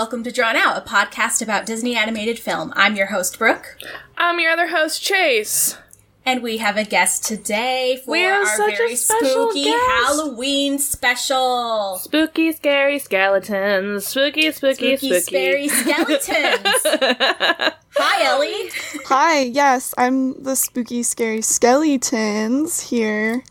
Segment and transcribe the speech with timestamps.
[0.00, 2.72] welcome to Drawn Out, a podcast about Disney animated film.
[2.74, 3.76] I'm your host, Brooke.
[4.16, 5.76] I'm your other host, Chase.
[6.24, 9.64] And we have a guest today for We have our such a very special spooky
[9.64, 9.84] guest.
[10.06, 11.98] Halloween special.
[11.98, 14.06] Spooky, scary skeletons.
[14.06, 15.20] Spooky, spooky, Spooky, spooky.
[15.20, 16.80] scary skeletons.
[17.96, 18.70] Hi, Ellie.
[19.04, 23.44] Hi, yes, I'm the spooky, scary skeletons here.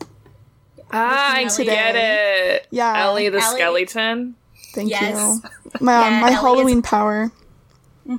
[0.92, 1.66] ah, I Today.
[1.66, 2.68] get it.
[2.72, 3.04] Yeah.
[3.04, 3.56] Ellie the Ellie.
[3.56, 4.36] skeleton.
[4.73, 5.16] Thank Yes.
[5.44, 5.50] you.
[5.80, 7.32] My, Yeah, my Ellie is- Halloween power.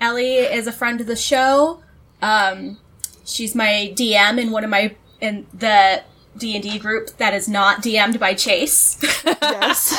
[0.00, 1.82] Ellie is a friend of the show.
[2.22, 2.78] Um,
[3.24, 6.02] she's my DM in one of my in the
[6.38, 8.98] D and D group that is not DM'd by Chase.
[9.42, 9.92] Yes.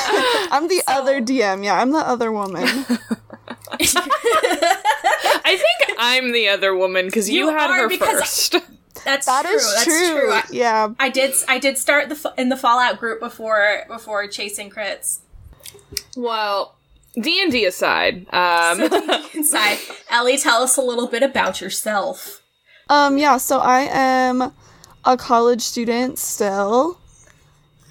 [0.52, 1.64] I'm the other DM.
[1.64, 2.64] Yeah, I'm the other woman.
[2.64, 2.86] I
[5.58, 8.56] think I'm the other woman because you, You had her because- first.
[9.06, 9.56] That's That true.
[9.56, 10.20] is That's true.
[10.20, 10.32] true.
[10.32, 10.90] I, Yeah.
[11.00, 11.34] I did.
[11.48, 15.20] I did start the in the Fallout group before before chasing crits.
[16.16, 16.76] Well,
[17.22, 18.82] D and D aside, um,
[19.34, 19.78] Inside,
[20.10, 22.42] Ellie, tell us a little bit about yourself.
[22.90, 24.52] Um, yeah, so I am
[25.06, 26.98] a college student still,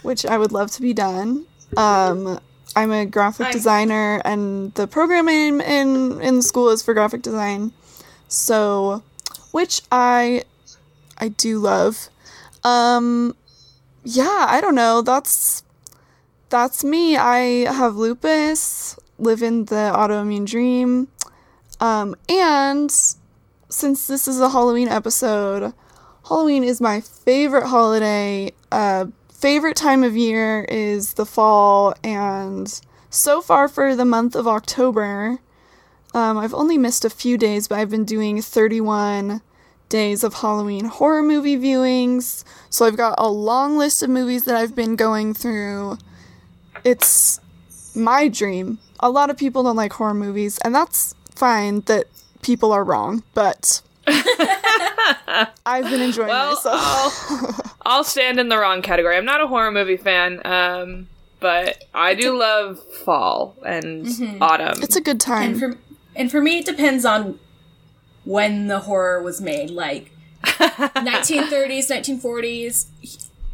[0.02, 1.46] which I would love to be done.
[1.76, 2.40] Um,
[2.76, 7.22] I'm a graphic I'm- designer, and the program I'm in in school is for graphic
[7.22, 7.72] design.
[8.28, 9.02] So,
[9.52, 10.44] which I
[11.18, 12.08] I do love.
[12.64, 13.34] Um,
[14.04, 15.02] yeah, I don't know.
[15.02, 15.62] That's
[16.50, 17.16] that's me.
[17.16, 21.08] I have lupus, live in the autoimmune dream,
[21.80, 22.90] um, and
[23.68, 25.72] since this is a Halloween episode,
[26.28, 28.52] Halloween is my favorite holiday.
[28.70, 34.46] Uh, favorite time of year is the fall, and so far for the month of
[34.46, 35.38] October,
[36.12, 39.40] um, I've only missed a few days, but I've been doing 31
[39.88, 42.44] days of Halloween horror movie viewings.
[42.68, 45.98] So I've got a long list of movies that I've been going through.
[46.84, 47.40] It's
[47.94, 48.78] my dream.
[49.00, 52.06] A lot of people don't like horror movies, and that's fine that
[52.42, 57.30] people are wrong, but I've been enjoying well, myself.
[57.30, 59.16] I'll, I'll stand in the wrong category.
[59.16, 61.08] I'm not a horror movie fan, um,
[61.38, 64.06] but I do love fall and
[64.40, 64.82] autumn.
[64.82, 65.52] It's a good time.
[65.52, 65.78] And for
[66.14, 67.38] and for me, it depends on
[68.24, 70.12] when the horror was made, like
[70.44, 72.86] 1930s, 1940s.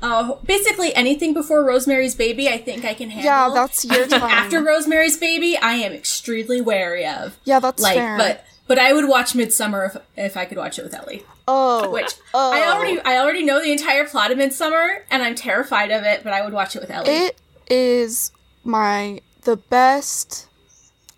[0.03, 3.25] Uh, basically anything before Rosemary's Baby, I think I can handle.
[3.25, 4.23] yeah, that's your time.
[4.23, 7.37] after Rosemary's Baby, I am extremely wary of.
[7.45, 8.17] yeah, that's Like, fair.
[8.19, 11.25] but but I would watch Midsommar if if I could watch it with Ellie.
[11.49, 12.53] oh, Which oh.
[12.53, 16.23] I already I already know the entire plot of Midsommar, and I'm terrified of it.
[16.23, 17.09] But I would watch it with Ellie.
[17.11, 17.41] It
[17.71, 18.33] is
[18.65, 20.47] my the best.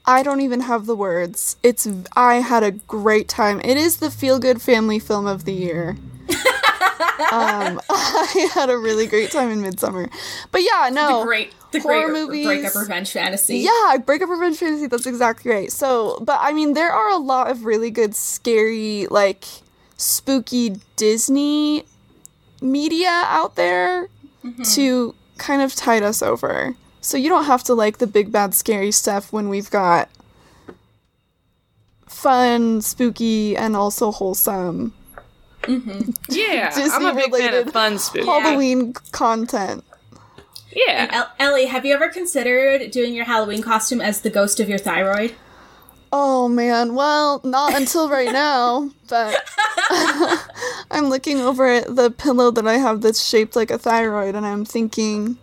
[0.06, 1.56] I don't even have the words.
[1.62, 1.86] It's
[2.16, 3.60] I had a great time.
[3.62, 5.96] It is the feel good family film of the year.
[7.32, 10.10] um, I had a really great time in Midsommar.
[10.50, 11.20] But yeah, no.
[11.20, 13.58] the great, the horror great movies- breakup revenge fantasy.
[13.58, 14.86] Yeah, breakup revenge fantasy.
[14.86, 15.72] That's exactly right.
[15.72, 19.44] So, but I mean, there are a lot of really good, scary, like
[19.96, 21.84] spooky Disney
[22.60, 24.08] media out there
[24.72, 26.74] to kind of tide us over.
[27.00, 30.08] So you don't have to like the big bad scary stuff when we've got
[32.06, 34.92] fun, spooky, and also wholesome
[35.68, 36.10] Mm-hmm.
[36.30, 38.26] yeah, I'm a big fan Disney-related of fun spooky.
[38.26, 39.84] Halloween content.
[40.72, 41.08] Yeah,
[41.38, 44.78] El- Ellie, have you ever considered doing your Halloween costume as the ghost of your
[44.78, 45.34] thyroid?
[46.10, 49.36] Oh man, well, not until right now, but
[50.90, 54.46] I'm looking over at the pillow that I have that's shaped like a thyroid and
[54.46, 55.36] I'm thinking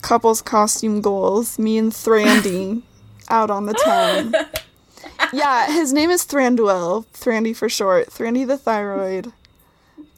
[0.00, 2.82] couples costume goals, me and Thrandy
[3.28, 4.34] out on the town.
[5.32, 9.32] Yeah, his name is Thranduil, Thrandy for short, Thrandy the thyroid.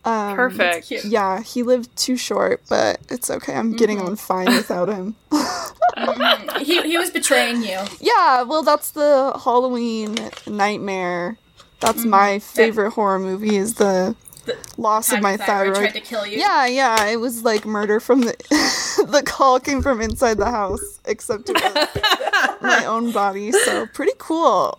[0.05, 0.91] Um, perfect.
[1.05, 3.55] Yeah, he lived too short, but it's okay.
[3.55, 4.09] I'm getting mm-hmm.
[4.09, 5.17] on fine without him.
[5.95, 6.65] Mm-hmm.
[6.65, 7.79] he, he was betraying you.
[8.01, 11.39] Yeah, well, that's the Halloween nightmare.
[11.79, 12.11] That's mm-hmm.
[12.11, 13.55] my favorite horror movie.
[13.55, 14.17] Is the,
[14.77, 15.77] loss of my thyroid thyroid.
[15.77, 16.39] tried to kill you.
[16.39, 18.35] Yeah, yeah, it was like murder from the
[19.09, 23.53] the call came from inside the house, except it was my own body.
[23.53, 24.77] So pretty cool.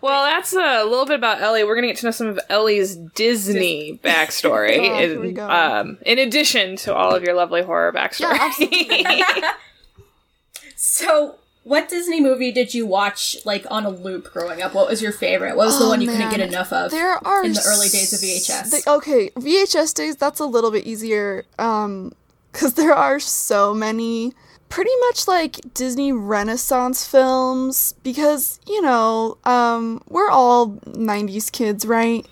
[0.00, 1.64] Well, that's a little bit about Ellie.
[1.64, 4.78] We're gonna get to know some of Ellie's Disney backstory.
[4.78, 8.38] Oh, in, um, in addition to all of your lovely horror backstory.
[8.60, 9.52] Yeah,
[10.76, 14.74] So, what Disney movie did you watch like on a loop growing up?
[14.74, 15.56] What was your favorite?
[15.56, 16.90] What was the one you couldn't get enough of?
[16.90, 18.70] There are in the early days of VHS.
[18.84, 20.16] the- okay, VHS days.
[20.16, 22.12] That's a little bit easier, um,
[22.52, 24.32] because there are so many.
[24.68, 32.26] Pretty much like Disney Renaissance films, because you know, um, we're all '90s kids, right?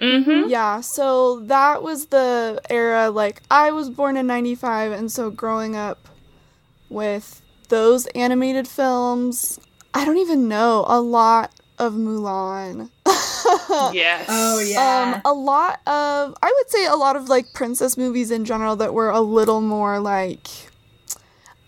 [0.00, 0.48] mm-hmm.
[0.48, 5.74] Yeah, so that was the era, like, I was born in 95, and so growing
[5.76, 6.08] up
[6.88, 9.58] with those animated films.
[9.94, 12.90] I don't even know a lot of Mulan.
[13.92, 14.26] yes.
[14.28, 15.14] Oh yeah.
[15.14, 18.76] Um, a lot of, I would say, a lot of like princess movies in general
[18.76, 20.48] that were a little more like,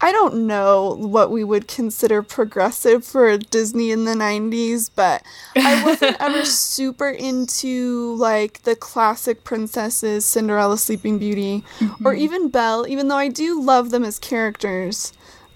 [0.00, 5.22] I don't know what we would consider progressive for Disney in the 90s, but
[5.56, 11.64] I wasn't ever super into like the classic princesses, Cinderella, Sleeping Beauty,
[12.04, 15.12] or even Belle, even though I do love them as characters.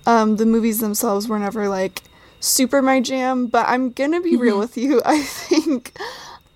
[0.07, 2.03] Um, the movies themselves were never like
[2.41, 5.01] super my jam, but I'm gonna be real with you.
[5.07, 5.93] I think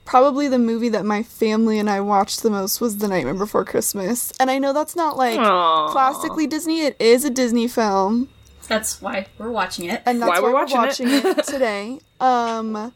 [0.07, 3.65] probably the movie that my family and I watched the most was The Nightmare Before
[3.65, 4.33] Christmas.
[4.41, 5.89] And I know that's not like Aw.
[5.89, 8.29] classically Disney, it is a Disney film.
[8.69, 10.03] That's why we're watching it.
[10.07, 11.25] And that's Why why, we're we're watching watching, it.
[11.39, 11.45] it.
[11.47, 11.99] today.
[12.21, 12.93] Um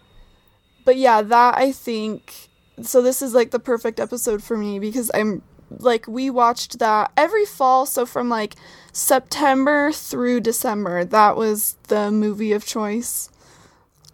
[0.84, 2.48] but yeah, that I think
[2.82, 5.42] so this is like the perfect episode for me because I'm
[5.78, 8.56] like we watched that every fall so from like
[8.92, 13.30] September through December that was the movie of choice.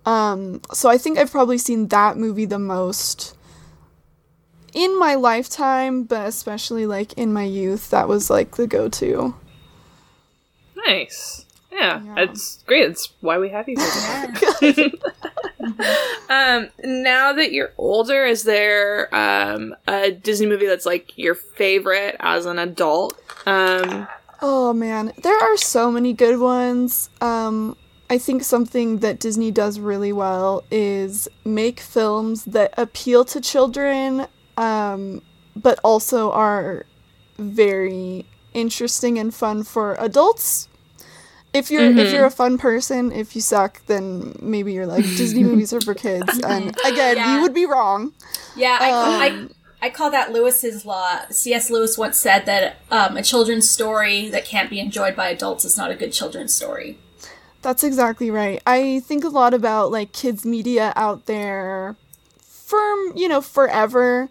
[0.06, 3.37] Um so I think I've probably seen that movie the most
[4.73, 9.35] in my lifetime, but especially like in my youth that was like the go-to.
[10.87, 11.44] Nice.
[11.73, 12.14] Yeah, Yeah.
[12.14, 12.87] that's great.
[12.88, 14.91] That's why we have you here.
[16.31, 22.17] um, now that you're older, is there um a Disney movie that's like your favorite
[22.20, 23.20] as an adult?
[23.47, 24.06] Um,
[24.43, 27.08] Oh man, there are so many good ones.
[27.20, 27.76] Um,
[28.08, 34.26] I think something that Disney does really well is make films that appeal to children,
[34.56, 35.23] um,
[35.56, 36.87] but also are
[37.38, 38.25] very
[38.55, 40.69] interesting and fun for adults.
[41.53, 45.43] If you're if you're a fun person, if you suck, then maybe you're like Disney
[45.50, 46.38] movies are for kids.
[46.44, 47.37] And again, Yeah.
[47.37, 48.12] you would be wrong.
[48.55, 49.20] Yeah, I, call, Um,
[49.82, 51.20] I I call that Lewis's law.
[51.31, 51.70] C.S.
[51.70, 55.76] Lewis once said that um, a children's story that can't be enjoyed by adults is
[55.76, 56.99] not a good children's story.
[57.67, 58.63] That's exactly right.
[58.65, 61.97] I think a lot about like kids media out there
[62.39, 62.79] for,
[63.17, 64.29] you know, forever.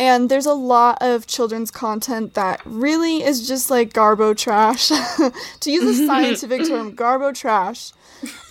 [0.00, 4.88] And there's a lot of children's content that really is just like garbo trash.
[5.60, 7.92] to use a scientific term, garbo trash.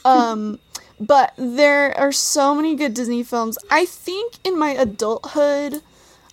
[0.05, 0.59] Um
[0.97, 3.57] but there are so many good Disney films.
[3.69, 5.81] I think in my adulthood,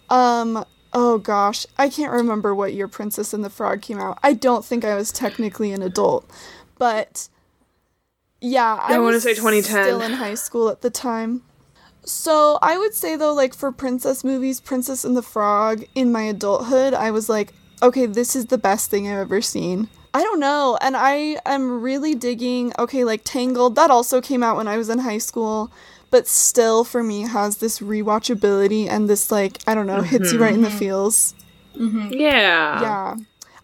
[0.09, 4.21] um, oh gosh, I can't remember what year Princess and the Frog came out.
[4.23, 6.31] I don't think I was technically an adult,
[6.79, 7.29] but
[8.41, 9.85] yeah, I, I wanna say 2010.
[9.85, 11.43] Still in high school at the time.
[12.05, 16.23] So I would say though, like for princess movies, Princess and the Frog, in my
[16.23, 17.53] adulthood, I was like,
[17.83, 19.89] okay, this is the best thing I've ever seen.
[20.15, 22.73] I don't know, and I am really digging.
[22.79, 25.71] Okay, like Tangled, that also came out when I was in high school,
[26.11, 30.39] but still for me has this rewatchability and this like I don't know hits you
[30.39, 30.79] right in the mm-hmm.
[30.79, 31.35] feels.
[31.77, 32.13] Mm-hmm.
[32.13, 32.81] yeah.
[32.81, 33.17] Yeah.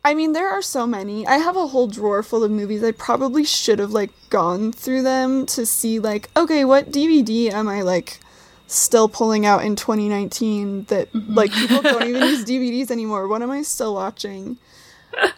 [0.05, 1.27] I mean, there are so many.
[1.27, 2.85] I have a whole drawer full of movies.
[2.85, 7.69] I probably should have like gone through them to see like, okay, what DVD am
[7.69, 8.21] I like
[8.67, 13.29] still pulling out in 2019 that like people don't even use DVDs anymore.
[13.29, 14.59] What am I still watching?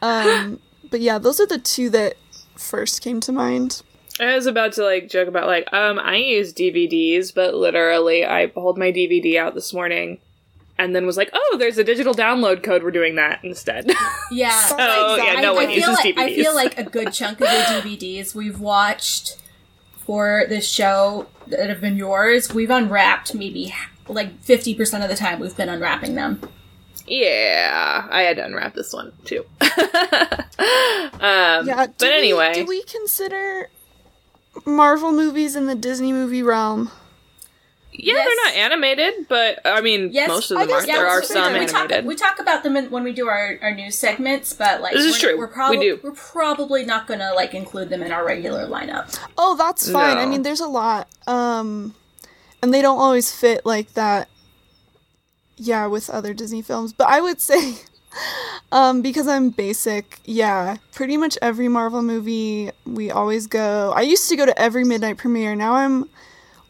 [0.03, 0.59] Um,
[0.91, 2.17] but yeah, those are the two that
[2.57, 3.83] first came to mind.
[4.19, 8.47] I was about to like joke about like um I use DVDs, but literally I
[8.47, 10.19] pulled my DVD out this morning
[10.79, 12.83] and then was like, "Oh, there's a digital download code.
[12.83, 13.91] We're doing that instead."
[14.33, 14.51] Yeah.
[14.65, 17.41] So, yeah, no I, one I feel uses like, I feel like a good chunk
[17.41, 19.37] of the DVDs we've watched
[20.05, 23.73] for this show that have been yours, we've unwrapped maybe
[24.09, 26.41] like 50% of the time we've been unwrapping them.
[27.07, 29.45] yeah, I had to unwrap this one too.
[29.61, 29.69] um,
[31.67, 33.69] Yeah, but do we- anyway, do we consider
[34.65, 36.91] Marvel movies in the Disney movie realm?
[37.99, 38.27] Yeah, Yes.
[38.27, 40.87] they're not animated, but I mean, Yes, most of I them are.
[40.87, 41.61] guess There are some fair.
[41.61, 42.07] we talk, animated.
[42.07, 45.05] we talk about them in, when we do our, our news segments, but like This
[45.05, 45.39] is we're, true.
[45.39, 46.01] We're We probably do.
[46.03, 49.19] we're probably not gonna like include them in our regular lineup.
[49.39, 50.19] Oh, that's fine.
[50.19, 51.09] I mean, there's a lot.
[51.27, 51.95] Um
[52.63, 54.29] and they don't always fit like that
[55.59, 57.75] yeah, with other Disney films, but I would say
[58.73, 63.93] um because I'm basic, yeah, pretty much every Marvel movie we always go.
[63.95, 65.55] I used to go to every midnight premiere.
[65.55, 66.09] Now I'm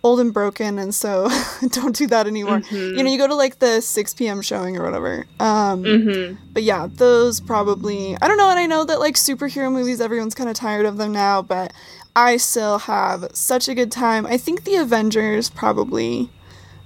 [0.07, 1.29] old and broken and so
[1.71, 2.63] don't do that anymore.
[2.71, 4.41] You know, you go to like the 6 p.m.
[4.41, 5.27] showing or whatever.
[5.41, 6.37] Um mm-hmm.
[6.53, 8.17] but yeah, those probably.
[8.23, 10.97] I don't know, and I know that like superhero movies, everyone's kind of tired of
[10.97, 11.73] them now, but
[12.15, 14.27] I still have such a good time.
[14.27, 16.31] I think the Avengers probably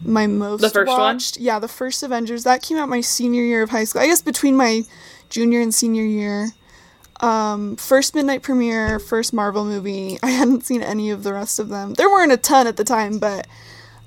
[0.02, 0.98] my most The first one?
[0.98, 1.38] watched.
[1.38, 4.02] Yeah, the first Avengers that came out my senior year of high school.
[4.02, 4.82] I guess between my
[5.28, 6.50] junior and senior year.
[7.20, 10.18] Um, first midnight premiere, first Marvel movie.
[10.22, 11.94] I hadn't seen any of the rest of them.
[11.94, 13.46] There weren't a ton at the time, but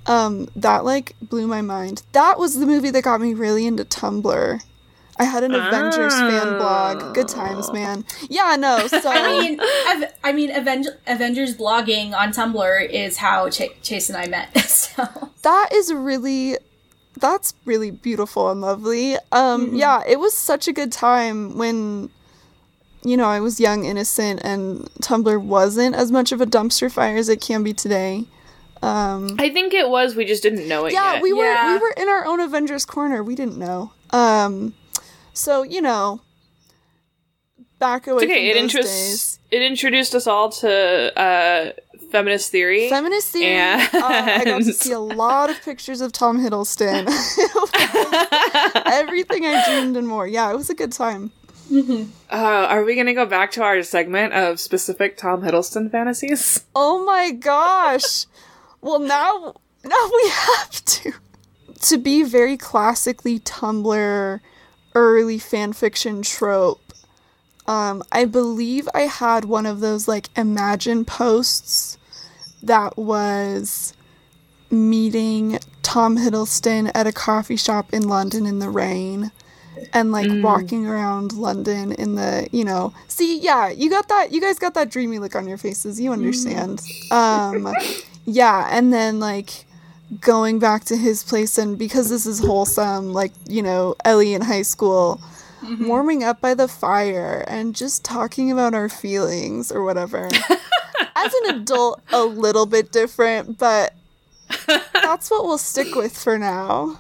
[0.05, 2.03] um, that like blew my mind.
[2.11, 4.61] That was the movie that got me really into Tumblr.
[5.19, 7.13] I had an Avengers fan blog.
[7.13, 8.03] Good times, man.
[8.29, 8.87] Yeah, no.
[8.87, 9.59] So I mean,
[10.23, 14.57] I mean, Aven- Avengers blogging on Tumblr is how Ch- Chase and I met.
[14.67, 16.57] so that is really
[17.19, 19.17] that's really beautiful and lovely.
[19.31, 22.09] Um yeah, it was such a good time when
[23.03, 27.17] you know, I was young, innocent, and Tumblr wasn't as much of a dumpster fire
[27.17, 28.25] as it can be today.
[28.81, 30.15] Um I think it was.
[30.15, 31.23] We just didn't know it yeah, yet.
[31.23, 31.73] we were Yeah.
[31.73, 33.23] we were in our own Avengers corner.
[33.23, 33.91] We didn't know.
[34.11, 34.73] Um
[35.33, 36.21] so, you know,
[37.79, 38.49] back away It's okay.
[38.49, 41.73] It introduced it introduced us all to uh,
[42.09, 42.89] feminist theory.
[42.89, 43.59] Feminist theory.
[43.59, 47.05] Uh, I got to see a lot of pictures of Tom Hiddleston.
[48.91, 50.25] Everything I dreamed and more.
[50.25, 51.31] Yeah, it was a good time.
[51.73, 56.65] Uh, are we gonna go back to our segment of specific Tom Hiddleston fantasies?
[56.75, 58.25] Oh my gosh.
[58.81, 61.13] well, now now we have to.
[61.87, 64.39] To be very classically Tumblr
[64.95, 66.93] early fanfiction trope.
[67.67, 71.97] Um, I believe I had one of those like imagine posts
[72.61, 73.93] that was
[74.69, 79.31] meeting Tom Hiddleston at a coffee shop in London in the rain
[79.93, 80.41] and like mm.
[80.41, 84.73] walking around London in the, you know, see, yeah, you got that, you guys got
[84.73, 85.99] that dreamy look on your faces.
[85.99, 86.13] You mm.
[86.13, 86.81] understand.
[87.11, 87.73] Um,
[88.25, 89.65] yeah, and then like
[90.21, 94.41] going back to his place, and because this is wholesome, like, you know, Ellie in
[94.41, 95.21] high school,
[95.63, 95.87] mm-hmm.
[95.87, 100.29] warming up by the fire and just talking about our feelings or whatever.
[101.15, 103.93] As an adult, a little bit different, but
[104.93, 106.99] that's what we'll stick with for now.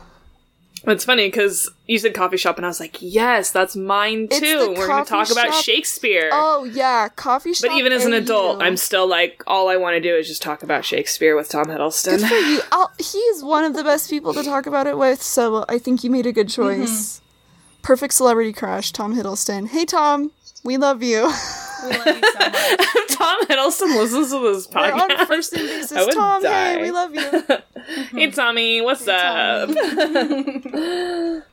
[0.85, 4.73] It's funny because you said coffee shop, and I was like, yes, that's mine too.
[4.75, 6.29] We're gonna talk coffee about Shakespeare.
[6.33, 7.69] Oh yeah, coffee shop.
[7.69, 10.41] but even as an adult, I'm still like, all I want to do is just
[10.41, 12.17] talk about Shakespeare with Tom Hiddleston.
[12.17, 12.61] Good for you.
[12.71, 16.03] I'll, he's one of the best people to talk about it with, so I think
[16.03, 16.83] you made a good mm-hmm.
[16.83, 17.21] choice.
[17.81, 19.69] Perfect celebrity crush, Tom Hiddleston.
[19.69, 20.31] Hey Tom,
[20.65, 21.31] we love you.
[21.83, 23.07] we love you so much.
[23.09, 25.19] Tom Hiddleston listens to this We're podcast.
[25.19, 25.91] on first name I basis.
[26.05, 26.73] would Tom, die.
[26.73, 27.43] hey, we love you.
[28.19, 29.69] hey Tommy, what's up?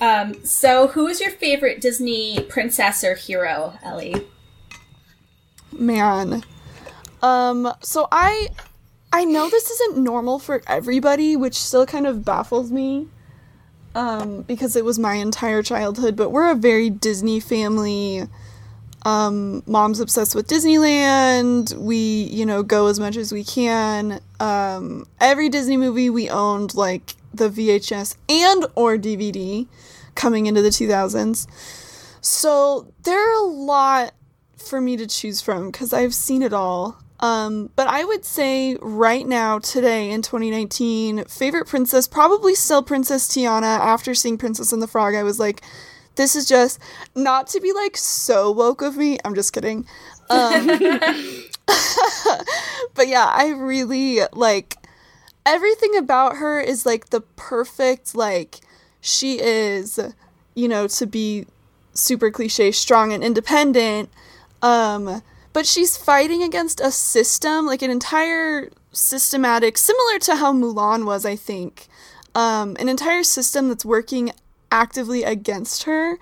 [0.00, 4.14] Um, so, who is your favorite Disney princess or hero, Ellie?
[5.72, 6.44] Man.
[7.20, 8.48] Um, so I
[9.12, 13.08] I know this isn't normal for everybody, which still kind of baffles me.
[13.94, 18.28] Um, because it was my entire childhood, but we're a very Disney family.
[19.04, 21.74] Um, mom's obsessed with Disneyland.
[21.74, 24.20] We, you know, go as much as we can.
[24.40, 29.66] Um, every Disney movie we owned like the VHS and or DVD
[30.14, 31.46] coming into the 2000s.
[32.20, 34.14] So there are a lot
[34.56, 36.98] for me to choose from because I've seen it all.
[37.20, 43.26] Um, but I would say right now, today in 2019, favorite princess, probably still Princess
[43.26, 43.78] Tiana.
[43.78, 45.62] After seeing Princess and the Frog, I was like,
[46.18, 46.78] this is just
[47.14, 49.18] not to be like so woke of me.
[49.24, 49.86] I'm just kidding.
[50.28, 50.66] Um,
[52.94, 54.76] but yeah, I really like
[55.46, 58.60] everything about her is like the perfect, like,
[59.00, 59.98] she is,
[60.54, 61.46] you know, to be
[61.94, 64.10] super cliche, strong and independent.
[64.60, 65.22] Um,
[65.52, 71.24] but she's fighting against a system, like an entire systematic, similar to how Mulan was,
[71.24, 71.86] I think.
[72.34, 74.32] Um, an entire system that's working
[74.70, 76.18] actively against her.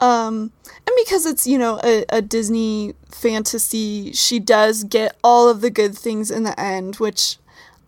[0.00, 5.60] Um, and because it's, you know, a, a Disney fantasy, she does get all of
[5.60, 7.36] the good things in the end, which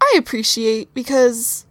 [0.00, 1.64] I appreciate because,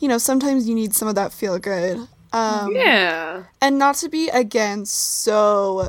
[0.00, 2.08] you know, sometimes you need some of that feel good.
[2.32, 3.44] Um, yeah.
[3.62, 5.88] and not to be again so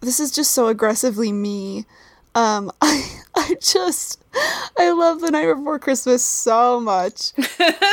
[0.00, 1.84] this is just so aggressively me
[2.34, 4.18] um i i just
[4.78, 7.32] i love the night before christmas so much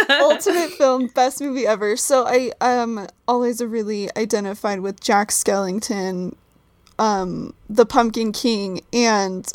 [0.09, 6.35] ultimate film best movie ever so i um always really identified with jack skellington
[6.99, 9.51] um the pumpkin king and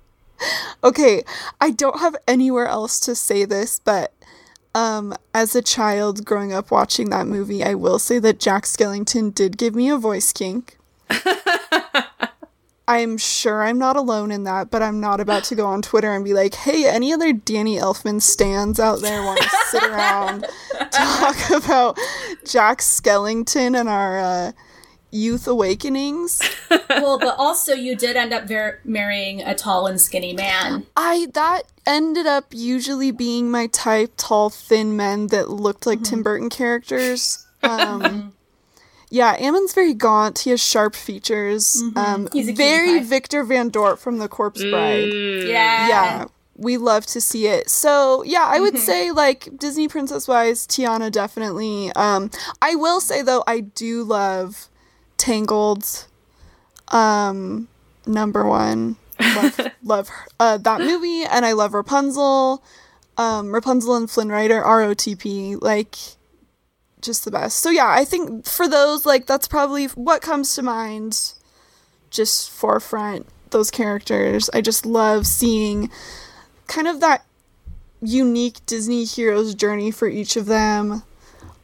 [0.84, 1.22] okay
[1.60, 4.12] i don't have anywhere else to say this but
[4.74, 9.34] um, as a child growing up watching that movie, I will say that Jack Skellington
[9.34, 10.78] did give me a voice kink.
[12.90, 16.12] I'm sure I'm not alone in that, but I'm not about to go on Twitter
[16.12, 20.44] and be like, hey, any other Danny Elfman stands out there want to sit around,
[20.90, 21.96] talk about
[22.44, 24.52] Jack Skellington and our uh,
[25.12, 26.42] youth awakenings?
[26.88, 30.84] well, but also you did end up ver- marrying a tall and skinny man.
[30.96, 36.24] I that ended up usually being my type tall thin men that looked like Tim
[36.24, 37.46] Burton characters.
[37.62, 38.32] Um
[39.10, 40.38] Yeah, Ammon's very gaunt.
[40.40, 41.82] He has sharp features.
[41.96, 43.04] Um He's a cutie very pie.
[43.04, 45.10] Victor Van Dort from The Corpse Bride.
[45.12, 45.48] Mm.
[45.48, 45.88] Yeah.
[45.88, 46.24] Yeah.
[46.56, 47.68] we love to see it.
[47.70, 51.90] So yeah, I would say like Disney princess wise, Tiana definitely.
[51.96, 52.30] Um,
[52.62, 54.68] I will say though, I do love
[55.16, 56.06] Tangled.
[56.88, 57.68] Um,
[58.06, 62.62] number one, love, love her- uh, that movie, and I love Rapunzel.
[63.16, 65.96] Um, Rapunzel and Flynn Rider, ROTP, like
[67.02, 67.58] just the best.
[67.60, 71.34] So yeah, I think for those like that's probably what comes to mind.
[72.10, 74.50] Just forefront those characters.
[74.52, 75.90] I just love seeing
[76.66, 77.24] kind of that
[78.02, 81.02] unique Disney hero's journey for each of them,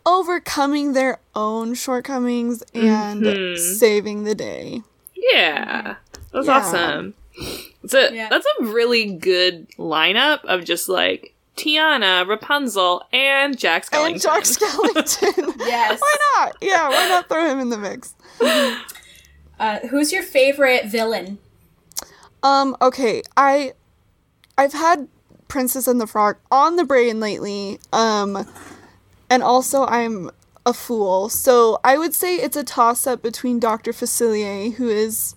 [0.05, 3.59] overcoming their own shortcomings and Mhm.
[3.79, 4.83] saving the day.
[5.17, 5.97] Yeah,
[6.33, 6.57] that's Yeah.
[6.59, 7.15] awesome.
[7.83, 8.29] That's a Yeah.
[8.29, 14.13] that's a really good lineup of just like Tiana, Rapunzel, and Jack Skellington.
[14.13, 15.55] And Jack Skellington.
[15.61, 16.01] Yes.
[16.01, 16.57] why not?
[16.61, 18.15] Yeah, why not throw him in the mix?
[19.59, 21.39] Uh, who's your favorite villain?
[22.43, 23.73] Um, okay, I
[24.59, 25.09] I've had
[25.49, 27.79] Princess and the Frog on the brain lately.
[27.93, 28.47] Um
[29.31, 30.31] and also I'm
[30.67, 31.29] a fool.
[31.29, 33.93] So I would say it's a toss up between Dr.
[33.93, 35.35] Facilier, who is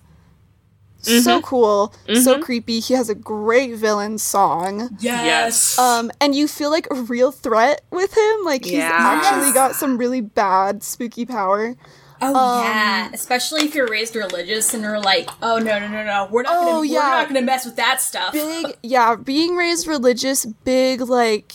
[1.02, 2.80] so cool, so creepy.
[2.80, 4.96] He has a great villain song.
[5.00, 5.78] Yes.
[5.78, 8.44] Um, and you feel like a real threat with him.
[8.44, 8.90] Like he's Yeah.
[8.92, 11.74] actually got some really bad spooky power.
[12.22, 16.04] Oh Um, yeah, especially if you're raised religious and you're like, oh no no no
[16.04, 16.98] no, we're not Oh, gonna yeah.
[16.98, 18.32] we're not gonna mess with that stuff.
[18.34, 21.54] big yeah being raised religious big like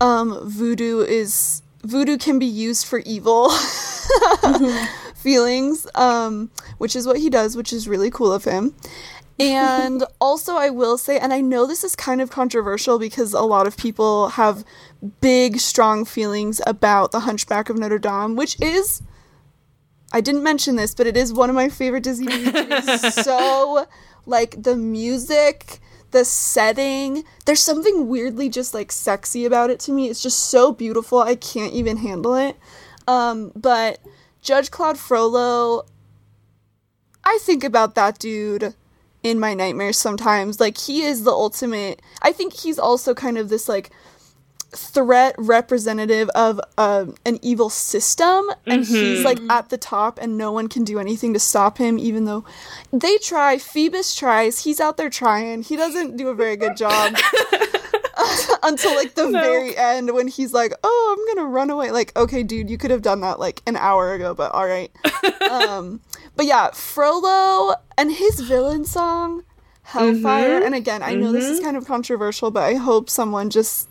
[0.00, 3.50] um voodoo is voodoo can be used for evil
[5.28, 8.74] feelings um which is what he does which is really cool of him
[9.38, 13.42] and also i will say and i know this is kind of controversial because a
[13.42, 14.64] lot of people have
[15.20, 19.02] big strong feelings about the hunchback of notre dame which is
[20.10, 23.14] I didn't mention this, but it is one of my favorite Disney movies.
[23.14, 23.86] So
[24.24, 25.80] like the music,
[26.12, 27.24] the setting.
[27.44, 30.08] There's something weirdly just like sexy about it to me.
[30.08, 31.18] It's just so beautiful.
[31.18, 32.56] I can't even handle it.
[33.06, 33.98] Um, but
[34.48, 35.84] Judge Claude Frollo,
[37.22, 38.72] I think about that dude
[39.22, 40.58] in my nightmares sometimes.
[40.58, 42.00] Like he is the ultimate.
[42.22, 43.90] I think he's also kind of this like
[44.70, 48.46] threat representative of uh, an evil system.
[48.66, 51.98] And he's like at the top and no one can do anything to stop him
[51.98, 52.46] even though
[52.90, 53.58] they try.
[53.58, 54.64] Phoebus tries.
[54.64, 55.60] He's out there trying.
[55.60, 57.14] He doesn't do a very good job
[58.68, 62.42] until like the very end when he's like oh i'm gonna run away like okay
[62.42, 64.90] dude you could have done that like an hour ago but all right
[65.50, 66.00] um
[66.36, 69.42] but yeah frollo and his villain song
[69.82, 70.66] hellfire mm-hmm.
[70.66, 71.66] and again i know this is mm-hmm.
[71.66, 73.88] kind of controversial but i hope someone just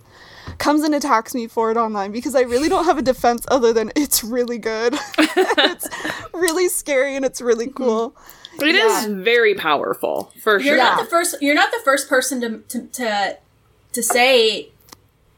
[0.57, 3.73] comes and attacks me for it online because I really don't have a defense other
[3.73, 4.95] than it's really good.
[5.17, 5.87] it's
[6.33, 7.83] really scary and it's really mm-hmm.
[7.83, 8.15] cool.
[8.59, 9.23] It is Yeah.
[9.23, 10.77] very powerful for You're sure.
[10.77, 11.35] not the first.
[11.41, 13.37] You're not the first person to to to,
[13.93, 14.69] to say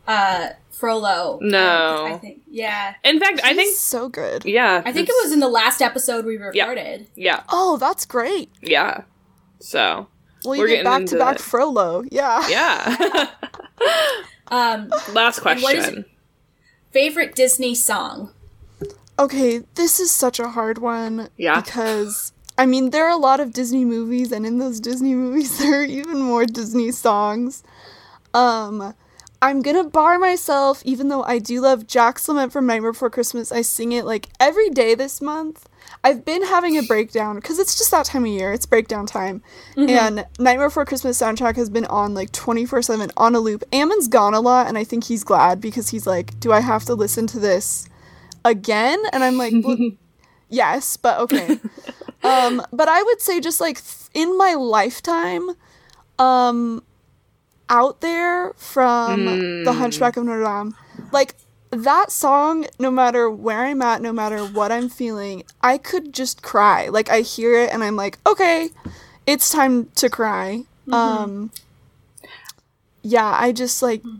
[0.07, 1.39] uh, Frollo.
[1.41, 2.05] No.
[2.07, 2.95] I think yeah.
[3.03, 4.45] In fact, I think so good.
[4.45, 4.81] yeah.
[4.85, 7.07] I think it was in the last episode we recorded.
[7.15, 8.49] yeah, Oh, that's great.
[8.61, 9.03] yeah.
[9.59, 10.07] So
[10.45, 11.41] Well, you We're get getting back to back it.
[11.41, 12.03] Frollo.
[12.11, 12.47] Yeah.
[12.49, 13.27] yeah.
[14.51, 16.05] Um, Last what is question.
[16.91, 18.31] favorite Disney song?
[19.19, 21.29] Okay, this is such a hard one.
[21.37, 21.61] Yeah.
[21.61, 25.57] Because I mean, there are a lot of Disney movies, and in those Disney movies,
[25.59, 27.63] there are even more Disney songs.
[28.33, 28.93] Um,
[29.41, 33.51] I'm gonna bar myself, even though I do love Jack's Lament from Nightmare Before Christmas.
[33.53, 35.69] I sing it like every day this month.
[36.03, 38.51] I've been having a breakdown because it's just that time of year.
[38.51, 39.41] It's breakdown time,
[39.89, 43.63] and Nightmare Before Christmas soundtrack has been on like 24 seven on a loop.
[43.71, 46.83] Ammon's gone a lot, and I think he's glad because he's like, "Do I have
[46.85, 47.87] to listen to this
[48.43, 49.77] again?" And I'm like, well,
[50.49, 51.59] "Yes, but okay."
[52.23, 55.49] um, but I would say just like th- in my lifetime,
[56.19, 56.83] um,
[57.69, 59.79] out there from The hmm.
[59.79, 60.75] Hunchback of Notre Dame,
[61.11, 61.35] like
[61.71, 66.41] that song, no matter where I'm at, no matter what I'm feeling, I could just
[66.41, 66.87] cry.
[66.87, 68.69] Like I hear it and I'm like, okay,
[69.27, 70.63] it's time to cry.
[70.87, 70.93] Mm-hmm.
[70.93, 71.51] Um
[73.03, 74.17] Yeah, I just like hmm.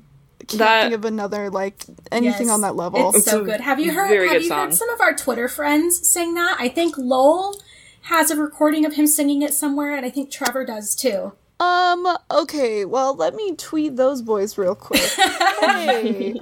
[0.48, 2.54] can't That- think of another like anything Yes.
[2.54, 3.16] on that level.
[3.16, 3.62] It's so good.
[3.62, 4.10] Have you heard?
[4.10, 4.66] very Have good you song.
[4.68, 6.58] heard some of our Twitter friends sing that?
[6.60, 7.60] I think Lowell
[8.04, 11.34] has a recording of him singing it somewhere, and I think Trevor does too.
[11.60, 15.02] Um, okay, well, let me tweet those boys real quick.
[15.60, 16.39] hey,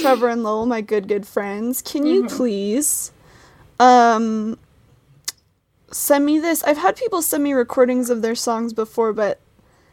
[0.00, 3.10] Trevor and Lowell, my good, good friends, can you please,
[3.80, 4.58] um,
[5.90, 6.62] send me this?
[6.64, 9.40] I've had people send me recordings of their songs before, but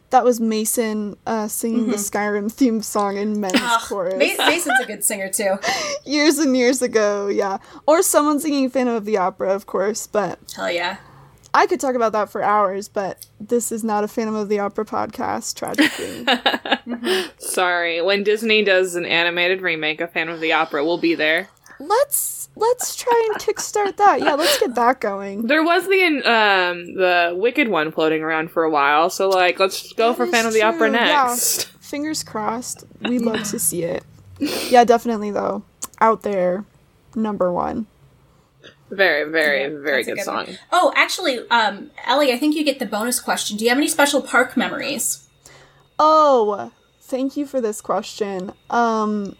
[0.09, 4.85] that was Mason, uh, singing the Skyrim theme song in men's chorus Ma- Mason's a
[4.85, 5.57] good singer too.
[6.05, 7.57] years and years ago, yeah.
[7.87, 10.97] Or someone singing Phantom of the Opera, of course, but Hell yeah.
[11.55, 14.59] I could talk about that for hours, but this is not a Phantom of the
[14.59, 16.25] Opera podcast, tragically.
[17.37, 18.01] Sorry.
[18.01, 21.49] When Disney does an animated remake of Phantom of the Opera, we'll be there.
[21.79, 24.19] let's let's try and kickstart that.
[24.21, 25.47] Yeah, let's get that going.
[25.47, 29.93] There was the um the Wicked one floating around for a while, so like let's
[29.93, 31.25] go That for Phantom of the Opera true, yeah.
[31.27, 31.65] next.
[31.79, 32.83] Fingers crossed.
[33.01, 34.03] We'd love to see it.
[34.39, 35.63] Yeah, definitely though.
[36.01, 36.65] Out there,
[37.15, 37.87] number one.
[38.95, 40.45] Very, very, Yeah, very that's a good one.
[40.47, 40.57] song.
[40.71, 43.57] Oh, actually, um, Ellie, I think you get the bonus question.
[43.57, 45.27] Do you have any special park memories?
[45.99, 48.51] Oh, thank you for this question.
[48.69, 49.35] Um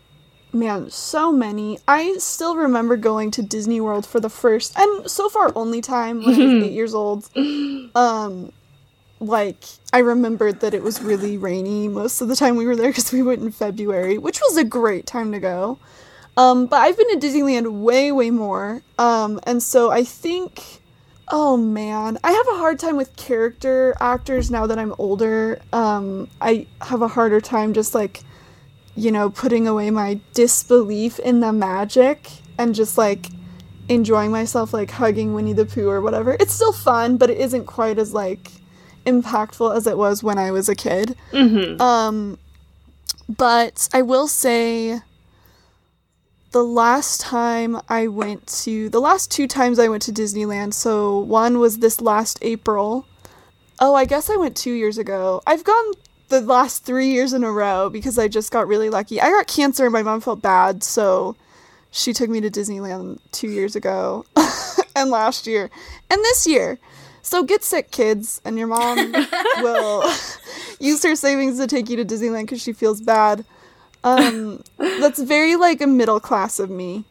[0.54, 1.80] man, so many.
[1.86, 6.24] I still remember going to Disney World for the first and so far only time
[6.24, 7.30] when I was 8 years old.
[7.96, 8.52] Um
[9.20, 12.94] like I remembered that it was really rainy most of the time we were there
[12.94, 15.78] cuz we went in February, which was a great time to go.
[16.38, 18.82] Um but I've been to Disneyland way way more.
[18.98, 20.82] Um and so I think
[21.30, 25.60] Oh man, I have a hard time with character actors now that I'm older.
[25.74, 28.21] Um, I have a harder time just like,
[28.95, 33.28] you know, putting away my disbelief in the magic and just like
[33.89, 36.38] enjoying myself, like hugging Winnie the Pooh or whatever.
[36.39, 38.52] It's still fun, but it isn't quite as like
[39.08, 41.15] impactful as it was when I was a kid.
[41.32, 41.82] Mm-hmm.
[41.82, 42.38] Um,
[43.28, 45.02] but I will say
[46.56, 51.20] the last time I went to the last two times I went to Disneyland, so
[51.20, 53.06] one was this last April.
[53.82, 55.41] Oh, I guess I went 2 years ago.
[55.46, 55.94] I've gone
[56.30, 59.20] the last 3 years in a row because I just got really lucky.
[59.20, 61.36] I got cancer and my mom felt bad, so
[61.91, 64.24] she took me to Disneyland 2 years ago
[64.96, 65.70] and last year
[66.10, 66.80] and this year.
[67.22, 69.12] So get sick kids and your mom
[69.58, 70.10] will
[70.80, 73.44] use her savings to take you to Disneyland cuz she feels bad.
[74.06, 77.04] Um, that's very like a middle class of me.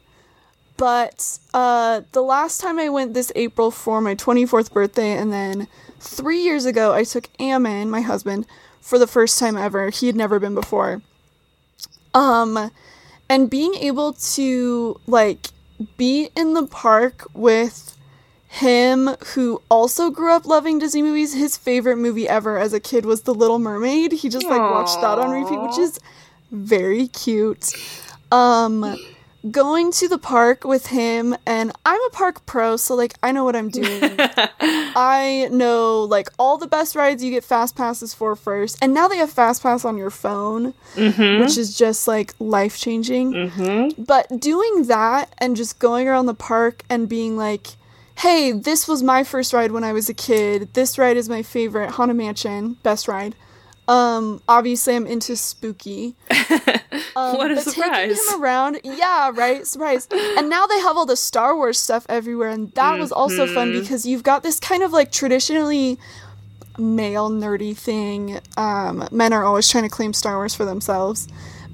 [0.77, 5.69] But uh, the last time I went this April for my 24th birthday, and then
[6.01, 8.47] three years ago, I took Ammon, my husband,
[8.81, 9.91] for the first time ever.
[9.91, 11.03] He had never been before.
[12.13, 12.71] Um,
[13.29, 15.49] and being able to like
[15.97, 17.97] be in the park with
[18.49, 21.35] him who also grew up loving Disney movies.
[21.35, 24.13] His favorite movie ever as a kid was The Little Mermaid.
[24.13, 25.99] He just like watched that on repeat, which is
[26.55, 27.73] very cute.
[28.31, 28.97] Um
[29.51, 33.45] going to the park with him and I'm a park pro, so like I know
[33.45, 34.01] what I'm doing.
[34.19, 38.79] I know like all the best rides you get fast passes for first.
[38.81, 40.73] And now they have fast pass on your phone,
[41.41, 43.33] which is just like life changing.
[43.33, 44.03] Mm-hmm.
[44.03, 47.69] But doing that and just going around the park and being like,
[48.17, 50.73] hey, this was my first ride when I was a kid.
[50.75, 51.91] This ride is my favorite.
[51.91, 53.35] Haunted Mansion, best ride.
[53.87, 56.15] Um, obviously I'm into spooky.
[57.17, 58.19] Um, What a surprise.
[58.19, 60.09] Taking him around, yeah, right, surprise.
[60.11, 63.73] And now they have all the Star Wars stuff everywhere, and that was also fun
[63.73, 63.81] Mhm.
[63.81, 65.99] because you've got this kind of like traditionally
[66.79, 68.41] male nerdy thing.
[68.57, 71.29] Um, men are always trying to claim Star Wars for themselves,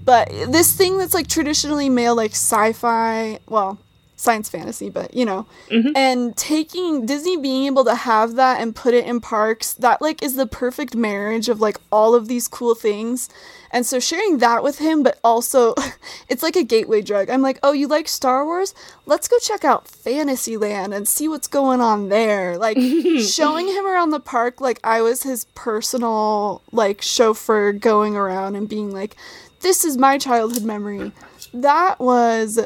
[0.04, 3.78] but this thing that's like traditionally male, like sci-fi, well,
[4.20, 5.92] science fantasy, but you know, Mhm.
[5.96, 10.22] and taking Disney being able to have that and put it in parks, that like
[10.22, 13.28] is the perfect marriage of like all of these cool things.
[13.72, 15.74] And so sharing that with him, but also
[16.28, 17.30] it's like a gateway drug.
[17.30, 18.74] I'm like, oh, you like Star Wars?
[19.06, 22.58] Let's go check out Fantasyland and see what's going on there.
[22.58, 22.76] Like
[23.26, 28.68] showing him around the park, like I was his personal like chauffeur going around and
[28.68, 29.16] being like,
[29.60, 31.12] this is my childhood memory.
[31.54, 32.58] That was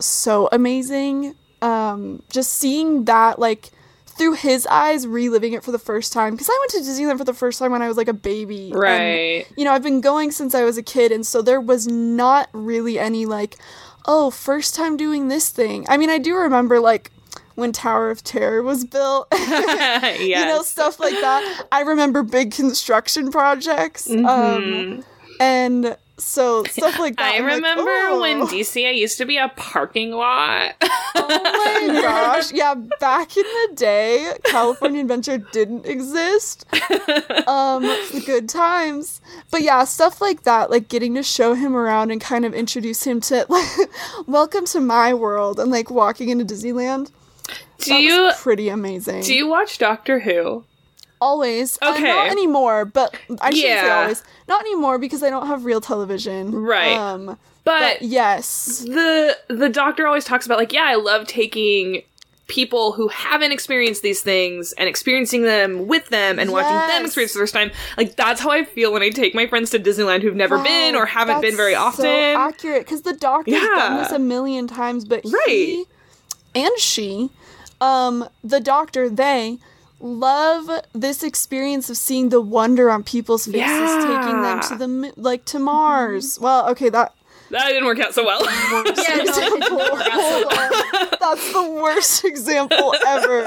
[0.00, 1.34] so amazing.
[1.62, 3.70] Um, just seeing that like
[4.06, 6.34] through his eyes, reliving it for the first time.
[6.34, 8.70] Because I went to Disneyland for the first time when I was like a baby.
[8.70, 9.46] and, Right.
[9.56, 12.48] you know, I've been going since I was a kid, and so there was not
[12.52, 13.56] really any like,
[14.06, 15.86] oh, first time doing this thing.
[15.88, 17.10] I mean, I do remember like
[17.54, 19.28] when Tower of Terror was built.
[19.32, 20.18] yes.
[20.20, 21.64] You know, stuff like that.
[21.72, 24.08] I remember big construction projects.
[24.10, 25.04] Um, Mhm.
[25.40, 27.34] and so stuff like that.
[27.34, 30.74] I I'm like, remember when "Oh." DCA used to be a parking lot.
[31.12, 32.52] Oh my gosh.
[32.52, 36.64] Yeah, back in the day, California Adventure didn't exist.
[37.46, 37.82] Um,
[38.26, 39.20] good times.
[39.50, 43.02] But yeah, stuff like that, like getting to show him around and kind of introduce
[43.04, 43.68] him to like
[44.26, 47.10] welcome to my world and like walking into Disneyland.
[47.78, 49.22] do that you was pretty amazing.
[49.22, 50.64] do you watch Doctor Who?
[51.20, 51.78] Always?
[51.82, 52.02] Okay.
[52.02, 54.24] not anymore, but I shouldn't say always.
[54.48, 56.52] Not anymore because I don't have real television.
[56.54, 56.96] Right.
[56.96, 58.78] Um But, but yes.
[58.86, 62.02] the the doctor always talks about like, yeah, I love taking
[62.48, 67.32] people who haven't experienced these things and experiencing them with them and watching them experience
[67.32, 67.70] the first time.
[67.96, 70.96] Like that's how I feel when I take my friends to Disneyland who've never been
[70.96, 72.06] or haven't been very So often.
[72.06, 75.44] accurate because the doctor doctor's done this a million times, but Right.
[75.46, 75.84] he
[76.56, 77.30] and she,
[77.80, 79.58] um, the doctor, they
[80.00, 85.44] love this experience of seeing the wonder on people's faces taking them to the like
[85.46, 86.34] to Mars.
[86.34, 86.44] Mm-hmm.
[86.44, 87.14] Well, okay, that
[87.50, 88.42] That didn't work out so well.
[88.44, 89.76] Yeah, no, it didn't example.
[89.78, 93.44] work out so That's the worst example ever.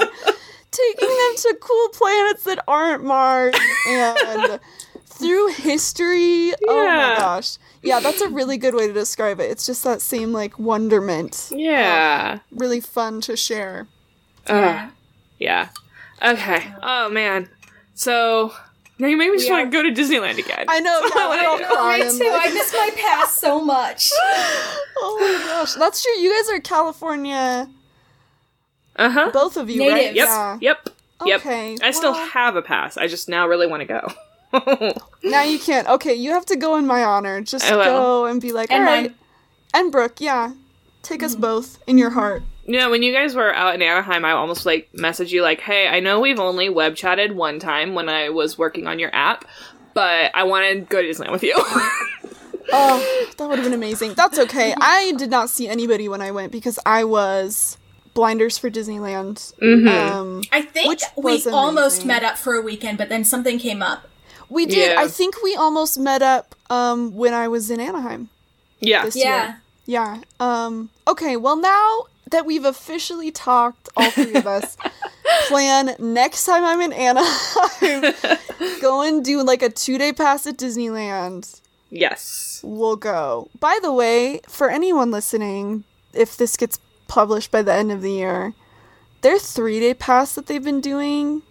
[0.70, 3.54] Taking them to cool planets that aren't Mars
[3.88, 4.60] and
[5.06, 6.52] through history.
[6.68, 7.16] Oh my Yeah.
[7.18, 7.58] gosh.
[7.82, 9.50] Yeah, that's a really good way to describe it.
[9.50, 11.50] It's just that same like wonderment.
[11.52, 12.38] yeah.
[12.50, 13.86] Really fun to share.
[14.46, 14.90] Ugh.
[15.38, 15.68] yeah.
[16.24, 16.72] Okay.
[16.82, 17.48] Oh man.
[17.94, 18.52] So
[18.98, 20.64] now you made me just We want to go to Disneyland again.
[20.68, 22.30] I know, yeah, we're all Me too.
[22.30, 24.10] like- I miss my past so much.
[24.98, 25.74] oh my gosh.
[25.74, 26.12] That's true.
[26.12, 27.68] You guys are California,
[28.96, 29.30] Uh huh.
[29.32, 29.94] both of you, Natives.
[29.94, 30.14] right?
[30.14, 30.26] Yep.
[30.28, 30.58] Yeah.
[30.60, 30.88] Yep.
[31.26, 31.40] Yep.
[31.40, 32.96] Okay, I still well- have a pass.
[32.96, 34.12] I just now really want to go.
[35.24, 35.88] Now you can't.
[35.88, 37.40] Okay, you have to go in my honor.
[37.40, 39.02] Just go and be like, And all right.
[39.10, 39.14] mine.
[39.74, 40.52] And Brooke, yeah.
[41.02, 42.42] Take us both in your heart.
[42.66, 45.60] You know, when you guys were out in Anaheim, I almost like messaged you like,
[45.60, 49.14] "Hey, I know we've only web chatted one time when I was working on your
[49.14, 49.44] app,
[49.92, 51.54] but I want to go to Disneyland with you."
[52.72, 54.14] Oh, that would have been amazing.
[54.14, 54.74] That's okay.
[54.80, 57.76] I did not see anybody when I went because I was
[58.14, 59.54] blinders for Disneyland.
[59.60, 59.86] Mm-hmm.
[59.86, 63.58] Um, I think Which we was almost met up for a weekend, but then something
[63.58, 64.08] came up.
[64.48, 64.92] we did.
[64.92, 65.00] Yeah.
[65.00, 68.30] I think we almost met up um, when I was in Anaheim.
[68.80, 69.04] yeah.
[69.04, 69.44] This Yeah.
[69.44, 69.60] year.
[69.86, 70.20] Yeah.
[70.40, 74.76] Um, okay, well, now that we've officially talked, all three of us,
[75.48, 78.14] plan next time I'm in Anaheim,
[78.80, 81.60] go and do like a two day pass at Disneyland.
[81.90, 82.60] Yes.
[82.64, 83.48] We'll go.
[83.60, 88.12] By the way, for anyone listening, if this gets published by the end of the
[88.12, 88.54] year,
[89.20, 91.42] their three day pass that they've been doing,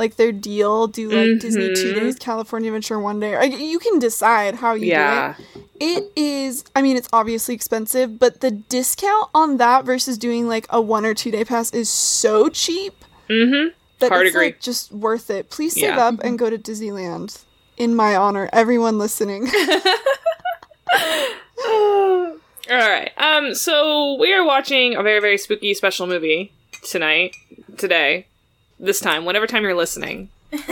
[0.00, 2.00] like their deal, do like Disney two Mhm.
[2.00, 3.36] days, California Adventure one day.
[3.36, 5.34] Like, you can decide how you Yeah.
[5.38, 5.66] do it.
[5.82, 10.66] It is, I mean, it's obviously expensive, but the discount on that versus doing like
[10.70, 13.68] a one or two day pass is so cheap Mm-hmm.
[14.00, 14.46] that Hard it's agree.
[14.48, 15.48] like just worth it.
[15.50, 16.06] Please save Yeah.
[16.08, 17.38] up and go to Disneyland
[17.76, 18.48] in my honor.
[18.52, 19.48] Everyone listening.
[21.66, 22.36] All
[22.76, 23.10] right.
[23.16, 23.54] Um.
[23.54, 26.52] So we are watching a very very spooky special movie
[26.88, 27.34] tonight,
[27.76, 28.26] today,
[28.80, 30.30] this time, whatever time you're listening.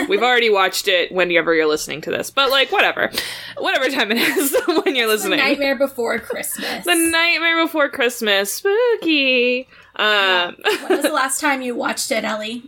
[0.09, 3.13] We've already watched it whenever you're listening to this, but like whatever,
[3.59, 5.39] whatever time it is when you're The listening.
[5.39, 6.85] Nightmare Before Christmas.
[6.85, 9.69] The Nightmare Before Christmas, spooky.
[9.95, 10.57] Um.
[10.65, 12.65] when was the last time you watched it, Ellie?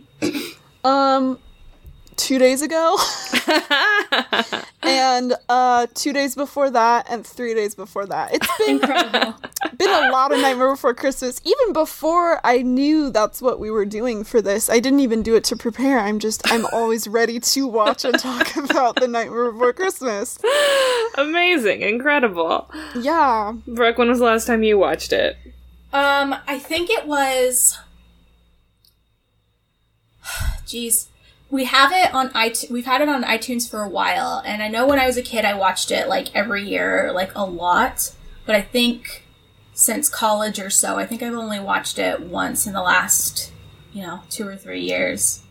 [0.85, 1.37] Um,
[2.21, 2.97] two days ago,
[4.83, 8.33] and uh, two days before that, and three days before that.
[8.33, 9.35] It's been Incredible.
[9.77, 11.41] been a lot of Nightmare Before Christmas.
[11.43, 15.35] Even before I knew that's what we were doing for this, I didn't even do
[15.35, 15.97] it to prepare.
[15.99, 20.37] I'm just I'm always ready to watch and talk about the Nightmare Before Christmas.
[21.15, 22.69] Amazing, incredible.
[22.95, 25.37] Yeah, Brooke, when was the last time you watched it?
[25.91, 27.79] Um, I think it was.
[30.67, 31.07] Jeez,
[31.51, 32.71] we have it on iTunes.
[32.71, 35.21] We've had it on iTunes for a while, and I know when I was a
[35.21, 38.13] kid, I watched it like every year, like a lot.
[38.45, 39.25] But I think
[39.73, 43.51] since college or so, I think I've only watched it once in the last,
[43.93, 45.41] you know, two or three years.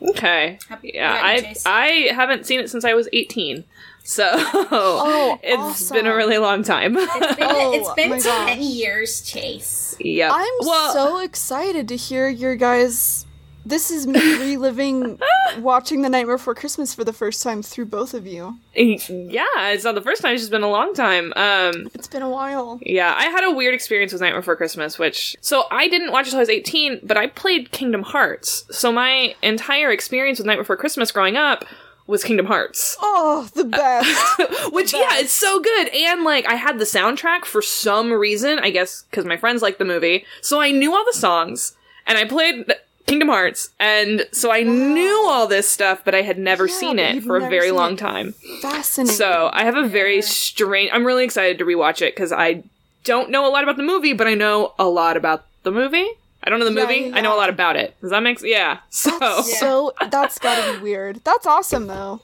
[0.00, 0.58] Okay.
[0.68, 3.64] Happy- Yeah, yeah, I I haven't seen it since I was 18.
[4.04, 5.96] So Oh, it's awesome.
[5.96, 6.96] been a really long time.
[6.96, 8.58] It's been, Oh, it's been ten gosh.
[8.58, 9.96] years, Chase.
[10.00, 13.26] Yeah, I'm well, so excited to hear your guys.
[13.66, 15.18] This is me reliving
[15.58, 18.58] watching the Nightmare Before Christmas for the first time through both of you.
[18.74, 21.32] yeah, it's not the first time, it's just been a long time.
[21.36, 22.78] Um It's been a while.
[22.82, 26.26] yeah, I had a weird experience with Nightmare Before Christmas, which so I didn't watch
[26.26, 28.64] it until I was 18, but I played Kingdom Hearts.
[28.70, 31.64] So my entire experience with Nightmare Before Christmas growing up
[32.06, 32.96] was Kingdom Hearts.
[33.02, 34.72] Oh, the best.
[34.72, 35.88] Which yeah, it's so good.
[35.88, 39.78] And like I had the soundtrack for some reason, I guess cuz my friends liked
[39.78, 40.24] the movie.
[40.40, 41.74] So I knew all the songs
[42.06, 42.64] and I played
[43.08, 46.98] Kingdom Hearts and so I knew all this stuff but I had never Yeah, seen
[46.98, 47.98] it for a very long it.
[47.98, 48.34] time.
[48.62, 49.14] Fascinating.
[49.16, 52.62] So, I have a very strange I'm really excited to rewatch it cuz I
[53.04, 56.06] don't know a lot about the movie, but I know a lot about the movie.
[56.44, 57.08] I don't know the Yeah, movie.
[57.10, 57.96] yeah, I know a lot about it.
[58.00, 58.48] Does that make sense?
[58.50, 58.78] Yeah.
[58.90, 61.20] So, So that's gotta be weird.
[61.24, 62.20] That's awesome though.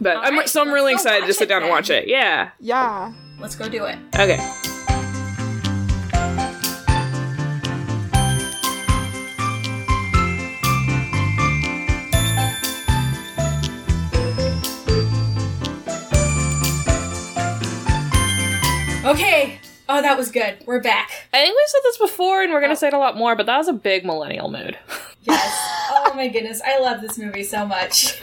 [0.00, 2.06] but I'm Alright, so I'm really excited to watch sit it down and watch it.
[2.08, 2.50] Yeah.
[2.60, 3.12] Yeah.
[3.40, 3.98] Let's go do it.
[4.14, 4.38] Okay.
[19.06, 19.60] Okay.
[19.88, 20.56] Oh, that was good.
[20.66, 21.10] We're back.
[21.32, 23.46] I think we've said this before, and we're gonna say it a lot more, but
[23.46, 24.76] that was a big millennial mood.
[25.28, 25.58] Yes.
[25.90, 28.22] oh my goodness, I love this movie so much.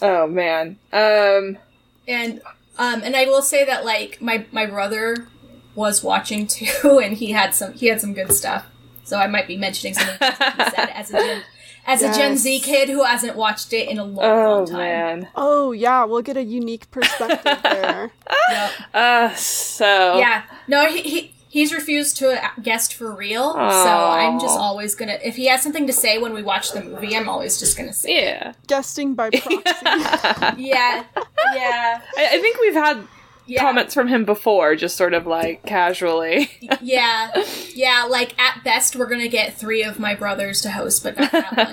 [0.00, 0.78] oh man.
[0.92, 1.58] Um.
[2.06, 2.40] And
[2.78, 5.26] um and I will say that like my my brother
[5.74, 8.66] was watching too and he had some he had some good stuff.
[9.02, 11.44] So I might be mentioning something he said as a joke.
[11.86, 14.76] As a Gen Z kid who hasn't watched it in a long, Oh long time.
[14.78, 15.28] man.
[15.34, 18.10] Oh yeah, we'll get a unique perspective there.
[18.50, 18.70] Yep.
[18.94, 20.42] Uh so Yeah.
[20.68, 23.52] No, he, he he's refused to guest for real.
[23.52, 26.82] So I'm just always gonna if he has something to say when we watch the
[26.82, 28.52] movie, I'm always just gonna say Yeah.
[28.66, 29.56] Guesting by proxy.
[30.62, 31.04] Yeah.
[31.54, 32.00] Yeah.
[32.16, 33.06] I, I think we've had
[33.46, 33.60] Yeah.
[33.60, 36.50] comments from him before, just sort of like casually.
[36.80, 37.30] Yeah.
[37.74, 41.30] Yeah, like at best we're gonna get three of my brothers to host, but not
[41.32, 41.66] that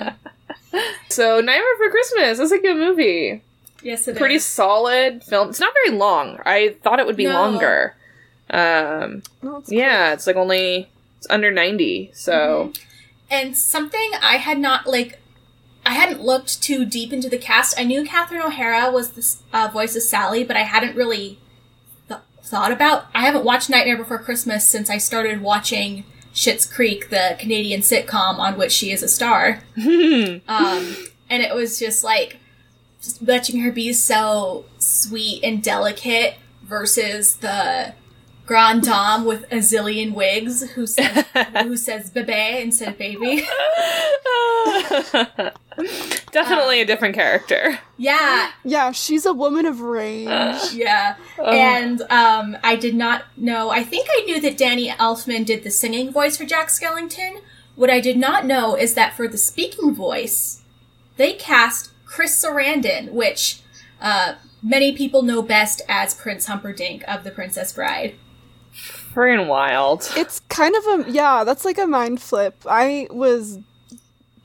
[0.72, 0.82] one.
[1.08, 3.42] So Nightmare for Christmas is a good movie.
[3.82, 4.18] Yes, it is.
[4.18, 5.50] Pretty solid film.
[5.50, 6.38] It's not very long.
[6.44, 7.32] I thought it would be No.
[7.32, 7.94] longer.
[8.50, 12.10] Um No, it's yeah, it's like only it's under 90.
[12.14, 12.72] So
[13.30, 15.18] And something I had not like
[15.86, 17.78] I hadn't looked too deep into the cast.
[17.78, 21.38] I knew Catherine O'Hara was the uh, voice of Sally, but I hadn't really th-
[22.44, 23.06] thought about.
[23.14, 26.04] I haven't watched Nightmare Before Christmas since I started watching
[26.34, 29.60] Schitt's Creek, the Canadian sitcom on which she is a star.
[29.76, 32.38] um, and it was just like
[33.00, 37.94] just watching her be so sweet and delicate versus the
[38.46, 41.24] grand dame with a zillion wigs who says
[41.62, 43.46] who says bebe instead of baby.
[46.30, 47.78] definitely a different character.
[47.96, 50.28] Yeah, Yeah, she's a woman of range.
[50.72, 51.16] yeah.
[51.42, 53.70] And um, I did not know.
[53.70, 57.40] I think I knew that Danny Elfman did the singing voice for Jack Skellington.
[57.76, 60.62] What I did not know is that for the speaking voice,
[61.16, 63.60] they cast Chris Sarandon, which
[64.00, 68.14] uh, many people know best as Prince Humperdinck of The Princess Bride.
[69.14, 70.10] Friggin' wild.
[70.16, 72.54] It's kind of a yeah, that's like a mind flip.
[72.68, 73.58] I was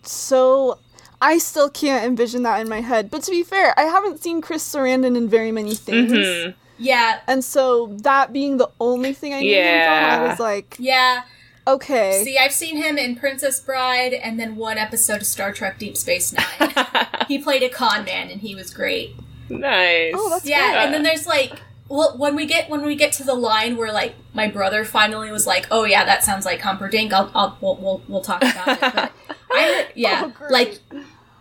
[0.04, 0.80] so
[1.22, 3.12] I still can't envision that in my head.
[3.12, 6.12] But to be fair, I haven't seen Chris Sarandon in very many things.
[6.12, 6.54] Mhm.
[6.82, 10.78] Yeah, And so that being the only thing I knew him from, I was like,
[10.80, 11.24] yeah.
[11.68, 12.22] okay.
[12.24, 15.98] See, I've seen him in Princess Bride and then one episode of Star Trek Deep
[15.98, 16.72] Space Nine.
[17.28, 19.14] he played a con man and he was great.
[19.50, 20.14] nice.
[20.16, 20.78] Oh, that's Yeah, good.
[20.86, 21.52] and then there's like
[21.90, 25.32] well when we get when we get to the line where like my brother finally
[25.32, 28.68] was like, "Oh yeah, that sounds like Humperdinck." I'll, I'll we'll, we'll we'll talk about
[28.68, 28.80] it.
[28.82, 29.12] But
[29.52, 30.80] I yeah, Oh, like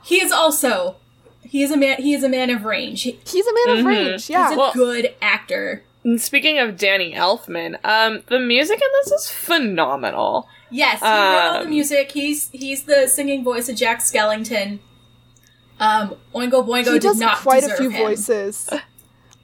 [0.05, 0.97] he is also
[1.43, 3.03] he is a man he is a man of range.
[3.03, 3.89] He- He's a man of Mhm.
[3.89, 4.49] range, yeah.
[4.49, 5.85] He's a Well- good actor.
[6.17, 10.49] Speaking of Danny Elfman, um, the music in this is phenomenal.
[10.71, 12.13] Yes, he wrote all the Um, music.
[12.13, 14.79] He's he's the singing voice of Jack Skellington.
[15.81, 18.03] Um, Oingo Boingo he did does not quite a few him.
[18.07, 18.69] voices.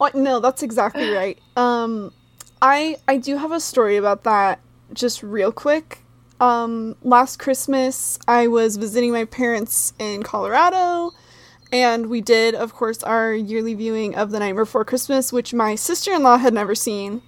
[0.04, 1.38] Oh, no, that's exactly right.
[1.56, 2.12] Um,
[2.60, 4.60] I I do have a story about that.
[4.92, 5.98] Just real quick.
[6.40, 11.12] Um, last Christmas, I was visiting my parents in Colorado,
[11.72, 15.74] and we did, of course, our yearly viewing of The Night Before Christmas, which my
[15.74, 17.22] sister-in-law had never seen,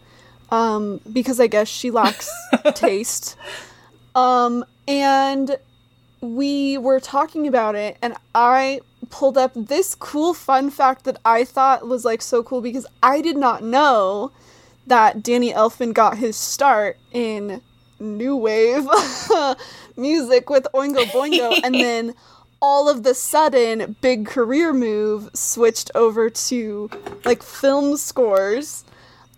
[0.51, 2.29] um, because I guess she lacks
[2.75, 3.37] taste.
[4.15, 5.57] Um, and
[6.21, 11.45] we were talking about it and I pulled up this cool fun fact that I
[11.45, 14.33] thought was like so cool because I did not know
[14.87, 17.61] that Danny Elfman got his start in
[17.99, 18.87] new wave
[19.97, 22.15] music with Oingo Boingo and then
[22.61, 26.91] all of the sudden big career move switched over to
[27.25, 28.85] like film scores.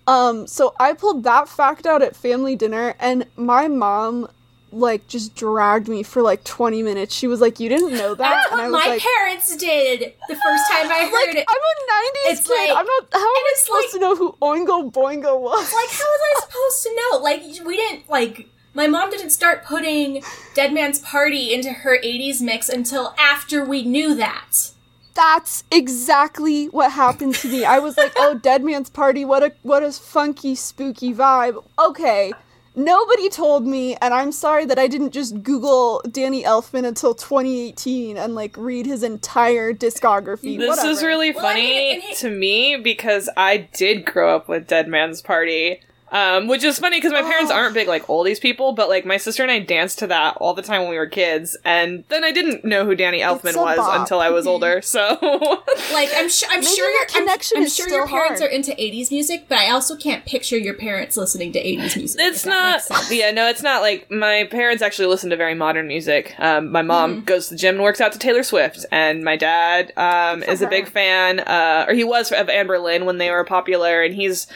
[0.07, 4.29] Um so I pulled that fact out at family dinner and my mom
[4.73, 7.15] like just dragged me for like 20 minutes.
[7.15, 9.57] She was like, "You didn't know that?" That's and I what was my like, parents
[9.57, 11.47] did the first time I heard like, it.
[11.49, 12.69] I'm a 90s It's kid.
[12.71, 15.73] like- I'm not how am I supposed like- to know who Oingo Boingo was?
[15.73, 17.19] like how was I supposed to know?
[17.23, 20.23] Like we didn't like my mom didn't start putting
[20.55, 24.71] Dead Man's Party into her 80s mix until after we knew that.
[25.15, 27.65] That's exactly what happened to me.
[27.65, 32.33] I was like, "Oh, Dead Man's Party, what a what a funky spooky vibe." Okay.
[32.79, 38.17] Nobody told me, and I'm sorry that I didn't just Google Danny Elfman until 2018
[38.17, 40.57] and like read his entire discography.
[40.57, 41.07] This is Whatever.
[41.09, 44.87] really Well, I funny mean, he- to me because I did grow up with Dead
[44.87, 45.81] Man's Party.
[46.11, 47.55] Um, which is funny because my parents Oh.
[47.55, 50.55] aren't big like oldies people, but like my sister and I danced to that all
[50.55, 53.77] the time when we were kids, and then I didn't know who Danny Elfman was
[53.77, 54.01] bop.
[54.01, 54.81] until I was older.
[54.81, 54.99] So
[55.93, 58.41] Like I'm sure I'm Maybe sure the your I'm, I'm is sure still your parents
[58.41, 58.51] hard.
[58.51, 62.21] are into 80s music, but I also can't picture your parents listening to 80s music.
[62.23, 62.81] it's not.
[63.11, 66.35] Yeah, no, it's not like my parents actually listen to very modern music.
[66.39, 67.25] Um, my mom Mm-hmm.
[67.25, 70.63] goes to the gym and works out to Taylor Swift, and my dad um, is
[70.63, 74.15] a big fan, uh, or he was of Amber Lynn when they were popular, and
[74.15, 74.47] he's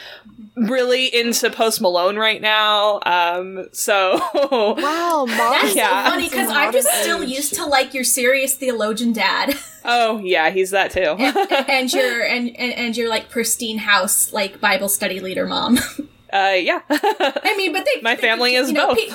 [0.55, 2.99] really into Post Malone right now.
[3.05, 4.75] Um, so Wow,
[5.27, 5.27] mom.
[5.27, 6.05] That's Yeah.
[6.05, 10.49] so funny because I'm just still used to like your serious theologian dad oh yeah,
[10.49, 11.01] he's that too.
[11.69, 15.77] and your and, and and your like pristine house like Bible study leader mom.
[16.31, 18.97] uh, yeah, I mean, but they My they- family is you know, both.
[18.97, 19.13] pe-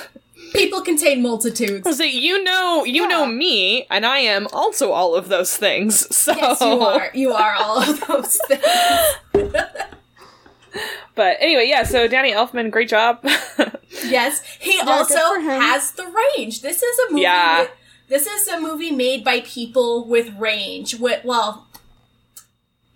[0.55, 1.97] People contain multitudes.
[1.97, 6.15] So you know, you know me, and I am also all of those things.
[6.17, 7.11] So, Yes, you are.
[7.13, 9.53] You are all of those things.
[11.15, 11.83] but anyway, yeah.
[11.85, 13.25] So Danny Elfman, great job.
[14.05, 16.05] Yes, he good also has the
[16.37, 16.61] range.
[16.63, 17.23] This is a movie.
[17.23, 17.63] Yeah.
[17.63, 17.71] with-
[18.09, 20.95] this is a movie made by people with range.
[20.97, 21.67] With, well,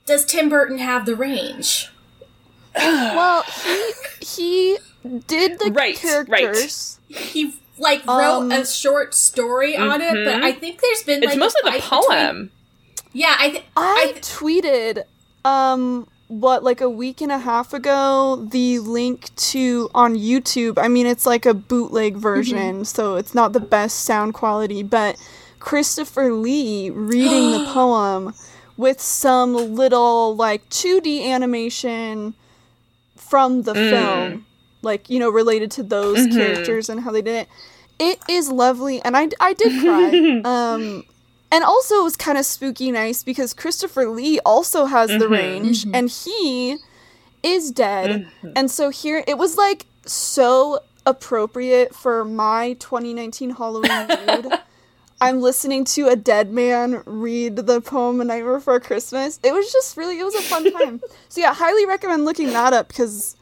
[0.06, 1.90] does Tim Burton have the range?
[2.76, 4.78] Well, he he
[5.26, 5.96] did the Right, right.
[5.98, 6.98] characters.
[7.08, 10.42] He like wrote Um, a short story on it, but Mhm.
[10.44, 12.50] I think there's been it's like, a mostly the fight between- poem.
[13.12, 15.04] yeah, I think I, th- tweeted
[15.44, 16.06] um
[16.40, 20.78] what like a week and a half ago the link to on YouTube.
[20.78, 25.16] I mean it's like a bootleg version, so it's not the best sound quality, but
[25.58, 28.34] Christopher Lee reading the poem
[28.78, 32.34] with some little like 2D animation
[33.16, 33.90] from the Mm.
[33.90, 34.46] film,
[34.80, 36.32] like you know related to those Mhm.
[36.36, 37.48] characters and how they did it.
[37.98, 40.40] It is lovely, and I, I did cry.
[40.44, 41.04] um,
[41.52, 45.30] and also it was kind of spooky nice because Christopher Lee also has the Mhm.
[45.30, 46.78] range, and he
[47.42, 48.26] is dead.
[48.56, 54.52] And so here it was like so appropriate for my 2019 Halloween mood.
[55.20, 59.38] I'm listening to a dead man read the poem A Night Before Christmas.
[59.44, 61.00] It was just really, it was a fun time.
[61.28, 63.36] so yeah, highly recommend looking that up because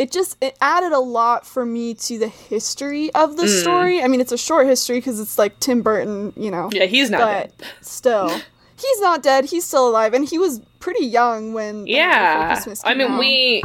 [0.00, 3.60] it just it added a lot for me to the history of the Mm.
[3.62, 4.02] story.
[4.02, 6.70] I mean, it's a short history because it's like Tim Burton, you know.
[6.72, 7.68] Yeah, he's not but dead.
[7.82, 8.28] still,
[8.76, 9.44] he's not dead.
[9.46, 11.84] He's still alive, and he was pretty young when.
[11.84, 13.18] The Night Before Yeah, Christmas I mean out.
[13.20, 13.62] we.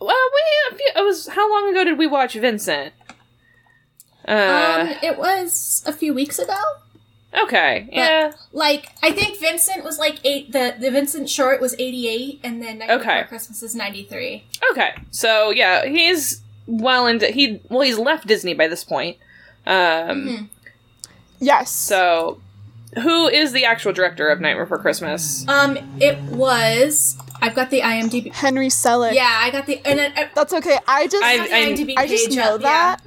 [0.00, 0.78] Well, we.
[0.96, 2.92] It was how long ago did we watch Vincent?
[4.26, 6.58] Uh, um, it was a few weeks ago.
[7.34, 10.52] Okay, yeah, Like I think Vincent was like eight.
[10.52, 13.04] The the Vincent short was eighty eight, and then Night Okay.
[13.22, 14.44] Before Christmas is ninety three.
[14.70, 14.94] okay.
[15.10, 17.60] So yeah, he's well into he.
[17.68, 19.16] Well, he's left Disney by this point.
[19.66, 20.44] Um, Mm-hmm.
[21.40, 21.70] Yes.
[21.70, 22.40] so
[23.02, 25.46] who is the actual director of Night Before Christmas?
[25.46, 27.16] Um, it was.
[27.40, 28.32] I've got the IMDb.
[28.32, 29.12] Henry Selick.
[29.14, 30.76] Yeah, I got the and then, uh, That's okay.
[30.88, 31.66] I just I- I, got the I-
[32.06, 33.00] IMDb just know up, that.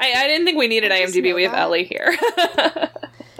[0.00, 1.28] I, I didn't think we needed I IMDb.
[1.28, 1.60] know We have that.
[1.60, 2.16] Ellie here.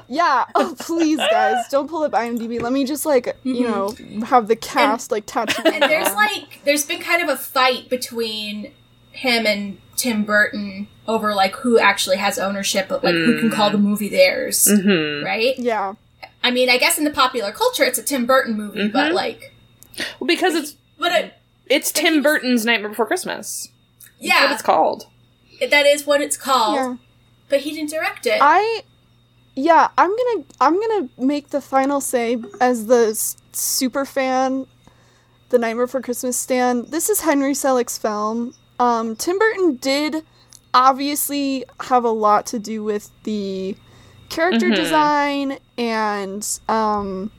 [0.08, 0.44] Yeah.
[0.54, 2.60] Oh, please, guys, don't pull up IMDb.
[2.60, 3.94] Let me just like you know
[4.26, 5.64] have the cast like tattooed.
[5.64, 5.82] Mm-hmm.
[5.82, 8.72] And there's like there's been kind of a fight between
[9.12, 13.70] him and Tim Burton over like who actually has ownership of like who can call
[13.70, 15.58] the movie theirs, hmm right?
[15.58, 15.94] yeah.
[16.42, 19.14] I mean, I guess in the popular culture it's a Tim Burton movie, but Mhm.
[19.14, 19.54] like,
[20.20, 21.34] Well, because it's but it,
[21.66, 23.68] it's But Tim he's- Burton's Nightmare Before Christmas.
[24.00, 25.06] That's what yeah, it's called.
[25.60, 26.74] that is what it's called.
[26.76, 26.96] Yeah.
[27.48, 28.38] But he didn't direct it.
[28.40, 28.82] I
[29.56, 34.66] yeah, I'm gonna I'm gonna make the final say as the s- super fan,
[35.50, 36.88] the Nightmare for Christmas stand.
[36.88, 38.54] This is Henry Selick's film.
[38.80, 40.24] Um, Tim Burton did
[40.72, 43.76] obviously have a lot to do with the
[44.28, 44.74] character Mhm.
[44.76, 47.30] design and um,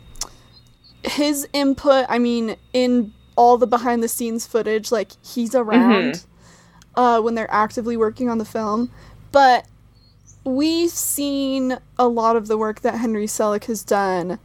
[1.04, 2.06] his input.
[2.10, 6.24] I mean, in all the behind the scenes footage, like he's around
[6.96, 8.90] uh, when they're actively working on the film,
[9.34, 9.66] but
[10.46, 14.40] we've seen a lot of the work that Henry Selick has done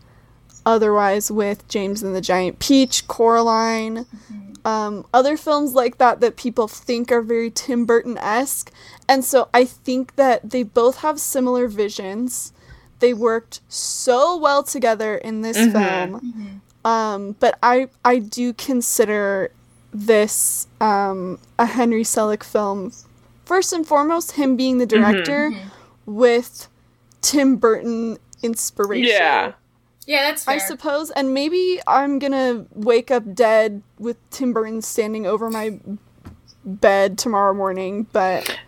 [0.66, 4.06] otherwise with James and the Giant Peach, Coraline,
[4.64, 8.70] um, other films like that that people think are very Tim Burton esque.
[9.08, 12.52] And so I think that they both have similar visions.
[12.98, 15.72] They worked so well together in this Mhm.
[15.72, 16.60] film.
[16.84, 19.50] Um, but I I do consider
[19.92, 22.92] this um, a Henry Selick film.
[23.44, 25.52] First and foremost, him being the director
[26.06, 26.68] with
[27.20, 29.10] Tim Burton inspiration.
[29.10, 29.52] Yeah.
[30.06, 30.54] yeah, that's fair.
[30.54, 35.78] I suppose, and maybe I'm gonna wake up dead with Tim Burton standing over my
[36.64, 38.06] bed tomorrow morning.
[38.12, 38.58] But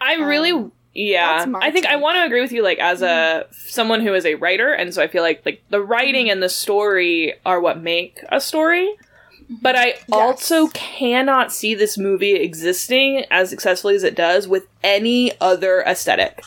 [0.00, 1.30] I really um, yeah.
[1.30, 3.68] Um, that's my I think I want to agree with you like as a mm-hmm.
[3.68, 6.32] someone who is a writer and so I feel like like the writing mm-hmm.
[6.32, 8.88] and the story are what make a story.
[9.44, 9.56] Mm-hmm.
[9.62, 15.32] But I also cannot see this movie existing as successfully as it does with any
[15.40, 16.42] other aesthetic.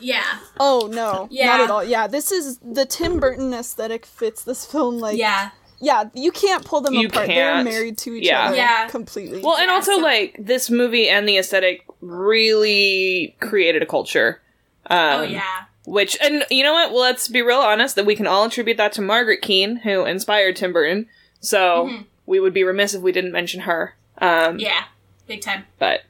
[0.00, 1.46] Yeah, oh no, Yeah.
[1.46, 1.84] not at all.
[1.84, 6.04] Yeah, this is the Tim Burton aesthetic fits this film like yeah, yeah.
[6.14, 7.26] You can't pull them You apart.
[7.26, 7.68] They're can't.
[7.68, 8.46] married to each Yeah.
[8.48, 8.88] other Yeah.
[8.88, 9.40] completely.
[9.42, 14.40] Well, and Yeah, also so- like this movie and the aesthetic really created a culture.
[14.88, 15.42] Um, oh yeah,
[15.84, 16.90] Which, and you know what?
[16.92, 20.04] Well, let's be real honest that we can all attribute that to Margaret Keane, who
[20.04, 21.06] inspired Tim Burton.
[21.40, 22.04] So Mhm.
[22.26, 23.94] we would be remiss if we didn't mention her.
[24.18, 24.84] Um, yeah,
[25.28, 25.66] big time.
[25.78, 26.02] But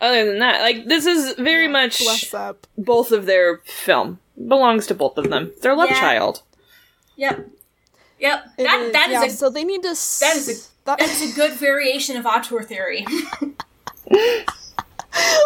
[0.00, 2.66] other than that, like this is very much bless up.
[2.76, 4.18] both of their film
[4.48, 5.52] belongs to both of them.
[5.62, 6.00] Their love Yeah.
[6.00, 6.42] child.
[7.16, 7.48] Yep,
[8.18, 8.44] yep.
[8.58, 9.90] It that is, that is yeah, a so they need to.
[9.90, 13.06] s- that is a- that- that is a good variation of auteur theory.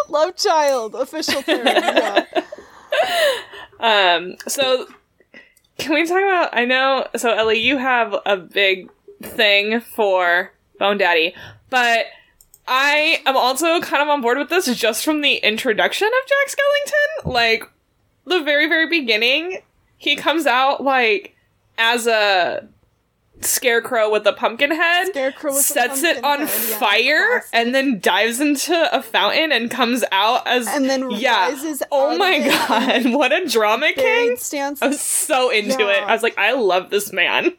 [0.09, 1.65] Love child, official term.
[1.65, 2.25] Yeah.
[3.79, 4.87] Um, so
[5.77, 6.49] can we talk about?
[6.51, 7.07] I know.
[7.15, 8.89] So Ellie, you have a big
[9.21, 11.33] thing for Bone Daddy,
[11.69, 12.07] but
[12.69, 16.55] I am also kind of on board with this just from the introduction of Jack
[16.55, 17.33] Skellington.
[17.33, 17.63] Like
[18.25, 19.63] the very, very beginning,
[19.97, 21.35] he comes out like
[21.79, 22.67] as a
[23.41, 27.49] scarecrow with a pumpkin head, Scarecrow sets it on head, fire, classic.
[27.53, 31.49] and then dives into a fountain and comes out as And then yeah.
[31.49, 34.37] rises oh my god, what a drama king!
[34.37, 34.81] Stance.
[34.81, 36.03] I was so into it.
[36.03, 37.53] I was like, I love this man.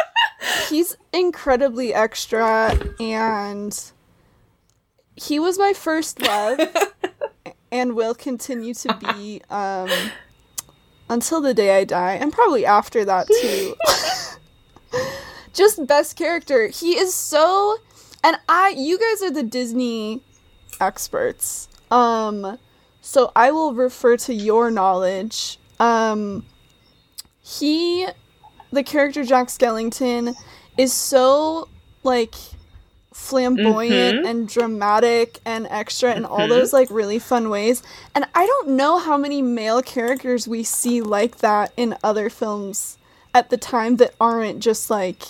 [0.68, 3.92] He's incredibly extra, and
[5.16, 6.60] he was my first love,
[7.72, 9.90] and will continue to be um,
[11.08, 13.74] until the day I die, and probably after that too.
[15.52, 16.68] Just best character.
[16.68, 17.78] He is so,
[18.22, 18.74] and I.
[18.76, 20.22] You guys are the Disney
[20.80, 21.68] experts.
[21.90, 22.58] Um,
[23.00, 25.58] so I will refer to your knowledge.
[25.80, 26.44] Um,
[27.40, 28.06] he
[28.72, 30.34] the character Jack Skellington
[30.76, 31.68] is so
[32.02, 32.34] like
[33.16, 34.26] flamboyant mm-hmm.
[34.26, 36.50] and dramatic and extra in all mm-hmm.
[36.50, 37.82] those like really fun ways.
[38.14, 42.98] And I don't know how many male characters we see like that in other films
[43.34, 45.22] at the time that aren't just like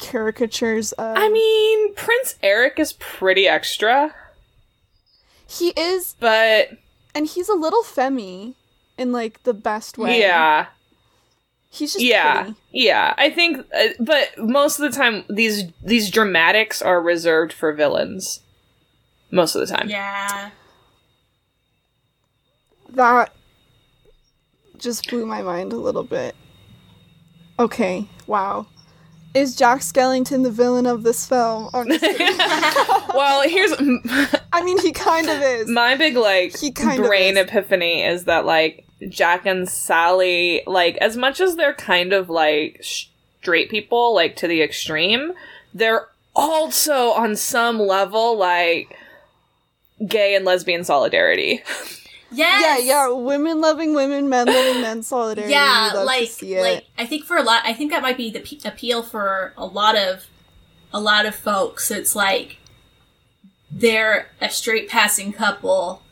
[0.00, 4.14] caricatures of I mean, Prince Eric is pretty extra,
[5.46, 6.70] he is but
[7.14, 8.56] and he's a little femmy
[8.98, 10.20] in like the best way.
[10.20, 10.66] yeah,
[11.72, 12.56] He's just yeah, pretty.
[12.72, 13.14] yeah.
[13.16, 18.40] I think, uh, but most of the time, these these dramatics are reserved for villains.
[19.30, 20.50] Most of the time, Yeah.
[22.88, 23.32] That
[24.78, 26.34] just blew my mind a little bit.
[27.60, 28.66] Okay, wow.
[29.32, 31.70] Is Jack Skellington the villain of this film?
[31.72, 32.36] I'm just kidding.
[33.14, 33.72] well, here's
[34.52, 35.68] I mean, he kind of is.
[35.68, 37.46] my big like He kind of brain is.
[37.46, 42.82] epiphany is that like Jack and Sally, like as much as they're kind of like
[42.82, 45.32] straight people, like to the extreme,
[45.72, 48.96] they're also on some level like
[50.06, 51.62] gay and lesbian solidarity.
[52.32, 52.62] Yes.
[52.84, 53.12] Yeah, yeah.
[53.12, 55.02] Women loving women, men loving men.
[55.12, 55.52] Solidarity.
[55.52, 56.62] Yeah, love like to see it.
[56.62, 59.52] like I think for a lot, I think that might be the pe- appeal for
[59.56, 60.26] a lot of
[60.92, 61.90] a lot of folks.
[61.90, 62.58] It's like
[63.70, 66.02] they're a straight passing couple,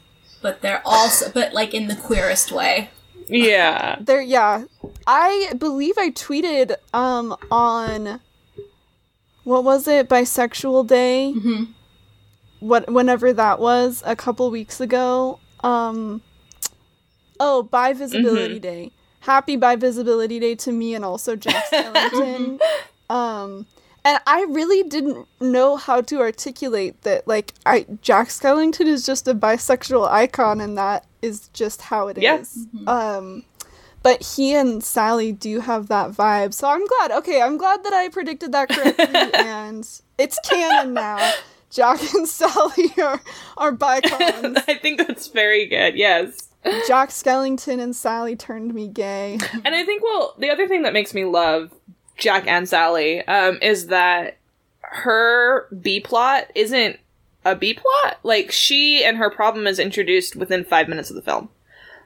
[0.42, 2.90] but they're also but like in the queerest way.
[3.28, 3.96] yeah.
[4.00, 4.64] there yeah
[5.06, 8.20] i believe i tweeted um on
[9.44, 11.64] what was it bisexual day Mm-hmm.
[12.60, 16.22] what whenever that was a couple weeks ago um
[17.40, 18.90] oh bi visibility day
[19.20, 22.58] happy bi visibility day to me and also jack skellington
[23.10, 23.66] um
[24.04, 29.26] and i really didn't know how to articulate that like i jack skellington is just
[29.28, 32.22] a bisexual icon and that is just how it is.
[32.22, 33.16] Yeah.
[33.16, 33.44] um
[34.02, 36.54] but he and Sally do have that vibe.
[36.54, 37.10] So I'm glad.
[37.10, 39.86] Okay, I'm glad that I predicted that correctly and
[40.18, 41.32] it's canon now.
[41.70, 43.20] Jack and Sally are
[43.56, 44.58] are bicons.
[44.68, 45.96] I think that's very good.
[45.96, 46.48] Yes.
[46.86, 49.38] Jack Skellington and Sally turned me gay.
[49.64, 51.72] And I think, well, the other thing that makes me love
[52.16, 54.38] Jack and Sally um, is that
[54.80, 56.98] her B plot isn't
[57.44, 58.18] a B plot.
[58.22, 61.48] Like, she and her problem is introduced within five minutes of the film.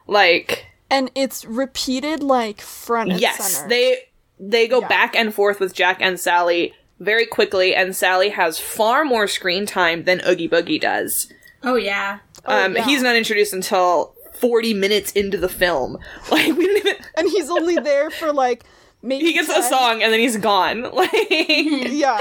[0.06, 3.68] Like, And it's repeated like front and yes, center.
[3.68, 3.96] they
[4.38, 4.88] they go Yeah.
[4.88, 9.66] back and forth with Jack and Sally very quickly, and Sally has far more screen
[9.66, 11.32] time than Oogie Boogie does.
[11.62, 12.20] Oh yeah.
[12.44, 12.84] um, yeah.
[12.84, 15.98] He's not introduced until forty minutes into the film.
[16.30, 16.96] Like, we don't even.
[17.16, 18.64] and he's only there for like
[19.03, 20.82] maybe He gets a song and then he's gone.
[20.94, 22.18] Like, Yeah.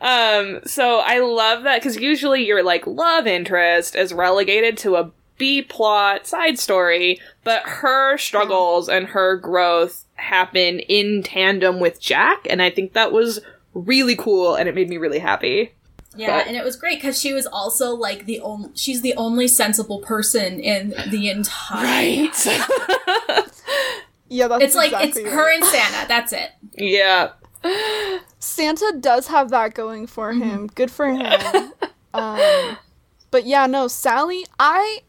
[0.00, 5.10] Um, so I love that because usually your like love interest is relegated to a
[5.36, 12.46] B plot side story, but her struggles and her growth happen in tandem with Jack,
[12.48, 13.40] and I think that was
[13.74, 15.72] really cool and it made me really happy.
[16.16, 18.70] Yeah, But- and it was great because she was also like the only.
[18.74, 21.84] She's the only sensible person in the entire.
[21.84, 23.48] Right.
[24.28, 25.32] Yeah, that's It's like exactly it's right.
[25.32, 26.08] her and Santa.
[26.08, 26.50] That's it.
[26.76, 27.32] yeah.
[28.40, 30.66] Santa does have that going for him.
[30.74, 31.72] Good for him.
[32.14, 32.76] um,
[33.30, 35.00] but yeah, no, Sally, I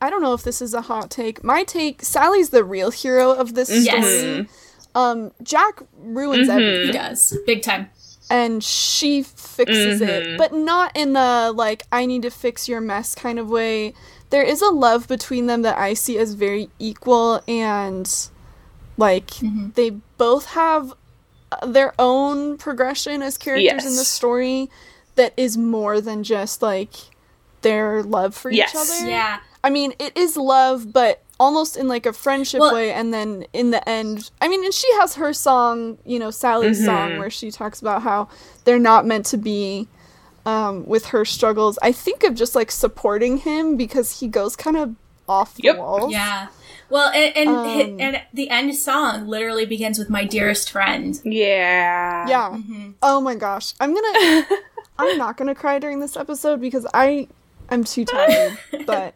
[0.00, 1.44] I don't know if this is a hot take.
[1.44, 4.04] My take, Sally's the real hero of this Yes.
[4.06, 4.48] story.
[4.94, 6.58] Um, Jack ruins Mm-hmm.
[6.58, 7.90] He everything does big time.
[8.30, 10.08] and she fixes Mm-hmm.
[10.34, 13.94] it, but not in the like I need to fix your mess kind of way.
[14.30, 18.08] There is a love between them that I see as very equal and
[18.96, 19.70] like Mm-hmm.
[19.74, 20.94] they both have
[21.66, 24.70] their own progression as characters in the story
[25.16, 26.94] that is more than just like
[27.62, 28.70] their love for Yes.
[28.70, 29.10] each other.
[29.10, 29.40] Yeah.
[29.62, 32.92] I mean, it is love, but almost in like a friendship Well- way.
[32.92, 36.76] And then in the end, I mean, and she has her song, you know, Sally's
[36.78, 36.86] Mm-hmm.
[36.86, 38.28] song, where she talks about how
[38.64, 39.88] they're not meant to be
[40.46, 41.78] um, with her struggles.
[41.82, 44.94] I think of just like supporting him because he goes kind of
[45.28, 45.78] off the Yep.
[45.78, 46.12] walls.
[46.12, 46.48] Yeah.
[46.88, 51.20] Well, and and, hi- Um, and the end song literally begins with "My dearest friend."
[51.24, 52.26] Yeah.
[52.28, 52.58] Yeah.
[53.02, 53.74] Oh my gosh.
[53.80, 54.46] I'm gonna.
[54.98, 57.28] I'm not gonna cry during this episode because I
[57.70, 58.58] am too tired.
[58.86, 59.14] but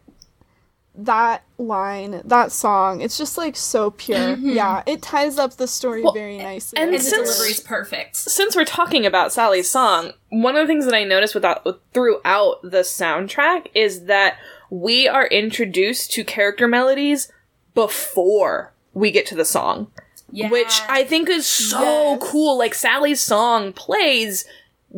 [0.97, 4.17] that line, that song, it's just like so pure.
[4.17, 4.49] Mm-hmm.
[4.49, 6.77] Yeah, it ties up the story very nicely.
[6.79, 8.15] and And the Since- delivery's perfect.
[8.15, 12.61] Since we're talking about Sally's song, one of the things that I noticed without throughout
[12.63, 14.37] the soundtrack is that
[14.69, 17.31] we are introduced to character melodies
[17.73, 19.91] before we get to the song.
[20.31, 20.49] Yeah.
[20.49, 22.19] which I think is so Yes.
[22.31, 22.57] cool.
[22.57, 24.43] Like Sally's song plays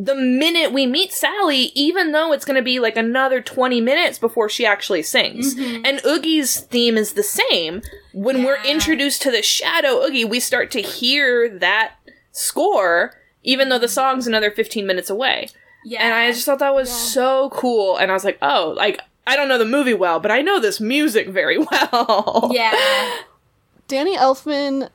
[0.00, 4.16] the minute we meet Sally, even though it's going to be like another 20 minutes
[4.16, 5.56] before she actually sings.
[5.56, 5.84] Mm-hmm.
[5.84, 7.82] And Oogie's theme is the same.
[8.14, 11.94] When we're introduced to the shadow Oogie, we start to hear that
[12.30, 15.48] score, even though the song's another 15 minutes away.
[15.84, 16.04] yeah.
[16.04, 17.96] And I just thought that was so cool.
[17.96, 20.60] And I was like, oh, like, I don't know the movie well, but I know
[20.60, 22.50] this music very well.
[22.52, 23.16] yeah.
[23.88, 24.90] Danny Elfman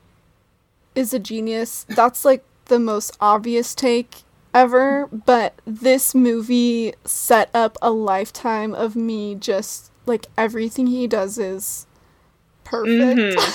[0.96, 1.86] is a genius.
[1.90, 4.22] That's like the most obvious take
[4.54, 11.38] ever, but this movie set up a lifetime of me just like everything he does
[11.38, 11.86] is
[12.64, 13.40] perfect.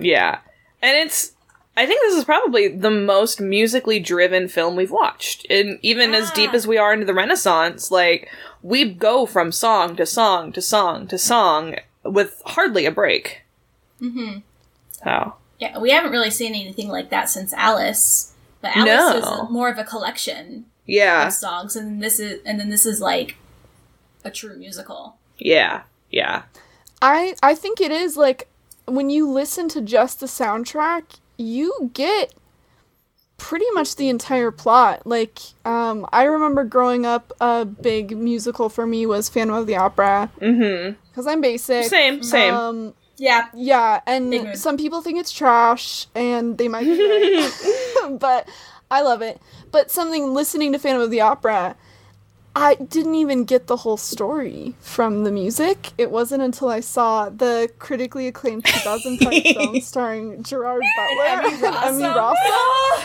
[0.00, 0.38] Yeah.
[0.82, 1.32] And it's
[1.76, 5.46] I think this is probably the most musically driven film we've watched.
[5.50, 8.30] And even as deep as we are into the Renaissance, like
[8.62, 13.42] we go from song to song to song to song with hardly a break.
[14.00, 14.38] Mm-hmm.
[14.92, 18.33] So Yeah, we haven't really seen anything like that since Alice.
[18.64, 19.44] But Alice No.
[19.44, 21.26] is more of a collection yeah.
[21.26, 23.36] of songs, and this is and then this is like
[24.24, 25.16] a true musical.
[25.38, 25.82] Yeah.
[26.10, 26.44] Yeah.
[27.02, 28.48] I I think it is like
[28.86, 31.02] when you listen to just the soundtrack,
[31.36, 32.32] you get
[33.36, 35.06] pretty much the entire plot.
[35.06, 39.76] Like um I remember growing up a big musical for me was Phantom of the
[39.76, 40.94] Opera Mm-hmm.
[41.14, 41.84] cuz I'm basic.
[41.84, 42.54] Same, same.
[42.54, 44.58] Um Yeah, yeah, and Ignorant.
[44.58, 48.18] some people think it's trash and they might be right.
[48.20, 48.48] but
[48.90, 49.40] I love it.
[49.70, 51.76] But something listening to Phantom of the Opera
[52.56, 55.90] I didn't even get the whole story from the music.
[55.98, 62.02] It wasn't until I saw the critically acclaimed 2005 film starring Gerard Butler and Emmy
[62.04, 63.04] Rossum.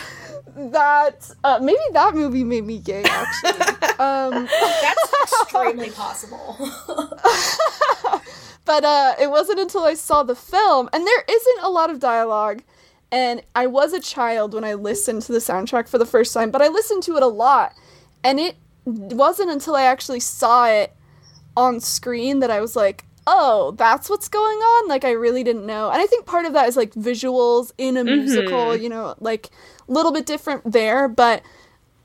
[0.72, 3.50] That uh, maybe that movie made me gay actually.
[3.98, 6.56] um, that's extremely possible.
[8.70, 11.98] But uh, it wasn't until I saw the film, and there isn't a lot of
[11.98, 12.62] dialogue.
[13.10, 16.52] And I was a child when I listened to the soundtrack for the first time,
[16.52, 17.74] but I listened to it a lot,
[18.22, 18.54] and it
[18.84, 20.94] wasn't until I actually saw it
[21.56, 25.66] on screen that I was like, "Oh, that's what's going on." Like I really didn't
[25.66, 29.16] know, and I think part of that is like visuals in a musical, you know,
[29.18, 29.48] like
[29.88, 31.42] a little bit different there, but.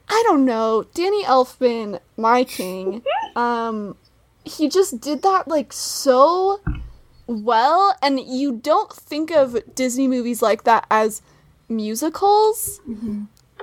[0.08, 0.86] I don't know.
[0.94, 3.02] Danny Elfman, my king.
[3.36, 3.98] Um,
[4.46, 6.60] he just did that like so
[7.28, 11.22] well and you don't think of disney movies like that as
[11.68, 12.80] musicals.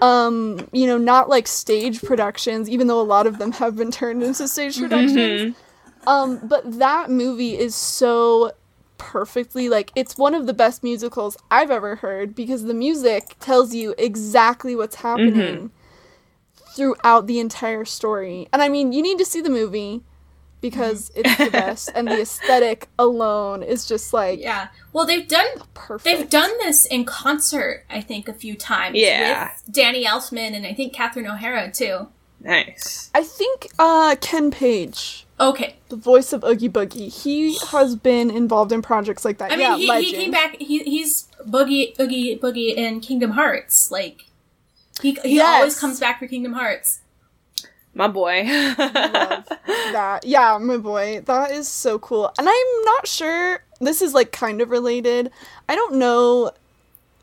[0.00, 3.90] Um you know not like stage productions even though a lot of them have been
[3.92, 5.54] turned into stage productions.
[6.06, 8.52] Um but that movie is so
[8.98, 13.74] perfectly like it's one of the best musicals i've ever heard because the music tells
[13.74, 15.70] you exactly what's happening
[16.76, 18.48] throughout the entire story.
[18.52, 20.02] And i mean you need to see the movie
[20.62, 24.68] because it's the best and the aesthetic alone is just like yeah.
[24.94, 26.04] Well, they've done perfect.
[26.04, 27.84] they've done this in concert.
[27.90, 28.96] I think a few times.
[28.96, 29.50] Yeah.
[29.66, 32.08] With Danny Elfman and I think Catherine O'Hara too.
[32.40, 33.10] Nice.
[33.14, 35.76] I think uh Ken Page, Okay.
[35.90, 39.52] the voice of Oogie Boogie, he has been involved in projects like that.
[39.52, 40.06] I mean, yeah, he, legend.
[40.06, 40.56] he came back.
[40.56, 43.90] He, he's boogie oogie boogie in Kingdom Hearts.
[43.90, 44.24] Like
[45.00, 45.56] he he Yes.
[45.56, 47.00] always comes back for Kingdom Hearts.
[47.94, 48.44] My boy.
[48.78, 50.20] Love that.
[50.24, 51.20] Yeah, my boy.
[51.26, 52.32] That is so cool.
[52.38, 55.30] And I'm not sure this is like kind of related.
[55.68, 56.52] I don't know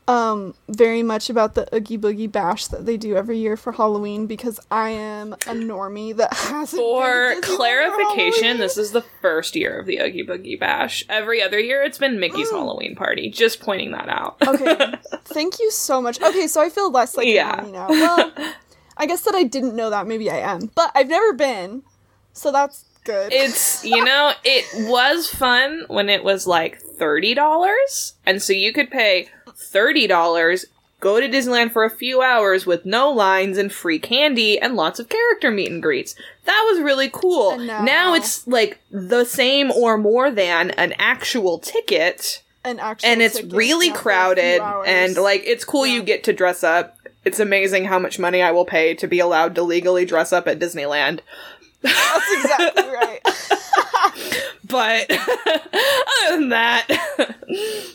[0.08, 4.26] um very much about the Oogie Boogie Bash that they do every year for Halloween
[4.26, 8.60] because I am a normie that hasn't For been clarification, Halloween.
[8.60, 11.04] this is the first year of the Oogie Boogie Bash.
[11.08, 13.28] Every other year, it's been Mickey's Halloween party.
[13.30, 14.36] Just pointing that out.
[14.46, 14.94] Okay.
[15.26, 16.20] Thank you so much.
[16.20, 17.64] Okay, so I feel less like Yeah.
[17.64, 17.88] a now.
[17.88, 18.32] Well,
[19.00, 20.06] I guess that I didn't know that.
[20.06, 21.82] Maybe I am, but I've never been,
[22.34, 23.32] so that's good.
[23.32, 28.72] It's you know, it was fun when it was like thirty dollars, and so you
[28.72, 30.66] could pay thirty dollars
[31.00, 35.00] go to Disneyland for a few hours with no lines and free candy and lots
[35.00, 36.14] of character meet and greets.
[36.44, 37.56] That was really cool.
[37.56, 43.22] Now- now it's like the same or more than an actual ticket An actual and
[43.22, 46.62] it's really yeah, for a few crowded and like it's cool you get to dress
[46.62, 50.32] up it's amazing how much money i will pay to be allowed to legally dress
[50.32, 51.20] up at disneyland
[51.82, 53.20] that's exactly right.
[54.66, 56.86] but other than that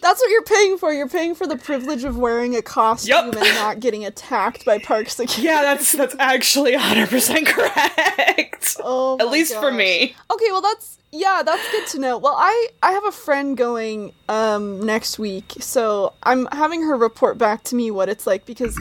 [0.01, 0.91] That's what you're paying for.
[0.91, 3.35] You're paying for the privilege of wearing a costume Yup.
[3.35, 5.41] and not getting attacked by park security.
[5.47, 11.43] yeah that's that's actually 100% correct Oh, at least for me Okay, well that's yeah,
[11.45, 12.17] that's good to know.
[12.17, 17.37] Well, I I have a friend going um next week, so I'm having her report
[17.37, 18.77] back to me what it's like because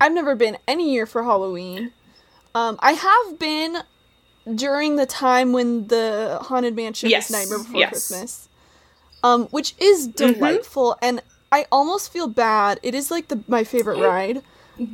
[0.00, 1.92] I've never been any year for Halloween.
[2.54, 3.78] Um, I have been
[4.54, 7.90] during the time when the haunted mansion Yes, was Nightmare Before yes.
[7.90, 8.48] Christmas,
[9.22, 11.22] um, which is delightful, and
[11.52, 12.80] I almost feel bad.
[12.82, 14.42] It is like the my favorite ride.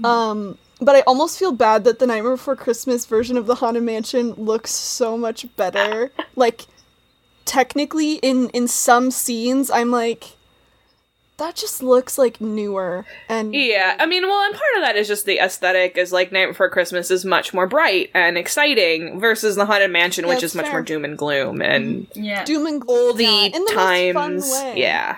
[0.03, 3.83] Um, but I almost feel bad that the Nightmare Before Christmas version of the Haunted
[3.83, 6.11] Mansion looks so much better.
[6.37, 6.67] like
[7.45, 10.37] technically in in some scenes I'm like
[11.37, 15.09] that just looks like newer and yeah i mean well and part of that is
[15.09, 19.57] just the aesthetic is like night before christmas is much more bright and exciting versus
[19.57, 20.73] the haunted mansion which That's is much fair.
[20.75, 22.45] more doom and gloom and Yeah.
[22.45, 24.81] doom and gloom yeah, oldie in the most times fun way.
[24.81, 25.17] yeah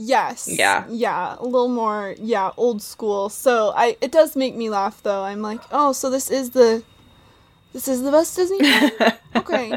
[0.00, 0.46] Yes.
[0.48, 0.84] Yeah.
[0.88, 3.28] Yeah, a little more yeah, old school.
[3.30, 5.24] So I it does make me laugh though.
[5.24, 6.84] I'm like, "Oh, so this is the
[7.72, 8.92] this is the best Disney film?
[9.34, 9.72] okay.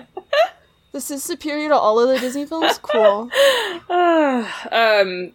[0.92, 2.78] This is superior to all of the Disney films?
[2.84, 3.32] Cool.
[3.89, 5.32] um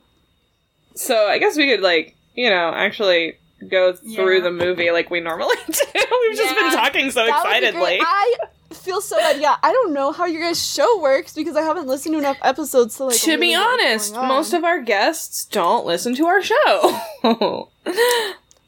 [0.97, 3.35] so i guess we could like you know actually
[3.69, 4.41] go through Yeah.
[4.43, 7.99] the movie like we normally do we've just been talking so That excitedly.
[8.03, 8.35] I
[8.73, 9.41] feel so bad.
[9.41, 12.37] Yeah, I don't know how your guys' show works because I haven't listened to enough
[12.43, 13.17] episodes to like.
[13.21, 17.71] to be honest most of our guests don't listen to our show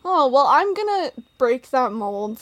[0.04, 2.40] Oh well, I'm gonna break that mold.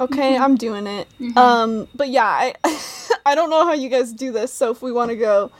[0.00, 1.06] Okay, I'm doing it.
[1.36, 2.54] Um, but yeah, I
[3.26, 4.52] I don't know how you guys do this.
[4.52, 5.52] So if we want to go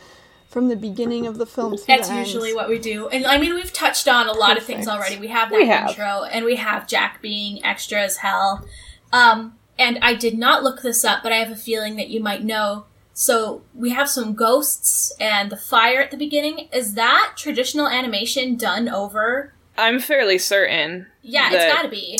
[0.57, 2.27] from the beginning of the film to That's the end.
[2.27, 3.09] usually what we do.
[3.09, 5.19] And I mean, we've touched on a lot of things already.
[5.19, 5.91] We have that We have.
[5.91, 8.67] intro, and we have Jack being extra as hell.
[9.13, 12.21] Um, and I did not look this up, but I have a feeling that you
[12.23, 12.87] might know.
[13.13, 16.71] So we have some ghosts and the fire at the beginning.
[16.73, 19.53] Is that traditional animation done over?
[19.79, 22.19] i'm fairly certain Yeah, that- it's got to be.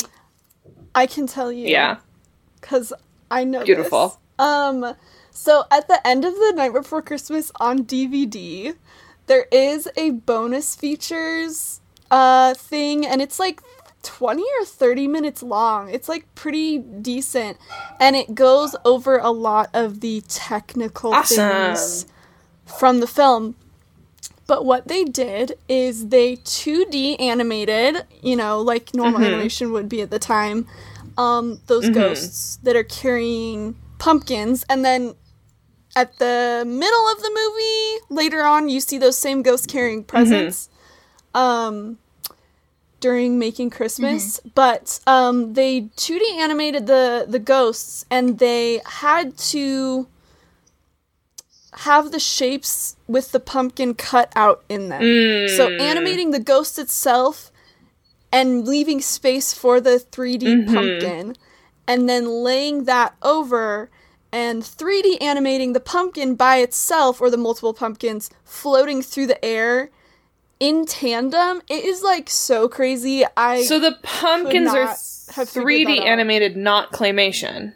[0.93, 1.67] I can tell you.
[1.67, 1.97] yeah
[2.61, 2.93] because
[3.31, 3.63] I know.
[3.63, 4.09] Beautiful.
[4.37, 4.45] this.
[4.47, 4.93] Um,
[5.37, 8.75] so at the end of the Night Before Christmas on DVD,
[9.27, 11.79] there is a bonus features
[12.09, 13.61] uh thing, and it's like
[14.01, 15.89] twenty or thirty minutes long.
[15.89, 17.57] It's like pretty decent,
[17.99, 21.37] and it goes over a lot of the technical Awesome.
[21.37, 22.05] things
[22.65, 23.55] from the film.
[24.47, 30.01] But what they did is they 2D animated, you know, like normal animation would be
[30.01, 30.65] at the time,
[31.17, 34.65] um, those ghosts that are carrying pumpkins.
[34.69, 35.15] And then
[35.97, 40.69] at the middle of the movie, later on, you see those same ghosts carrying presents
[41.33, 41.97] um,
[42.99, 44.39] during making Christmas.
[44.53, 50.07] But um, they 2D animated the, the ghosts and they had to
[51.73, 55.01] have the shapes with the pumpkin cut out in them.
[55.57, 57.51] So animating the ghost itself
[58.31, 60.43] and leaving space for the 3D
[60.73, 61.35] pumpkin
[61.87, 63.89] and then laying that over
[64.31, 69.89] and 3D animating the pumpkin by itself or the multiple pumpkins floating through the air
[70.59, 71.61] in tandem.
[71.69, 73.23] It is like so crazy.
[73.35, 76.07] I so the pumpkins are have 3d that out.
[76.07, 77.73] animated not claymation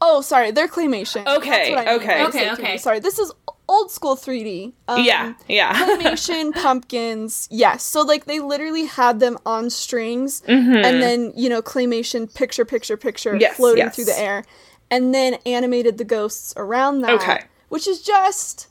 [0.00, 1.26] Oh, sorry, they're claymation.
[1.26, 2.08] Okay, what I meant okay.
[2.16, 2.76] when I Okay, okay.
[2.78, 3.30] Sorry, this is
[3.68, 4.72] old school 3D.
[4.88, 10.84] Um, yeah yeah claymation pumpkins yes so like they literally had them on strings Mhm.
[10.84, 13.96] and then you know claymation picture picture picture Yes, floating yes.
[13.96, 14.44] through the air
[14.90, 17.40] and then animated the ghosts around that Okay.
[17.68, 18.68] which is just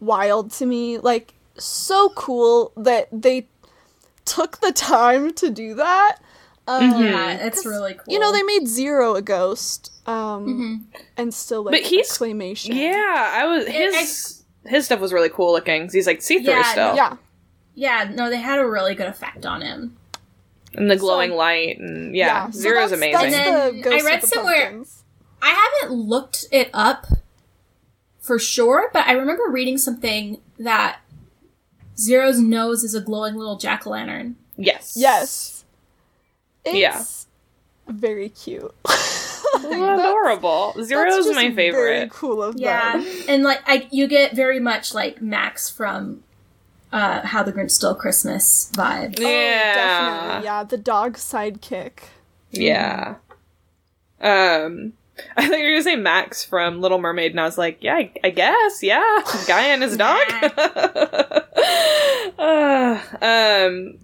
[0.00, 3.46] wild to me like so cool that they
[4.24, 6.16] took the time to do that
[6.68, 8.04] um, Yeah, it's really cool.
[8.12, 10.86] you know they made zero a ghost um
[11.16, 15.52] and still like But he's- claymation yeah i was his his stuff was really cool
[15.52, 15.88] looking.
[15.92, 17.16] he's like see-through Yeah, still yeah
[17.74, 19.96] yeah, no, they had a really good effect on him.
[20.74, 23.82] and the glowing So- light and yeah, so zero's that's- amazing that's And then the
[23.82, 25.01] ghost I of read the somewhere- pumpkins.
[25.42, 27.06] I haven't looked it up
[28.20, 31.00] for sure, but I remember reading something that
[31.98, 34.36] Zero's nose is a glowing little jack o' lantern.
[34.56, 35.64] yes Yes.
[36.64, 37.04] It's Yeah.
[37.88, 38.74] very cute.
[39.54, 43.06] Oh, adorable zero's my Very favorite cool of Yeah, them.
[43.28, 46.22] and like I, you get very much like Max from
[46.90, 49.18] uh, How the Grinch Stole Christmas vibe.
[49.18, 49.26] Yeah.
[49.74, 49.74] Oh,
[50.30, 50.44] definitely.
[50.46, 51.98] Yeah, the dog sidekick.
[52.50, 53.16] Yeah.
[54.22, 54.94] Um,
[55.36, 57.94] I thought you were gonna say Max from Little Mermaid, and I was like, yeah,
[57.96, 59.02] I, I guess, yeah,
[59.46, 60.20] guy and his dog.
[62.38, 63.98] Uh, um,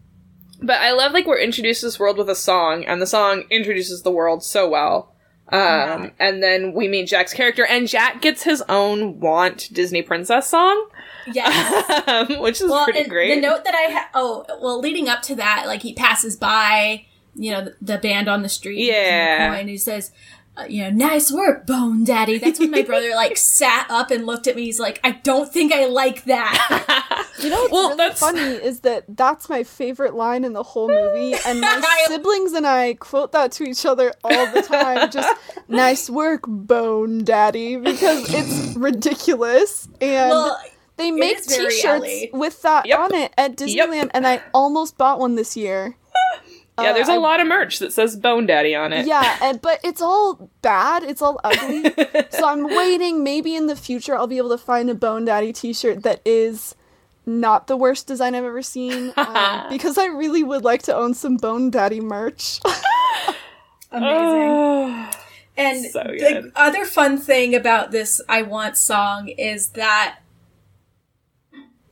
[0.62, 3.44] but I love like we're introduced to this world with a song, and the song
[3.50, 5.14] introduces the world so well.
[5.50, 6.10] Um, Yeah.
[6.20, 10.88] and then we meet Jack's character, and Jack gets his own want Disney princess song,
[11.32, 12.08] Yes.
[12.08, 13.34] um, which is well, pretty great.
[13.34, 17.06] the note that I ha- oh well, leading up to that, like he passes by,
[17.34, 19.54] you know, the, the band on the street, Yeah.
[19.54, 20.12] and he says.
[20.58, 22.38] Uh, you know, nice work, Bone Daddy.
[22.38, 24.64] That's when my brother like sat up and looked at me.
[24.64, 27.04] He's like, I don't think I like that.
[27.38, 30.64] You know what's Well, really that's- funny is that that's my favorite line in the
[30.64, 34.60] whole movie, and my I- siblings and I quote that to each other all the
[34.62, 35.08] time.
[35.08, 35.38] Just
[35.68, 40.60] nice work, Bone Daddy, because it's ridiculous, and well,
[40.96, 42.98] they make T-shirts with that Yep.
[42.98, 45.94] on it at Disneyland, and I almost bought one this year.
[46.78, 49.06] Yeah, Uh, there's a I- lot of merch that says Bone Daddy on it.
[49.06, 51.02] Yeah, and, but it's all bad.
[51.02, 51.82] It's all ugly.
[52.30, 53.22] so I'm waiting.
[53.24, 56.74] Maybe in the future I'll be able to find a Bone Daddy T-shirt that is
[57.26, 59.12] not the worst design I've ever seen.
[59.18, 62.60] Um, because I really would like to own some Bone Daddy merch.
[63.92, 65.06] amazing.
[65.58, 70.20] And So the other fun thing about this I Want song is that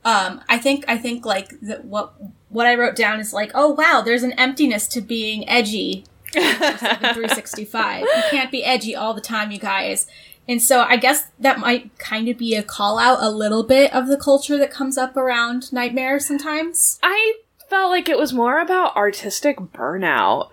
[0.05, 2.13] um I think I think like that what
[2.49, 6.05] what I wrote down is like, oh wow, there's an emptiness to being edgy.
[6.33, 8.01] 365.
[8.01, 10.07] You can't be edgy all the time, you guys.
[10.47, 13.93] And so I guess that might kind of be a call out a little bit
[13.93, 16.99] of the culture that comes up around Nightmare sometimes.
[17.03, 17.35] I
[17.69, 20.49] felt like it was more about artistic burnout.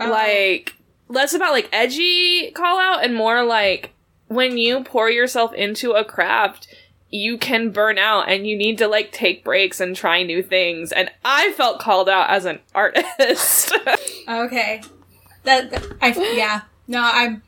[0.00, 0.10] Oh.
[0.10, 0.76] Like
[1.08, 3.92] less about like edgy call out and more like
[4.28, 6.68] when you pour yourself into a craft,
[7.10, 10.92] you can burn out and you need to like take breaks and try new things.
[10.92, 13.74] And I felt called out as an artist.
[14.28, 14.82] Okay.
[15.44, 16.62] That, that- I yeah.
[16.86, 17.42] No, I'm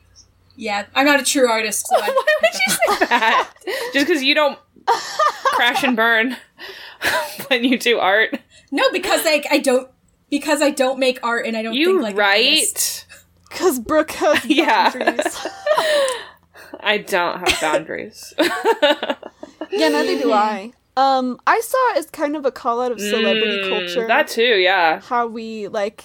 [0.55, 1.85] yeah, I'm not a true artist.
[1.87, 3.49] So Why would you say that?
[3.93, 4.57] Just because you don't
[5.53, 6.37] crash and burn
[7.47, 8.39] when you do art.
[8.71, 9.89] No, because like I don't
[10.31, 13.05] because I don't make art and I don't You think like right?
[13.49, 14.89] Because Brooke has Yeah.
[14.91, 15.47] boundaries.
[16.79, 18.33] I don't have boundaries.
[19.73, 20.73] Yeah, neither do I.
[20.97, 24.07] Um, I saw it as kind of a call out of celebrity Mm, culture.
[24.07, 24.99] That too, yeah.
[25.01, 26.03] how we like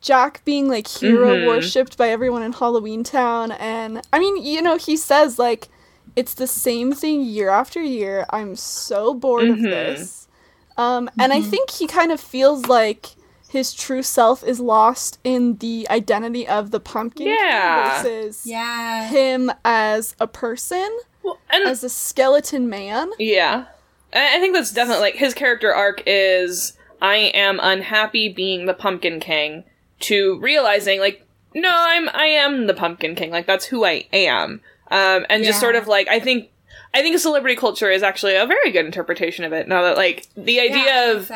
[0.00, 1.46] Jack being like hero Mhm.
[1.46, 5.68] worshipped by everyone in Halloween Town and I mean, you know, he says like
[6.16, 8.26] it's the same thing year after year.
[8.30, 9.70] I'm so bored of Mhm.
[9.70, 10.28] this.
[10.76, 13.06] Um and I think he kind of feels like
[13.48, 18.02] his true self is lost in the identity of the pumpkin King Yeah.
[18.02, 19.08] versus Yeah.
[19.08, 20.90] him as a person,
[21.24, 23.10] Well, as a skeleton man.
[23.18, 23.64] yeah,
[24.12, 29.18] I think that's definitely like his character arc is I am unhappy being the Pumpkin
[29.20, 29.64] King
[30.00, 33.30] to realizing like no, I'm I am the Pumpkin King.
[33.30, 34.60] Like that's who I am.
[34.90, 36.50] Um, and just sort of like I think
[36.92, 39.66] I think celebrity culture is actually a very good interpretation of it.
[39.66, 41.30] Now that like the idea Yeah, of.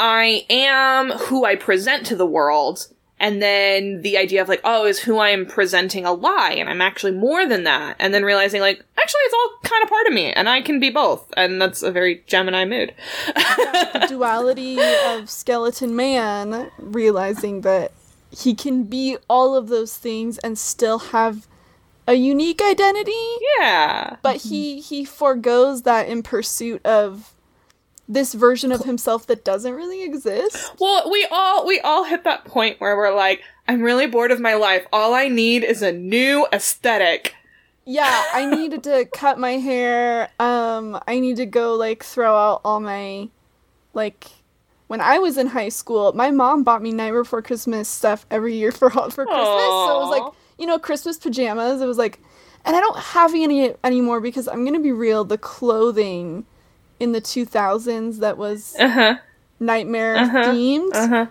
[0.00, 2.86] I am who I present to the world,
[3.20, 6.68] and then the idea of like, oh, is who I am presenting a lie, and
[6.68, 10.06] I'm actually more than that, and then realizing like, actually, it's all kind of part
[10.06, 12.94] of me, and I can be both, and that's a very Gemini mood.
[13.26, 17.92] the duality of skeleton man realizing that
[18.30, 21.46] he can be all of those things and still have
[22.06, 23.12] a unique identity.
[23.58, 27.34] Yeah, but he he forgoes that in pursuit of
[28.08, 30.72] this version of himself that doesn't really exist?
[30.80, 34.40] Well, we all we all hit that point where we're like, I'm really bored of
[34.40, 34.86] my life.
[34.92, 37.34] All I need is a new aesthetic.
[37.84, 40.30] yeah i needed to cut my hair.
[40.38, 43.28] Um i need to go like throw out all my
[43.94, 44.26] like
[44.88, 48.54] when i was in high school my mom bought me night before christmas stuff every
[48.54, 49.68] year for for christmas.
[49.86, 51.80] So it was like you know christmas pajamas.
[51.82, 52.20] It was like
[52.64, 56.44] and i don't have any anymore because i'm gonna be real the clothing
[57.00, 59.14] in the 2000s that was Uh huh.
[59.60, 60.38] nightmare Uh-huh.
[60.52, 61.26] themed Uh huh.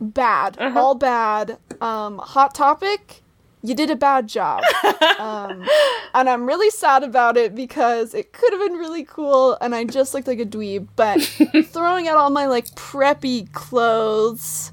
[0.00, 0.78] bad Uh-huh.
[0.78, 3.22] all bad um hot topic
[3.62, 4.62] you did a bad job
[5.18, 5.66] um
[6.14, 9.84] and i'm really sad about it because it could have been really cool and i
[9.84, 11.20] just looked like a dweeb but
[11.66, 14.72] throwing out all my like preppy clothes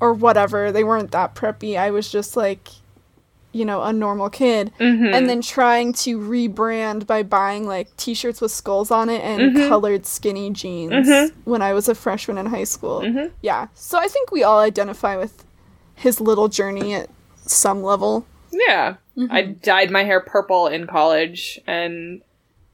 [0.00, 2.68] or whatever they weren't that preppy i was just like
[3.52, 5.14] you know a normal kid Mhm.
[5.14, 9.68] and then trying to rebrand by buying like t-shirts with skulls on it and Mm-hmm.
[9.68, 11.32] colored skinny jeans Mhm.
[11.44, 13.30] when i was a freshman in high school Mhm.
[13.42, 15.44] yeah so i think we all identify with
[15.94, 17.08] his little journey at
[17.44, 18.94] some level Yeah.
[19.30, 22.20] I dyed my hair purple in college and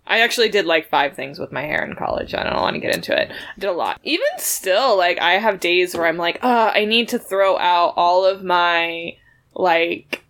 [0.07, 2.35] I actually did like five things with my hair in college.
[2.35, 3.31] I don't want to get into it.
[3.31, 4.01] I did a lot.
[4.03, 7.93] Even still, like I have days where I'm like, uh, I need to throw out
[7.97, 9.17] all of my
[9.55, 10.25] like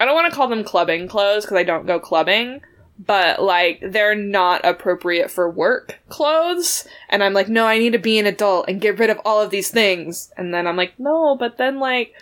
[0.00, 2.60] I don't want to call them clubbing clothes because I don't go clubbing,
[2.98, 6.86] but like they're not appropriate for work clothes.
[7.08, 9.40] And I'm like, no, I need to be an adult and get rid of all
[9.40, 10.32] of these things.
[10.36, 12.12] And then I'm like, no, but then like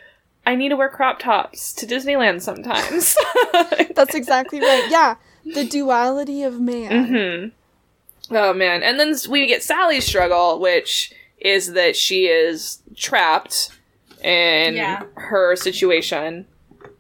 [0.45, 3.17] I need to wear crop tops to Disneyland sometimes.
[3.95, 4.85] That's exactly right.
[4.91, 5.15] Yeah,
[5.55, 7.07] the duality of man.
[8.29, 13.71] hmm Oh man, and then we get Sally's struggle, which is that she is trapped
[14.23, 15.03] in Yeah.
[15.17, 16.47] her situation,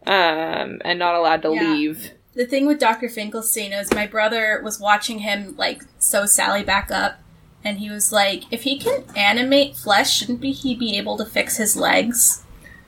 [0.07, 1.73] um, and not allowed to Yeah.
[1.73, 2.11] leave.
[2.35, 3.09] The thing with Dr.
[3.09, 7.19] Finkelstein is my brother was watching him like sew Sally back up,
[7.63, 11.27] and he was like, if he can animate flesh, shouldn't be he be able to
[11.27, 12.43] fix his legs?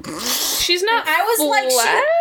[0.04, 1.06] She's not.
[1.06, 1.70] I was like,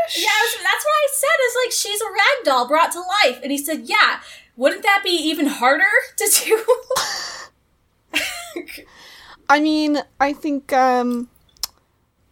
[0.09, 1.27] she, yeah, was, that's what I said.
[1.47, 4.19] Is like she's a rag doll brought to life, and he said, yeah.
[4.55, 5.83] Wouldn't that be even harder
[6.17, 6.63] to do?
[9.49, 11.29] I mean, I think um,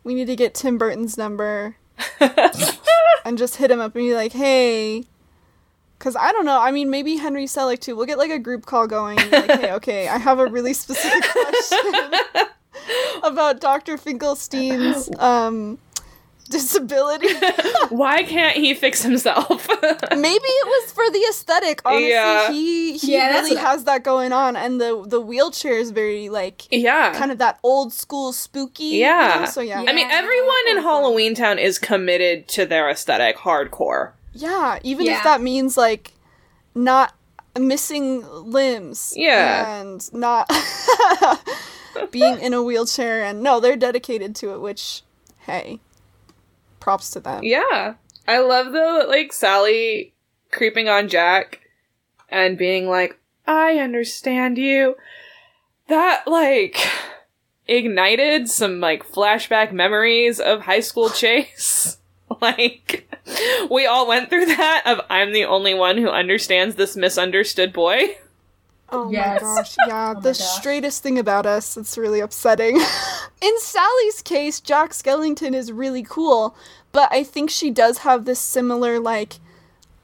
[0.03, 1.77] we need to get Tim Burton's number
[3.25, 5.05] and just hit him up and be like, hey.
[5.97, 6.59] Because I don't know.
[6.59, 7.95] I mean, maybe Henry Selick too.
[7.95, 9.17] We'll get like a group call going.
[9.31, 12.47] Like, hey, okay, I have a really specific question
[13.23, 13.97] about Dr.
[13.97, 15.77] Finkelstein's um,
[16.57, 17.27] disability.
[17.89, 19.67] Why can't he fix himself?
[20.11, 21.81] maybe it was for the aesthetic.
[21.85, 22.51] Honestly, Yeah.
[22.51, 26.67] he he Yeah, really has that going on, and the the wheelchair is very like
[26.71, 27.13] yeah.
[27.17, 28.83] kind of that old school spooky.
[28.85, 29.41] you Yeah.
[29.41, 29.45] know?
[29.45, 29.83] So yeah.
[29.87, 34.11] I mean, everyone in Halloween Town is committed to their aesthetic hardcore.
[34.33, 35.17] Yeah, even Yeah.
[35.17, 36.13] if that means like
[36.75, 37.13] not
[37.59, 39.13] missing limbs.
[39.17, 39.81] Yeah.
[39.81, 40.49] And not
[42.11, 45.01] being in a wheelchair and no, they're dedicated to it, which
[45.39, 45.79] hey,
[46.81, 47.43] props to them.
[47.43, 47.95] Yeah.
[48.27, 50.13] I love the like Sally
[50.51, 51.61] creeping on Jack
[52.29, 53.17] and being like,
[53.47, 54.95] I understand you.
[55.87, 56.77] That like
[57.67, 61.97] ignited some like flashback memories of high school chase.
[62.41, 63.07] like
[63.69, 68.17] we all went through that of I'm the only one who understands this misunderstood boy.
[68.91, 69.41] Oh Yes.
[69.41, 70.39] my gosh, yeah, my the gosh.
[70.39, 72.75] straightest thing about us, it's really upsetting.
[73.41, 76.55] in Sally's case, Jack Skellington is really cool,
[76.91, 79.35] but I think she does have this similar like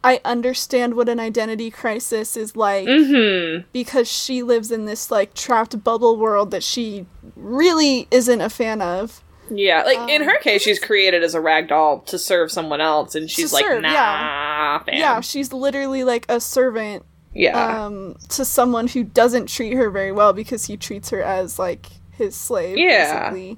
[0.03, 2.88] I understand what an identity crisis is like.
[2.88, 3.65] Mhm.
[3.73, 8.81] because she lives in this like trapped bubble world that she really isn't a fan
[8.81, 9.21] of.
[9.49, 12.79] Yeah, like in Um, her case, she's created as a rag doll to serve someone
[12.81, 14.79] else, and she's like, serve, "Nah, yeah.
[14.79, 17.03] fam." Yeah, she's literally like a servant
[17.38, 21.57] yeah, um to someone who doesn't treat her very well because he treats her as
[21.59, 23.29] like his slave Yeah.
[23.29, 23.57] basically.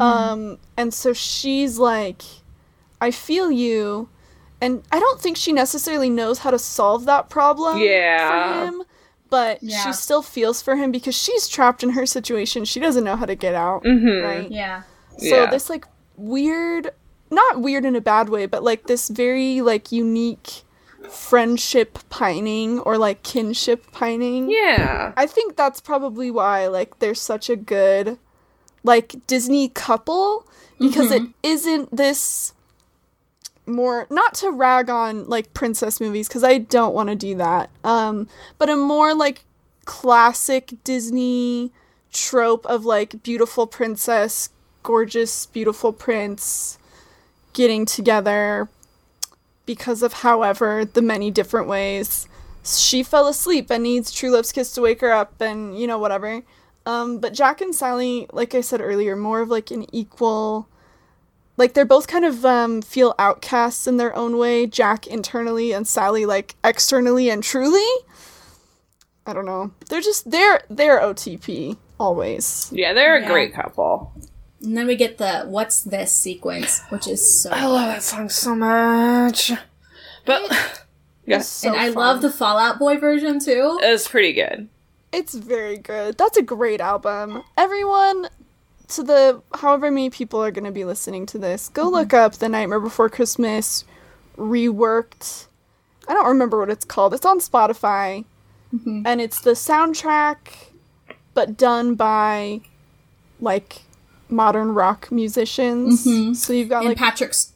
[0.00, 2.22] Um and so she's like
[3.00, 4.08] I feel you
[4.60, 8.60] and I don't think she necessarily knows how to solve that problem Yeah.
[8.60, 8.82] for him.
[9.28, 9.82] But Yeah.
[9.84, 12.64] she still feels for him because she's trapped in her situation.
[12.64, 13.82] She doesn't know how to get out.
[13.84, 14.22] Mhm.
[14.24, 14.50] Right?
[14.50, 14.82] yeah.
[15.18, 15.50] So Yeah.
[15.50, 15.84] this like
[16.16, 16.90] weird,
[17.30, 20.62] not weird in a bad way, but like this very like unique
[21.10, 24.50] friendship pining or like kinship pining.
[24.50, 28.18] yeah, I think that's probably why like there's such a good
[28.82, 30.46] like Disney couple
[30.78, 32.52] because it isn't this
[33.66, 37.70] more not to rag on like princess movies because I don't want to do that.
[37.82, 38.28] Um
[38.58, 39.44] but a more like
[39.84, 41.72] classic Disney
[42.12, 44.50] trope of like beautiful princess,
[44.82, 46.78] gorgeous beautiful prince
[47.52, 48.68] getting together
[49.66, 52.26] because of however the many different ways
[52.64, 55.98] she fell asleep and needs true love's kiss to wake her up and you know
[55.98, 56.42] whatever
[56.86, 60.68] um but jack and sally like i said earlier more of like an equal
[61.56, 65.86] like they're both kind of um feel outcasts in their own way jack internally and
[65.86, 67.86] sally like externally and truly
[69.26, 72.92] i don't know they're just they're they're otp always yeah.
[72.92, 73.32] They're a Yeah.
[73.32, 74.12] great couple.
[74.66, 77.50] And then we get the "What's this?" sequence, which is so.
[77.50, 79.52] I love that song so much,
[80.24, 80.42] but
[81.24, 81.94] yeah, It's so and I fun.
[81.94, 83.78] love the Fall Out Boy version too.
[83.82, 84.68] it's pretty good.
[85.12, 86.18] It's very good.
[86.18, 87.44] That's a great album.
[87.56, 88.28] Everyone,
[88.88, 91.94] to the however many people are going to be listening to this, go mm-hmm.
[91.94, 93.84] look up The Nightmare Before Christmas
[94.36, 95.46] reworked.
[96.08, 97.14] I don't remember what it's called.
[97.14, 98.24] It's on Spotify.
[98.74, 99.02] Mm-hmm.
[99.06, 100.36] And it's the soundtrack,
[101.34, 102.60] but done by
[103.40, 103.82] like
[104.28, 106.04] modern rock musicians.
[106.44, 107.52] So you've got and like, Patrick's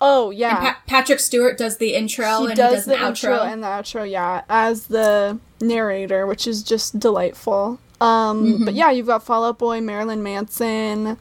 [0.00, 0.60] oh, yeah.
[0.60, 3.52] Pa- Patrick Stewart does the intro he and does, he does the intro outro.
[3.52, 7.78] and the outro, yeah, as the narrator, which is just delightful.
[8.00, 8.64] Um, Mm-hmm.
[8.66, 11.16] but yeah, you've got Fall Out Boy, Marilyn Manson,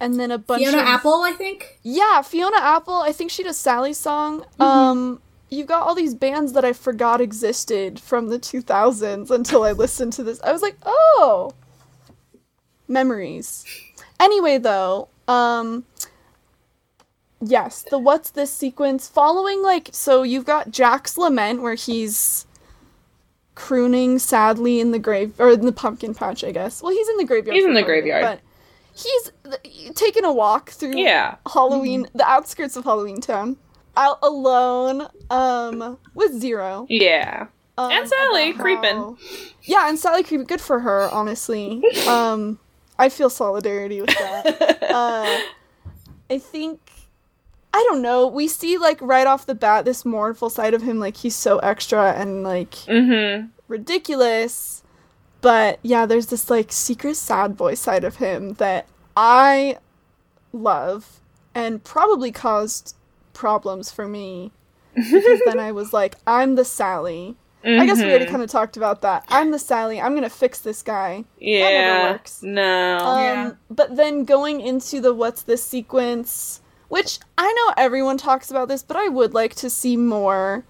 [0.00, 1.78] and then a bunch Fiona of Apple, I think.
[1.82, 2.94] yeah, Fiona Apple.
[2.94, 4.40] I think she does Sally's song.
[4.42, 4.62] Mm-hmm.
[4.62, 9.72] Um, you've got all these bands that I forgot existed from the 2000s until I
[9.72, 10.40] listened to this.
[10.42, 11.52] I was like, oh,
[12.88, 13.64] memories.
[14.20, 15.84] Anyway, though, um,
[17.40, 22.46] yes, the what's this sequence following like so you've got Jack's lament where he's
[23.54, 26.82] crooning sadly in the grave or in the pumpkin patch, I guess.
[26.82, 27.56] Well, he's in the graveyard.
[27.56, 28.22] He's in the graveyard.
[28.22, 28.40] but
[28.94, 31.36] he's th- taking a walk through Yeah.
[31.52, 33.56] Halloween, the outskirts of Halloween Town,
[33.96, 36.86] out alone, um, with Zero.
[36.88, 37.46] Yeah.
[37.78, 38.96] Um, And Sally creeping.
[38.96, 39.16] how-
[39.62, 40.46] Yeah, and Sally creeping.
[40.46, 41.82] Good for her, honestly.
[42.08, 42.58] Um,
[42.98, 44.82] I feel solidarity with that.
[44.90, 45.38] uh,
[46.30, 46.80] I think.
[47.74, 48.26] I don't know.
[48.26, 51.58] We see like right off the bat this mournful side of him, like he's so
[51.58, 53.48] extra and like Mm-hmm.
[53.68, 54.82] ridiculous.
[55.42, 59.76] But yeah, there's this like secret sad boy side of him that I
[60.54, 61.20] love
[61.54, 62.94] and probably caused
[63.34, 64.52] problems for me.
[64.94, 67.36] Because then I was like, I'm the Sally.
[67.66, 68.30] I guess we already Mhm.
[68.30, 69.24] kind of talked about that.
[69.28, 70.00] I'm the Sally.
[70.00, 71.24] I'm gonna fix this guy.
[71.38, 72.12] Yeah.
[72.12, 72.40] works.
[72.42, 72.98] No.
[72.98, 73.50] Um, Yeah.
[73.70, 78.82] But then going into the what's this sequence, which I know everyone talks about this,
[78.82, 80.64] but I would like to see more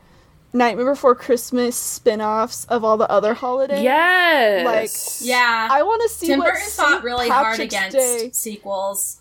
[0.53, 3.83] Nightmare Before Christmas spin offs of all the other holidays.
[3.83, 4.65] yes.
[4.65, 5.69] like, Yeah.
[5.71, 7.05] I want to see Tim what Burton fought St.
[7.05, 9.19] really hard against Day- sequels.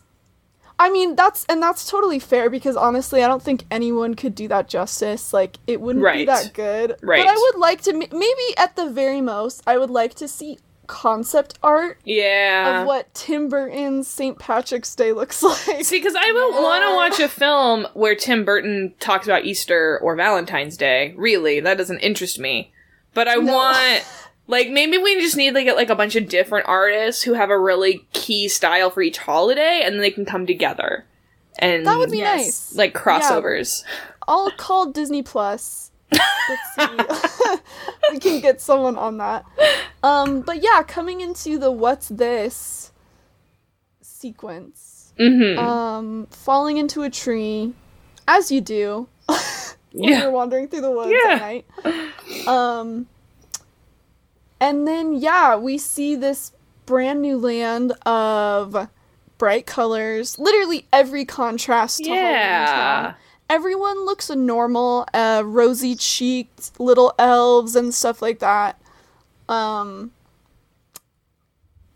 [0.77, 4.47] I mean, that's and that's totally fair because honestly, I don't think anyone could do
[4.49, 5.31] that justice.
[5.33, 6.95] Like, it wouldn't be that good.
[7.01, 7.23] Right.
[7.25, 10.59] But I would like to, maybe at the very most, I would like to see
[10.87, 12.81] concept art yeah.
[12.81, 14.37] of what Tim Burton's St.
[14.37, 15.85] Patrick's Day looks like.
[15.85, 19.97] See, because I would want to watch a film where Tim Burton talks about Easter
[20.01, 21.13] or Valentine's Day.
[21.17, 22.71] Really, that doesn't interest me.
[23.13, 23.53] But I No.
[23.53, 24.03] want,
[24.47, 27.49] like, maybe we just need to get like a bunch of different artists who have
[27.49, 31.05] a really key style for each holiday, and then they can come together
[31.57, 32.37] and That would be Yes.
[32.45, 32.75] nice.
[32.75, 33.83] like crossovers.
[34.27, 35.91] I'll call Disney Plus.
[36.11, 37.57] Let's see.
[38.11, 39.45] we can get someone on that.
[40.03, 42.91] Um, but yeah, coming into the what's this
[44.01, 45.13] sequence.
[45.19, 45.57] Mm-hmm.
[45.65, 47.73] Um, falling into a tree,
[48.27, 49.39] as you do when
[49.93, 50.21] Yeah.
[50.23, 51.33] you're wandering through the woods Yeah.
[51.33, 52.47] at night.
[52.47, 53.07] Um,
[54.59, 56.51] and then yeah, we see this
[56.85, 58.89] brand new land of
[59.37, 60.37] bright colors.
[60.39, 62.65] Literally every contrast to Halloween yeah.
[62.65, 63.15] Town.
[63.49, 68.79] Everyone looks normal, uh, rosy cheeked, little elves and stuff like that.
[69.47, 70.11] Um,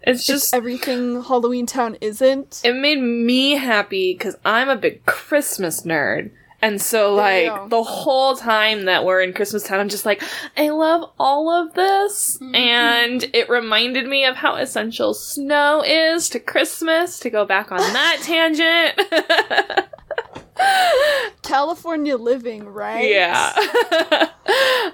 [0.02, 2.62] It's it's just everything Halloween Town isn't.
[2.64, 6.32] it made me happy because I'm a big Christmas nerd.
[6.62, 10.22] And so, There like, the whole time that we're in Christmas town, I'm just like,
[10.58, 12.38] I love all of this.
[12.54, 17.80] And it reminded me of how essential snow is to Christmas, to go back on
[17.80, 19.90] that tangent.
[21.44, 23.10] California living, right?
[23.10, 23.54] Yeah.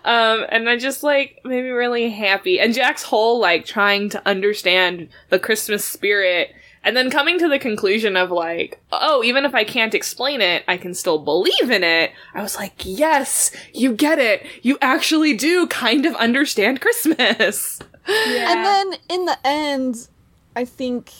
[0.06, 2.60] um, and I just like made me really happy.
[2.60, 6.54] And Jack's whole like trying to understand the Christmas spirit
[6.86, 10.64] and then coming to the conclusion of like, oh, even if I can't explain it,
[10.68, 12.12] I can still believe in it.
[12.34, 14.46] I was like, yes, you get it.
[14.62, 17.80] You actually do kind of understand Christmas.
[18.08, 18.54] Yeah.
[18.54, 20.08] And then in the end,
[20.56, 21.12] I think,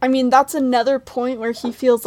[0.00, 2.06] I mean, that's another point where he feels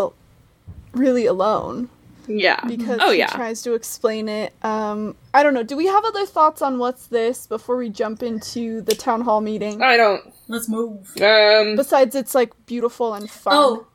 [0.93, 1.89] really alone
[2.29, 2.63] Yeah.
[2.65, 3.27] because oh he yeah.
[3.27, 4.53] tries to explain it.
[4.63, 5.63] Um, I don't know.
[5.63, 9.41] Do we have other thoughts on what's this before we jump into the town hall
[9.41, 9.81] meeting?
[9.81, 10.33] I don't.
[10.47, 11.11] Let's move.
[11.21, 11.75] Um.
[11.75, 13.53] Besides, it's like beautiful and fun.
[13.55, 13.87] Oh,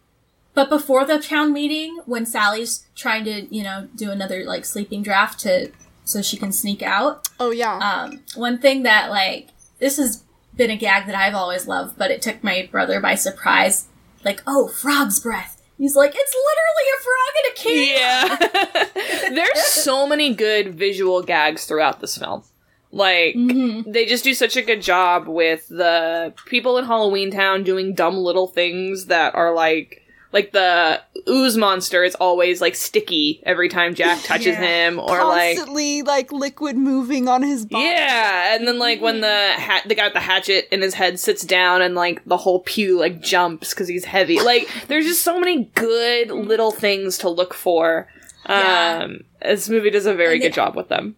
[0.55, 5.03] but before the town meeting, when Sally's trying to, you know, do another like sleeping
[5.03, 5.71] draft to
[6.05, 7.29] so she can sneak out.
[7.41, 7.79] oh yeah.
[7.79, 9.49] Um, one thing that like
[9.79, 10.23] this has
[10.57, 13.89] been a gag that I've always loved, but it took my brother by surprise.
[14.25, 15.54] Like, oh, frog's breath.
[15.77, 19.29] He's like, it's literally a frog in a can.
[19.29, 19.35] Yeah.
[19.35, 22.45] There's so many good visual gags throughout this film.
[22.93, 23.91] Like, mm-hmm.
[23.91, 28.17] they just do such a good job with the people in Halloween Town doing dumb
[28.17, 30.04] little things that are like,
[30.35, 34.61] like the ooze monster is always like sticky every time Jack touches Yeah.
[34.89, 37.85] him, or like, Constantly like liquid moving on his body.
[37.85, 41.19] yeah, and then like when the ha- the guy with the hatchet in his head
[41.19, 44.39] sits down and like the whole pew like jumps because he's heavy.
[44.41, 48.07] Like there's just so many good little things to look for.
[48.47, 49.01] Yeah.
[49.05, 51.17] Um, this movie does a very And good it- job with them.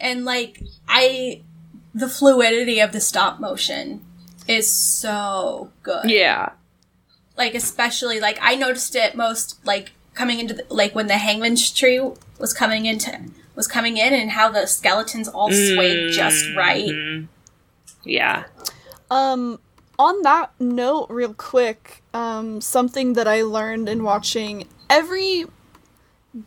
[0.00, 1.40] and like I,
[1.94, 4.04] the fluidity of the stop motion
[4.46, 6.10] is so good.
[6.10, 6.50] Yeah,
[7.38, 11.70] like especially like I noticed it most like coming into the, like when the hangman's
[11.72, 12.00] tree
[12.38, 13.18] was coming into
[13.54, 16.92] was coming in and how the skeletons all swayed just right.
[18.04, 18.44] yeah,
[19.10, 19.58] Um,
[19.98, 25.46] on that note, real quick, um, something that I learned in watching every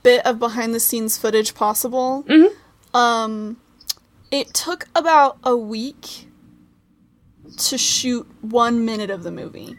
[0.04, 2.24] bit of behind the scenes footage possible.
[2.30, 2.50] Mhm.
[2.96, 3.58] Um,
[4.32, 6.28] it took about a week
[7.58, 9.78] to shoot one minute of the movie.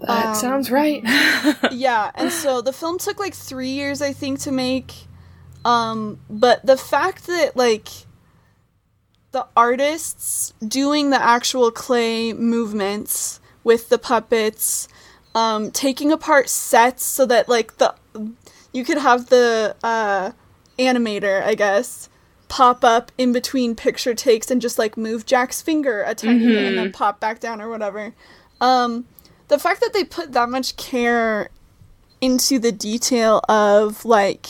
[0.00, 1.02] That Um, sounds right.
[1.72, 4.94] yeah, and so the film took like three years, I think, to make.
[5.64, 7.88] Um, but the fact that like
[9.32, 14.88] the artists doing the actual clay movements with the puppets,
[15.34, 17.94] um, taking apart sets so that like the
[18.72, 20.32] you could have the uh,
[20.78, 22.08] animator, I guess,
[22.48, 26.64] pop up in between picture takes and just like move Jack's finger a tiny bit
[26.64, 28.14] and then pop back down or whatever.
[28.60, 29.06] Um,
[29.50, 31.50] the fact that they put that much care
[32.20, 34.46] into the detail of like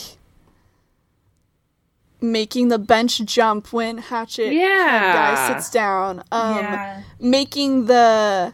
[2.21, 5.13] making the bench jump when Hatchet Yeah.
[5.13, 6.23] guy sits down.
[6.31, 7.01] Um, yeah.
[7.19, 8.53] making the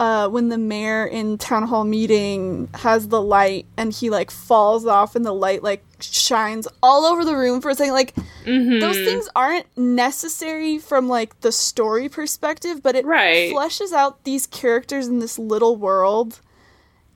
[0.00, 4.86] uh when the mayor in town hall meeting has the light and he like falls
[4.86, 8.14] off and the light like shines all over the room for a second like
[8.44, 8.80] Mhm.
[8.80, 13.52] those things aren't necessary from like the story perspective but it Right.
[13.52, 16.40] fleshes out these characters in this little world.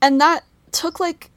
[0.01, 0.43] And that
[0.73, 1.31] took like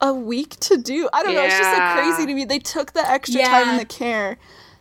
[0.00, 1.08] a week to do.
[1.12, 1.44] I don't know.
[1.44, 2.44] It's just like crazy to me.
[2.44, 4.36] They took the extra time and the care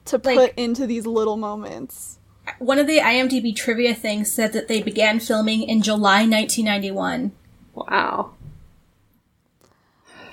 [0.05, 2.17] to Like- put into these little moments
[2.59, 7.31] One of the IMDb trivia things said that they began filming in July 1991.
[7.73, 8.33] Wow.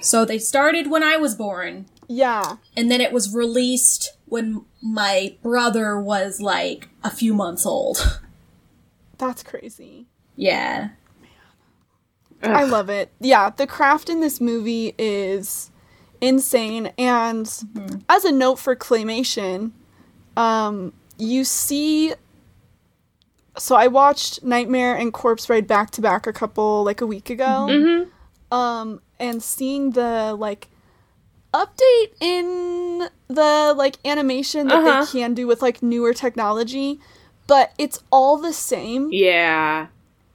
[0.01, 5.37] So they started when I was born, yeah and then it was released when my
[5.43, 8.21] brother was like a few months old.
[9.19, 10.07] that's crazy
[10.39, 10.91] yeah.
[12.43, 13.11] I love it.
[13.19, 15.73] Yeah, the craft in this movie is
[16.21, 16.93] insane.
[16.97, 17.53] And
[18.09, 19.73] as a note for claymation,
[20.37, 22.15] um, you see.
[23.59, 27.29] So I watched Nightmare and Corpse Bride back to back a couple like a week
[27.29, 27.67] ago.
[27.69, 28.55] Mm-hmm.
[28.55, 30.69] Um, and seeing the like
[31.53, 35.05] update in the like animation that Uh-huh.
[35.05, 37.01] they can do with like newer technology,
[37.47, 39.89] but it's all the same Yeah.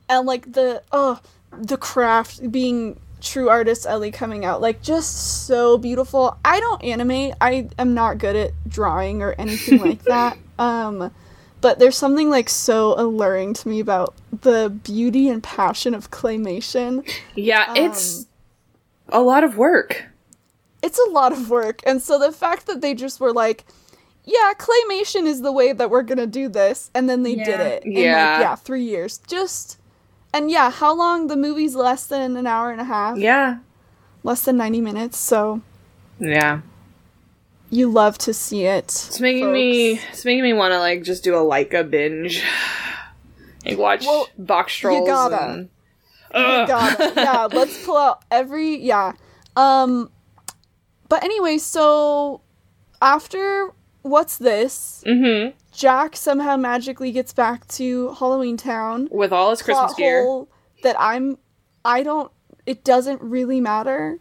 [0.10, 1.19] and like the oh
[1.51, 6.38] the craft being true artist Ellie coming out like just so beautiful.
[6.43, 7.35] I don't animate.
[7.39, 10.38] I am not good at drawing or anything like that.
[10.59, 11.11] Um
[11.61, 17.09] but there's something like so alluring to me about the beauty and passion of claymation.
[17.35, 18.25] Yeah, Um, it's
[19.09, 20.05] a lot of work.
[20.81, 21.80] It's a lot of work.
[21.85, 23.63] And so the fact that they just were like
[24.25, 27.84] yeah, claymation is the way that we're gonna do this, and then they did it.
[27.84, 28.31] In Yeah.
[28.31, 29.17] like, yeah, three years.
[29.27, 29.77] Just
[30.34, 31.27] and yeah, how long?
[31.27, 33.17] The movie's less than an hour and a half.
[33.17, 33.57] Yeah.
[34.23, 35.61] less than 90 minutes, so
[36.19, 36.61] Yeah.
[37.73, 38.85] You love to see it.
[38.85, 42.43] It's making me it's making me want to like just do a Laika binge.
[43.65, 45.43] and watch Well, Boxtrolls gotta.
[45.53, 45.69] and
[46.35, 49.13] Oh God, yeah, let's pull out every yeah.
[49.55, 50.11] Um
[51.09, 52.41] but anyway, so
[53.01, 53.71] after
[54.03, 55.03] what's this?
[55.07, 55.53] Mhm.
[55.71, 59.09] Jack somehow magically gets back to Halloween Town.
[59.11, 60.45] with all his Christmas gear.
[60.83, 61.39] that I'm
[61.83, 62.31] I don't
[62.67, 64.19] it doesn't really matter.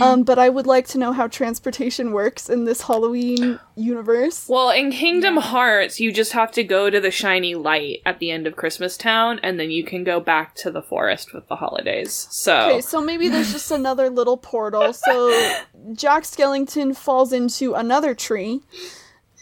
[0.00, 4.46] Um, but I would like to know how transportation works in this Halloween universe.
[4.48, 8.30] Well, in Kingdom Hearts, you just have to go to the shiny light at the
[8.30, 11.56] end of Christmas Town, and then you can go back to the forest with the
[11.56, 12.28] holidays.
[12.30, 14.92] So, Okay, so maybe there's just another little portal.
[14.92, 15.30] So
[15.94, 18.60] Jack Skellington falls into another tree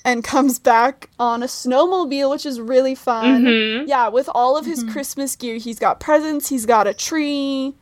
[0.07, 3.45] and comes back on a snowmobile, which is really fun.
[3.45, 3.89] Mhm.
[3.89, 7.75] Yeah, with all of his Christmas gear, he's got presents, he's got a tree,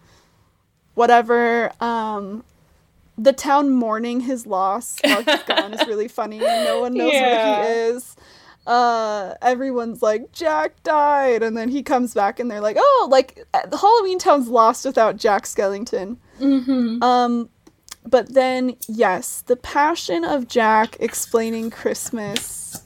[0.94, 1.72] whatever.
[1.80, 2.44] Um
[3.18, 6.38] the town mourning his loss while he's gone is really funny.
[6.38, 8.16] No one knows where he is.
[8.66, 13.44] Uh, everyone's like Jack died, and then he comes back, and they're like, "Oh, like
[13.52, 17.02] uh, Halloween Town's lost without Jack Skellington." Mm-hmm.
[17.02, 17.50] Um,
[18.06, 22.82] but then yes, the passion of Jack explaining Christmas,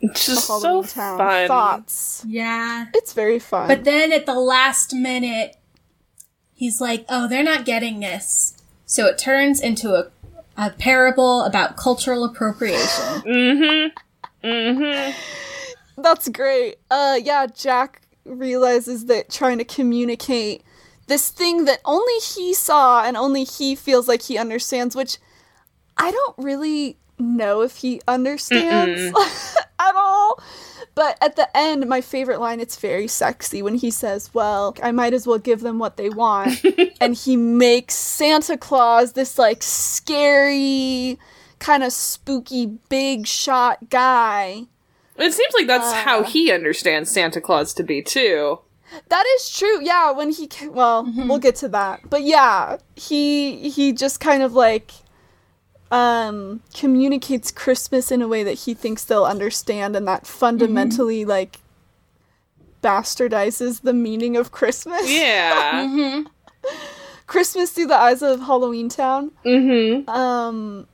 [0.00, 1.48] it's to just Halloween so Town fun.
[1.48, 2.24] thoughts.
[2.26, 2.86] Yeah.
[2.94, 3.68] It's very fun.
[3.68, 5.56] But then at the last minute,
[6.64, 8.56] he's like, oh, they're not getting this.
[8.86, 10.10] So it turns into a,
[10.56, 13.20] a parable about cultural appropriation.
[13.20, 14.46] Mm-hmm.
[14.46, 16.00] Mm-hmm.
[16.00, 16.76] That's great.
[16.90, 20.62] Uh yeah, Jack realizes that trying to communicate
[21.06, 25.18] this thing that only he saw and only he feels like he understands, which
[25.98, 29.02] I don't really know if he understands
[29.78, 30.42] at all.
[30.94, 34.92] But at the end, my favorite line, it's very sexy when he says, Well, I
[34.92, 36.64] might as well give them what they want.
[37.00, 39.62] and he makes Santa Claus this like
[40.14, 41.18] scary,
[41.58, 44.64] kind of spooky, big shot guy.
[45.16, 45.94] It seems like that's Uh.
[45.94, 48.60] how he understands Santa Claus to be too.
[49.08, 49.82] That is true.
[49.84, 51.28] Yeah, when he well, Mm-hmm.
[51.28, 52.08] we'll get to that.
[52.08, 54.92] But yeah, he he just kind of like
[55.90, 61.30] um communicates Christmas in a way that he thinks they'll understand and that fundamentally Mm-hmm.
[61.30, 61.60] like
[62.82, 65.08] bastardizes the meaning of Christmas.
[65.10, 65.84] Yeah.
[65.86, 66.26] mhm
[67.26, 69.30] Christmas through the eyes of Halloween Town.
[69.44, 70.08] mm-hmm.
[70.10, 70.86] Um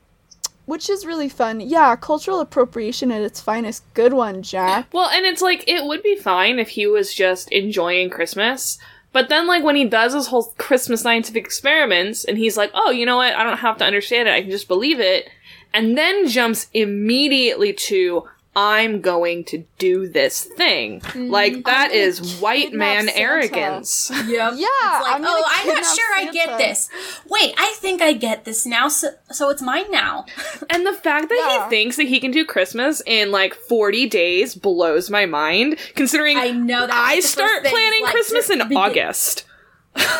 [0.66, 1.58] which is really fun.
[1.60, 3.82] Yeah, cultural appropriation at its finest.
[3.92, 4.86] Good one, Jack.
[4.92, 8.78] Well, and it's like it would be fine if he was just enjoying Christmas.
[9.12, 12.90] But then, like, when he does his whole Christmas scientific experiments, and he's like, oh,
[12.90, 13.34] you know what?
[13.34, 14.32] I don't have to understand it.
[14.32, 15.28] I can just believe it.
[15.72, 21.00] And then jumps immediately to, I'm going to do this thing.
[21.00, 21.30] Mm-hmm.
[21.30, 23.18] Like, that gonna is white man Santa.
[23.20, 24.10] arrogance.
[24.26, 24.26] Yep.
[24.28, 24.56] Yeah, It's
[25.04, 26.88] like, I'm oh, I'm not kidnap sure I get this.
[27.28, 30.26] Wait, I think I get this now, so, so it's mine now.
[30.70, 31.64] And the fact that Yeah.
[31.64, 36.36] he thinks that he can do Christmas in like 40 days blows my mind, considering
[36.36, 36.94] I know that.
[36.94, 39.44] I was the first start planning like, Christmas in begin- August.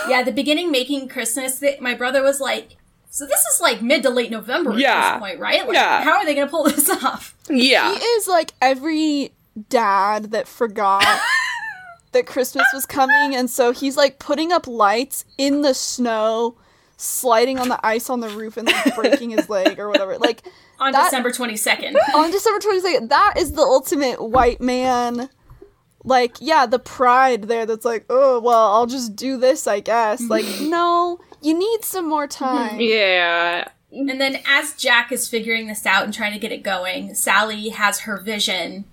[0.08, 2.76] Yeah, the beginning making Christmas, th- my brother was like,
[3.10, 5.12] so this is like mid to late November at Yeah.
[5.12, 5.66] this point, right?
[5.66, 6.02] Like, Yeah.
[6.02, 7.34] how are they going to pull this off?
[7.50, 7.92] Yeah.
[7.94, 9.32] He is like every
[9.68, 11.04] dad that forgot
[12.12, 16.56] that Christmas was coming, and so he's like putting up lights in the snow,
[16.96, 20.16] sliding on the ice on the roof, and like breaking his leg or whatever.
[20.18, 20.42] Like
[20.80, 21.94] On That- December 22nd.
[22.14, 25.28] on December 22nd, that is the ultimate white man.
[26.04, 30.22] Like, yeah, the pride there that's like, oh, well, I'll just do this, I guess.
[30.22, 30.70] Like, mm-hmm.
[30.70, 32.78] no, you need some more time.
[32.80, 33.68] Yeah.
[33.92, 37.70] And then as Jack is figuring this out and trying to get it going, Sally
[37.70, 38.84] has her vision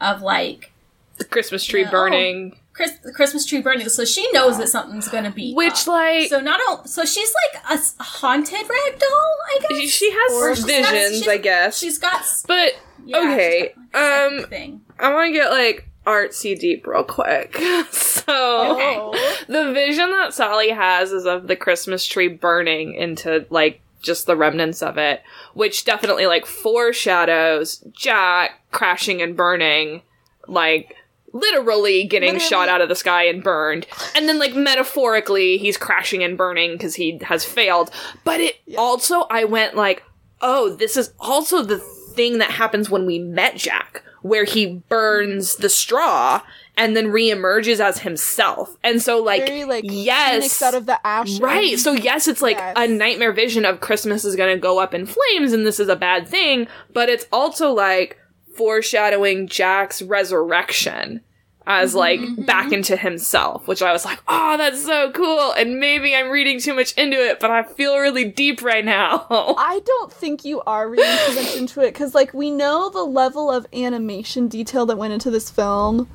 [0.00, 0.72] of like
[1.18, 1.90] The Christmas tree Yeah.
[1.90, 2.56] burning.
[2.72, 3.88] Chris- the Christmas tree burning.
[3.90, 5.86] So she knows that something's going to be Which, up.
[5.88, 9.90] like, So not all, so she's like a haunted rag doll, I guess.
[9.90, 11.78] she has Or she's got- visions, she's- I guess.
[11.78, 12.72] She's got but,
[13.04, 13.74] yeah, okay.
[13.92, 14.80] got, like, Um, thing.
[14.98, 17.56] I want to get, like, artsy deep real quick.
[17.90, 19.42] so, Oh.
[19.48, 24.36] the vision that Sally has is of the Christmas tree burning into, like, just the
[24.36, 25.22] remnants of it,
[25.54, 30.02] which definitely, like, foreshadows Jack crashing and burning,
[30.48, 30.96] like,
[31.32, 32.48] literally getting Literally.
[32.48, 33.86] shot out of the sky and burned.
[34.14, 37.90] And then, like, metaphorically, he's crashing and burning because he has failed.
[38.24, 40.02] But it also, I went, like,
[40.40, 41.78] oh, this is also the
[42.14, 46.40] thing that happens when we met Jack, where he burns the straw
[46.76, 48.76] and then reemerges as himself.
[48.82, 50.62] And so, like, Very, like, yes.
[50.62, 51.40] out of the ashes.
[51.40, 51.78] Right.
[51.78, 52.74] So yes, it's like Yes.
[52.78, 55.88] a nightmare vision of Christmas is going to go up in flames and this is
[55.88, 58.18] a bad thing, but it's also like
[58.56, 61.20] foreshadowing Jack's resurrection
[61.66, 62.74] as mm-hmm, like mm-hmm, back mm-hmm.
[62.74, 66.74] into himself, which I was like, "Oh, that's so cool." And maybe I'm reading too
[66.74, 69.26] much into it, but I feel really deep right now.
[69.30, 73.04] I don't think you are reading too much into it because, like, we know the
[73.04, 76.08] level of animation detail that went into this film.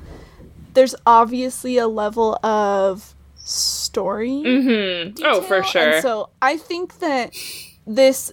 [0.74, 4.42] There's obviously a level of story.
[4.44, 5.18] mhm.
[5.24, 5.90] Oh, for sure.
[5.90, 7.34] And so I think that
[7.86, 8.32] this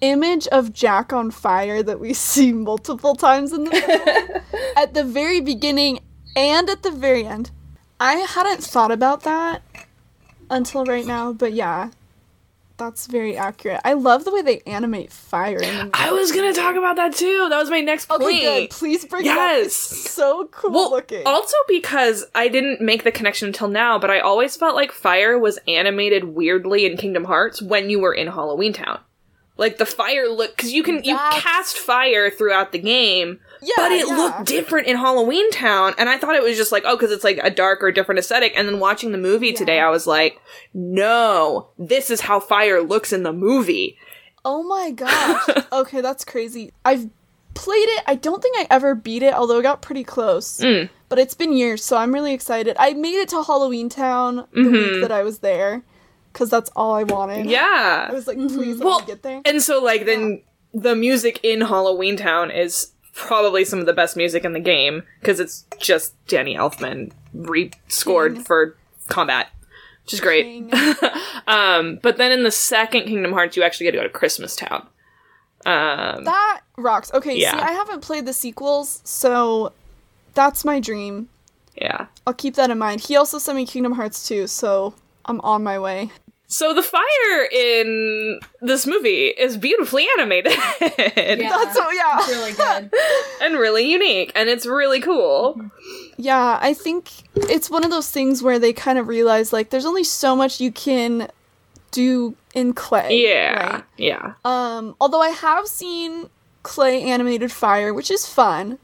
[0.00, 5.04] image of Jack on fire that we see multiple times in the film, at the
[5.04, 6.00] very beginning
[6.36, 7.50] and at the very end,
[8.00, 9.62] I hadn't thought about that
[10.50, 11.90] until right now, but yeah.
[12.76, 13.80] That's very accurate.
[13.84, 15.58] I love the way they animate fire.
[15.58, 17.46] In the I was to talk about that too.
[17.48, 18.22] That was my next point.
[18.22, 18.70] Okay, good.
[18.70, 19.38] Please bring it up.
[19.64, 20.10] It's Yes.
[20.10, 21.24] so cool Well, looking.
[21.24, 25.38] also because I didn't make the connection until now, but I always felt like fire
[25.38, 28.98] was animated weirdly in Kingdom Hearts when you were in Halloween Town.
[29.56, 33.92] Like the fire look, because you can you cast fire throughout the game, yeah, but
[33.92, 34.16] it yeah.
[34.16, 37.22] looked different in Halloween Town, and I thought it was just like oh, because it's
[37.22, 38.52] like a darker, different aesthetic.
[38.56, 40.40] And then watching the movie today, I was like,
[40.72, 43.96] no, this is how fire looks in the movie.
[44.44, 45.48] Oh my gosh.
[45.72, 46.72] okay, that's crazy.
[46.84, 47.08] I've
[47.54, 48.02] played it.
[48.08, 50.60] I don't think I ever beat it, although I got pretty close.
[50.60, 50.90] Mm.
[51.08, 52.76] But it's been years, so I'm really excited.
[52.78, 54.72] I made it to Halloween Town the Mhm.
[54.72, 55.84] week that I was there
[56.34, 57.46] because that's all I wanted.
[57.46, 59.40] Yeah, I was like, please let Well, me get there.
[59.46, 60.42] And so, like, then
[60.74, 65.04] the music in Halloween Town is probably some of the best music in the game
[65.20, 68.44] because it's just Danny Elfman re-scored King.
[68.44, 68.76] for
[69.08, 69.48] combat,
[70.04, 70.64] which is great.
[71.46, 74.56] Um, but then in the second Kingdom Hearts, you actually get to go to Christmas
[74.56, 74.86] Town.
[75.66, 77.12] Um, That rocks.
[77.12, 77.52] Okay, Yeah.
[77.52, 79.72] see, I haven't played the sequels, so
[80.32, 81.28] that's my dream.
[81.76, 82.06] yeah.
[82.26, 83.02] I'll keep that in mind.
[83.02, 84.94] He also sent me Kingdom Hearts 2, so
[85.26, 86.10] I'm on my way.
[86.54, 91.48] So the fire in this movie is beautifully animated Yeah.
[91.48, 92.18] That's so yeah.
[92.20, 92.92] It's really good.
[93.42, 95.60] and really unique, and it's really cool.
[96.16, 99.84] Yeah, I think it's one of those things where they kind of realize like there's
[99.84, 101.28] only so much you can
[101.90, 103.24] do in clay.
[103.24, 103.84] Yeah, right?
[103.96, 104.34] yeah.
[104.44, 106.30] Um, although I have seen
[106.62, 108.78] clay animated fire, which is fun.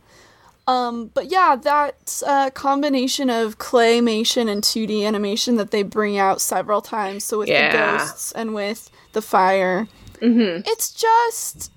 [0.71, 6.41] Um, but yeah, that uh, combination of claymation and 2D animation that they bring out
[6.41, 7.25] several times.
[7.25, 7.73] So with Yeah.
[7.73, 9.89] the ghosts and with the fire,
[10.21, 10.63] Mm-hmm.
[10.73, 11.73] it's just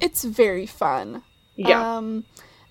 [0.00, 1.22] it's very fun.
[1.56, 1.96] Yeah.
[1.96, 2.24] Um,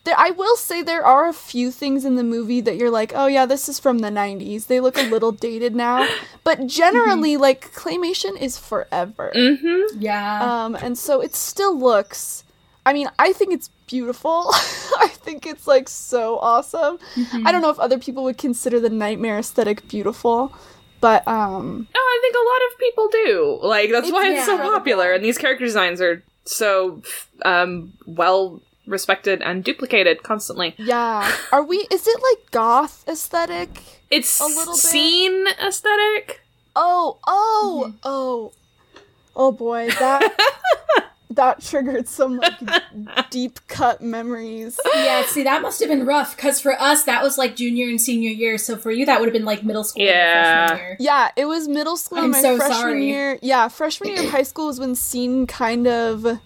[0.04, 3.12] there, I will say there are a few things in the movie that you're like,
[3.16, 4.68] oh yeah, this is from the 90s.
[4.68, 6.08] They look a little dated now,
[6.44, 9.32] but generally, like claymation is forever.
[9.36, 10.00] mm-hmm.
[10.02, 10.40] Yeah.
[10.66, 12.44] Um, and so it still looks.
[12.86, 14.48] I mean, I think it's beautiful.
[15.00, 16.98] I think it's like so awesome.
[17.46, 20.52] I don't know if other people would consider the nightmare aesthetic beautiful,
[21.02, 23.60] but um, Oh, I think a lot of people do.
[23.68, 24.64] Like that's why it's so yeah.
[24.64, 27.02] popular, and these character designs are so
[27.44, 30.74] um, well respected and duplicated constantly.
[30.78, 31.32] yeah.
[31.52, 31.78] Are we?
[31.92, 33.70] Is it like goth aesthetic?
[34.10, 34.82] It's A little bit.
[34.82, 36.42] scene aesthetic.
[36.76, 38.52] Oh, oh, oh,
[39.36, 40.36] oh boy, that
[41.36, 42.60] that triggered some like
[43.30, 44.80] deep cut memories.
[44.96, 48.00] yeah, see, that must have been rough because for us, that was like junior and
[48.00, 48.58] senior year.
[48.58, 50.62] So for you, that would have been like middle school Yeah.
[50.62, 50.98] and freshman year.
[51.00, 52.18] Yeah, it was middle school.
[52.20, 53.08] I'm and my so freshman sorry.
[53.08, 53.40] year.
[53.42, 56.40] Yeah, freshman year of high school was when scene kind of.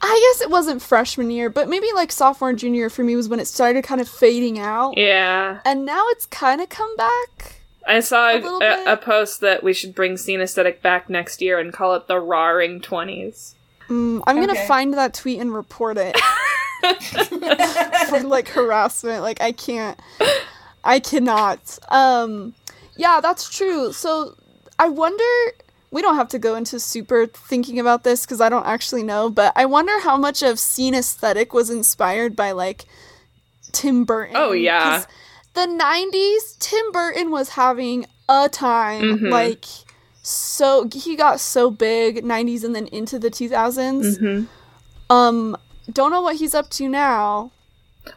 [0.00, 3.28] I guess it wasn't freshman year, but maybe like sophomore and junior for me was
[3.28, 4.96] when it started kind of fading out.
[4.96, 7.57] Yeah, And now it's kind of come back.
[7.86, 11.58] I saw a, a, a post that we should bring scene aesthetic back next year
[11.58, 13.54] and call it the Roaring Twenties.
[13.88, 14.66] Mm, I'm gonna Okay.
[14.66, 16.14] find that tweet and report it
[18.08, 19.22] for like harassment.
[19.22, 19.98] Like I can't,
[20.84, 21.78] I cannot.
[21.88, 22.54] Um,
[22.96, 23.92] yeah, that's true.
[23.92, 24.34] So
[24.78, 25.24] I wonder.
[25.90, 29.30] We don't have to go into super thinking about this because I don't actually know,
[29.30, 32.84] but I wonder how much of scene aesthetic was inspired by like
[33.72, 34.36] Tim Burton.
[34.36, 35.04] Oh, yeah.
[35.58, 39.18] 'Cause The 90s, Tim Burton was having a time.
[39.18, 39.30] Mhm.
[39.30, 39.64] Like,
[40.22, 44.18] so he got so big 90s and then into the 2000s.
[44.18, 45.12] Mm-hmm.
[45.12, 45.56] Um,
[45.92, 47.50] don't know what he's up to now.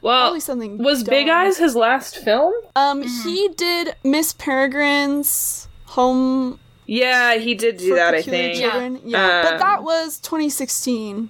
[0.02, 0.78] Well, Probably something.
[0.84, 1.28] was Big.
[1.30, 2.54] Eyes his last film?
[2.76, 8.14] Um, he did Miss Peregrine's Home Yeah, he did do that.
[8.14, 8.60] I think.
[8.60, 9.02] Children.
[9.06, 11.30] Yeah, but Um, that was 2016.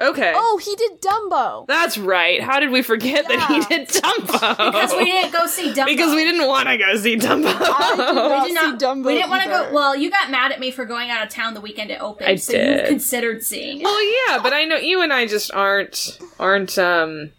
[0.00, 0.32] Okay.
[0.34, 1.66] Oh, he did Dumbo.
[1.66, 2.40] That's right.
[2.40, 4.56] How did we forget that he did Dumbo?
[4.56, 5.86] Because we didn't go see Dumbo.
[5.86, 7.46] Because we didn't want to go see Dumbo.
[7.48, 8.80] I did not We did not.
[8.80, 9.72] see Dumbo we didn't want to go.
[9.72, 12.28] Well, you got mad at me for going out of town the weekend it opened.
[12.30, 12.78] I so did.
[12.80, 13.84] you've considered seeing it.
[13.84, 17.32] well, yeah, but I know you and I just aren't aren't um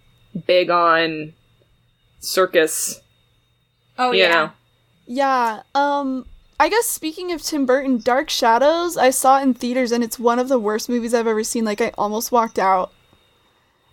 [0.46, 1.34] big on
[2.20, 3.02] circus.
[3.98, 4.30] Oh you yeah.
[4.32, 4.52] know.
[5.08, 5.62] Yeah.
[5.76, 6.26] Um
[6.60, 10.20] I guess speaking of Tim Burton, Dark Shadows, I saw it in theaters and it's
[10.20, 11.64] one of the worst movies I've ever seen.
[11.66, 12.92] Like I almost walked out.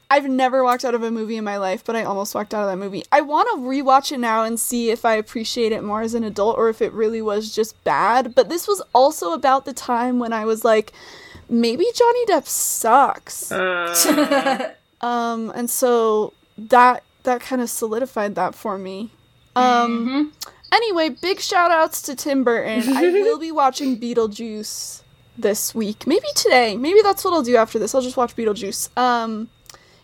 [0.09, 2.62] I've never walked out of a movie in my life, but I almost walked out
[2.62, 3.05] of that movie.
[3.10, 6.22] I want to rewatch it now and see if I appreciate it more as an
[6.22, 8.34] adult or if it really was just bad.
[8.34, 10.93] But this was also about the time when I was like,
[11.48, 13.51] maybe Johnny Depp sucks.
[13.51, 19.10] Uh, Um, and so that that kind of solidified that for me.
[19.55, 20.32] Um,
[20.72, 22.97] anyway, big shout outs to Tim Burton.
[22.97, 25.02] I will be watching Beetlejuice
[25.38, 26.06] this week.
[26.06, 26.76] Maybe today.
[26.76, 27.94] Maybe that's what I'll do after this.
[27.94, 28.97] I'll just watch Beetlejuice.
[28.98, 29.48] Um,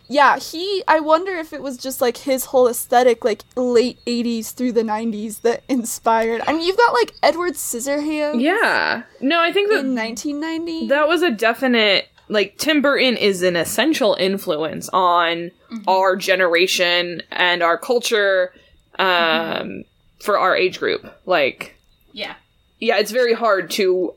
[0.07, 0.83] yeah, he.
[0.87, 4.83] I wonder if it was just like his whole aesthetic, like late '80s through the
[4.83, 6.41] '90s, that inspired.
[6.45, 9.03] I mean, you've got like Edward Scissorhands yeah.
[9.21, 10.87] No, I think that in 1990.
[10.87, 15.51] that was a definite like Tim Burton is an essential influence on
[15.87, 18.53] our generation and our culture
[18.99, 19.83] um
[20.23, 21.05] for our age group.
[21.25, 21.75] Like
[22.13, 22.35] Yeah.
[22.79, 24.13] yeah, it's very hard to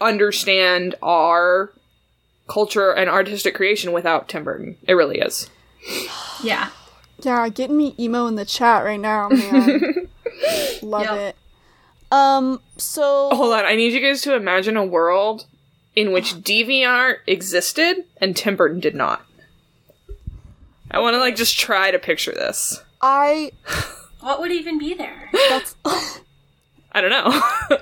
[0.00, 1.72] understand our
[2.48, 4.76] culture and artistic creation without Tim Burton.
[4.86, 5.48] It really is.
[6.42, 6.70] Yeah.
[7.22, 10.08] Yeah, getting me emo in the chat right now, man.
[10.82, 11.18] Love Yep.
[11.18, 11.36] it.
[12.12, 15.46] Um, so Hold on, I need you guys to imagine a world
[15.96, 19.24] in which DeviantArt existed and Tim Burton did not.
[20.90, 22.80] I want to like just try to picture this.
[23.00, 23.52] I
[24.24, 25.30] What would even be there?
[25.50, 25.76] that's
[26.92, 27.28] I don't know.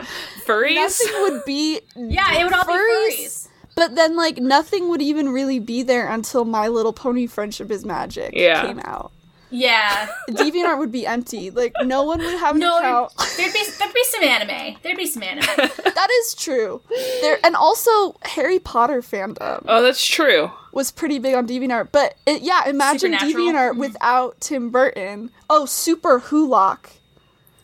[0.46, 0.74] Furries?
[0.74, 3.08] nothing would be Yeah, it would all Furries?
[3.08, 3.48] be furries.
[3.76, 7.84] but then like nothing would even really be there until My Little Pony Friendship is
[7.84, 8.62] Magic Yeah.
[8.66, 9.12] came out.
[9.52, 10.08] Yeah.
[10.30, 11.50] DeviantArt would be empty.
[11.50, 13.12] Like no one would have an No, account.
[13.36, 14.76] there'd be there'd be some anime.
[14.82, 15.44] There'd be some anime.
[15.46, 16.80] that is true.
[17.20, 20.50] There and also Harry Potter fandom Oh, that's true.
[20.72, 21.88] was pretty big on DeviantArt.
[21.92, 23.32] But it, yeah, imagine Supernatural?
[23.46, 23.80] DeviantArt mm-hmm.
[23.80, 25.30] without Tim Burton.
[25.50, 26.92] Oh, Superwholock.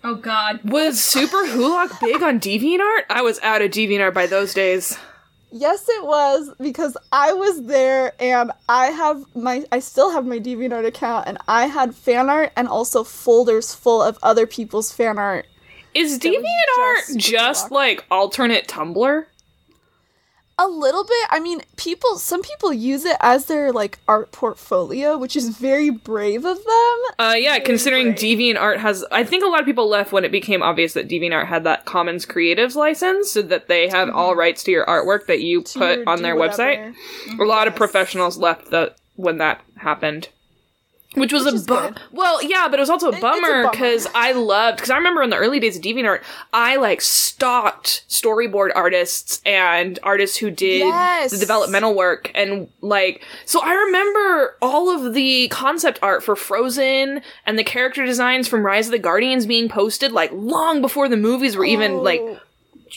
[0.04, 0.60] Oh God.
[0.64, 3.04] Was Superwholock big on DeviantArt?
[3.10, 4.96] I was out of DeviantArt by those days.
[5.50, 10.38] Yes, it was because I was there and I have my I still have my
[10.38, 15.18] DeviantArt account and I had fan art and also folders full of other people's fan
[15.18, 15.46] art.
[15.94, 19.24] Is DeviantArt just just, like alternate Tumblr?
[20.60, 21.28] A little bit.
[21.30, 22.16] I mean, people.
[22.18, 26.98] Some people use it as their like art portfolio, which is very brave of them.
[27.18, 30.32] Uh, yeah, considering Deviant Art has, I think a lot of people left when it
[30.32, 34.34] became obvious that Deviant Art had that Commons Creatives license, so that they have all
[34.34, 36.62] rights to your artwork that you To put on their whatever.
[36.62, 37.38] website.
[37.38, 40.28] A lot of professionals left the when that happened.
[41.14, 41.94] Which was Which a is bum.
[42.12, 43.70] Well, yeah, but it was also a it's a bummer bummer.
[43.70, 46.20] because I loved because I remember in the early days of DeviantArt,
[46.52, 51.30] I like stalked storyboard artists and artists who did Yes.
[51.30, 57.22] the developmental work and like so I remember all of the concept art for Frozen
[57.46, 61.16] and the character designs from Rise of the Guardians being posted like long before the
[61.16, 62.38] movies were even oh, like Oh.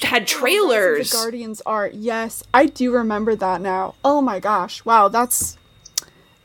[0.01, 1.11] had Rise of trailers.
[1.11, 1.93] The Guardians art.
[1.93, 3.95] Yes, I do remember that now.
[4.03, 4.83] Oh my gosh!
[4.83, 5.57] Wow, that's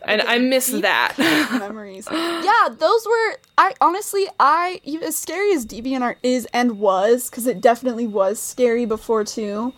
[0.07, 1.15] and I miss that.
[1.59, 2.09] memories.
[2.11, 3.39] yeah, those were.
[3.59, 8.87] I honestly, I as scary as DeviantArt is and was, because it definitely was scary
[8.87, 9.73] before too.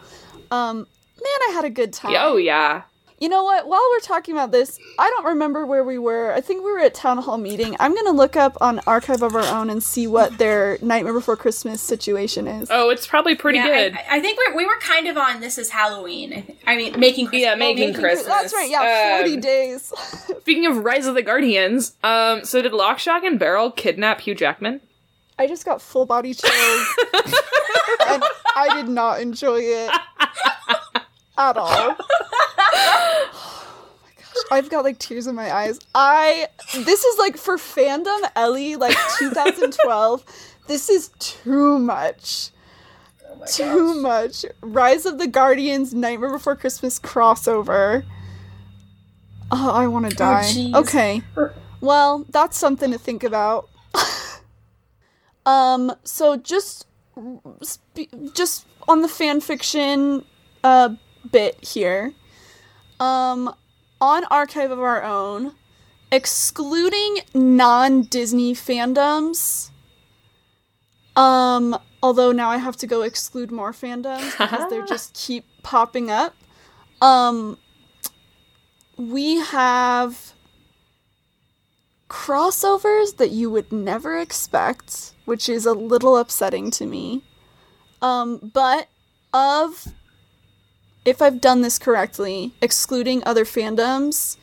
[0.50, 2.14] Um, man, I had a good time.
[2.18, 2.82] oh yeah.
[3.20, 3.66] You know what?
[3.66, 6.32] While we're talking about this, I don't remember where we were.
[6.32, 7.74] I think we were at town hall meeting.
[7.80, 11.36] I'm gonna look up on Archive of Our Own and see what their Nightmare Before
[11.36, 12.68] Christmas situation is.
[12.70, 13.94] Oh, it's probably pretty Yeah, good.
[13.94, 16.32] I, I think we're, we were kind of on This Is Halloween.
[16.32, 16.58] I, think.
[16.66, 17.42] I mean, making Christmas.
[17.42, 18.26] Yeah, making Christmas.
[18.26, 18.70] That's right.
[18.70, 19.92] Yeah, forty Um, days.
[20.40, 24.36] Speaking of Rise of the Guardians, um, so did Lock, Shock, and Barrel kidnap Hugh
[24.36, 24.80] Jackman?
[25.40, 26.52] I just got full body chills,
[28.08, 28.22] and
[28.56, 29.90] I did not enjoy it
[31.36, 31.96] at all.
[34.50, 35.78] Oh I've got like tears in my eyes.
[35.94, 40.24] I this is like for fandom Ellie like 2012.
[40.66, 42.50] this is too much.
[43.30, 44.02] Oh Too gosh.
[44.02, 44.44] much.
[44.60, 48.04] Rise of the Guardians Nightmare Before Christmas crossover.
[49.50, 50.42] Oh, I want to die.
[50.44, 50.74] jeez.
[50.74, 51.22] okay.
[51.80, 53.68] Well, that's something to think about.
[55.46, 56.86] um, so just
[58.34, 60.24] just on the fan fiction
[60.64, 60.90] uh
[61.30, 62.12] bit here.
[63.00, 63.54] Um
[64.00, 65.54] on Archive of Our Own,
[66.10, 69.70] excluding non-Disney fandoms.
[71.16, 76.10] Um although now I have to go exclude more fandoms because they just keep popping
[76.10, 76.34] up.
[77.00, 77.58] Um
[78.96, 80.32] we have
[82.08, 87.22] crossovers that you would never expect, which is a little upsetting to me.
[88.00, 88.88] Um, but
[89.32, 89.88] of,
[91.08, 94.36] if I've done this correctly, excluding other fandoms,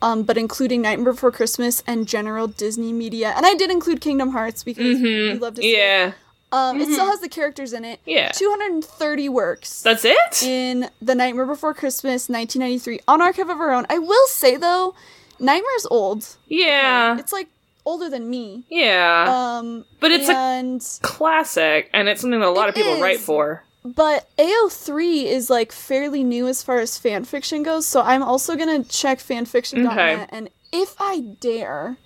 [0.00, 4.30] um, but including Nightmare Before Christmas and general Disney media, and I did include Kingdom
[4.30, 5.78] Hearts because we love to see it.
[5.78, 6.12] Yeah.
[6.50, 8.00] Um, It still has the characters in it.
[8.06, 8.30] Yeah.
[8.32, 10.42] 230 works That's it?
[10.42, 13.84] in The Nightmare Before Christmas, 1993, on Archive of Our Own.
[13.90, 14.94] I will say though,
[15.38, 16.36] Nightmare's old.
[16.46, 17.18] Yeah.
[17.18, 17.48] It's like
[17.84, 18.64] older than me.
[18.70, 19.26] Yeah.
[19.58, 23.20] Um, But it's a- Classic, and it's something that a lot It of people write
[23.20, 23.62] for.
[23.84, 28.56] But AO3 is like fairly new as far as fan fiction goes, so I'm also
[28.56, 30.26] gonna check fanfiction.net Okay.
[30.30, 31.96] and if I dare,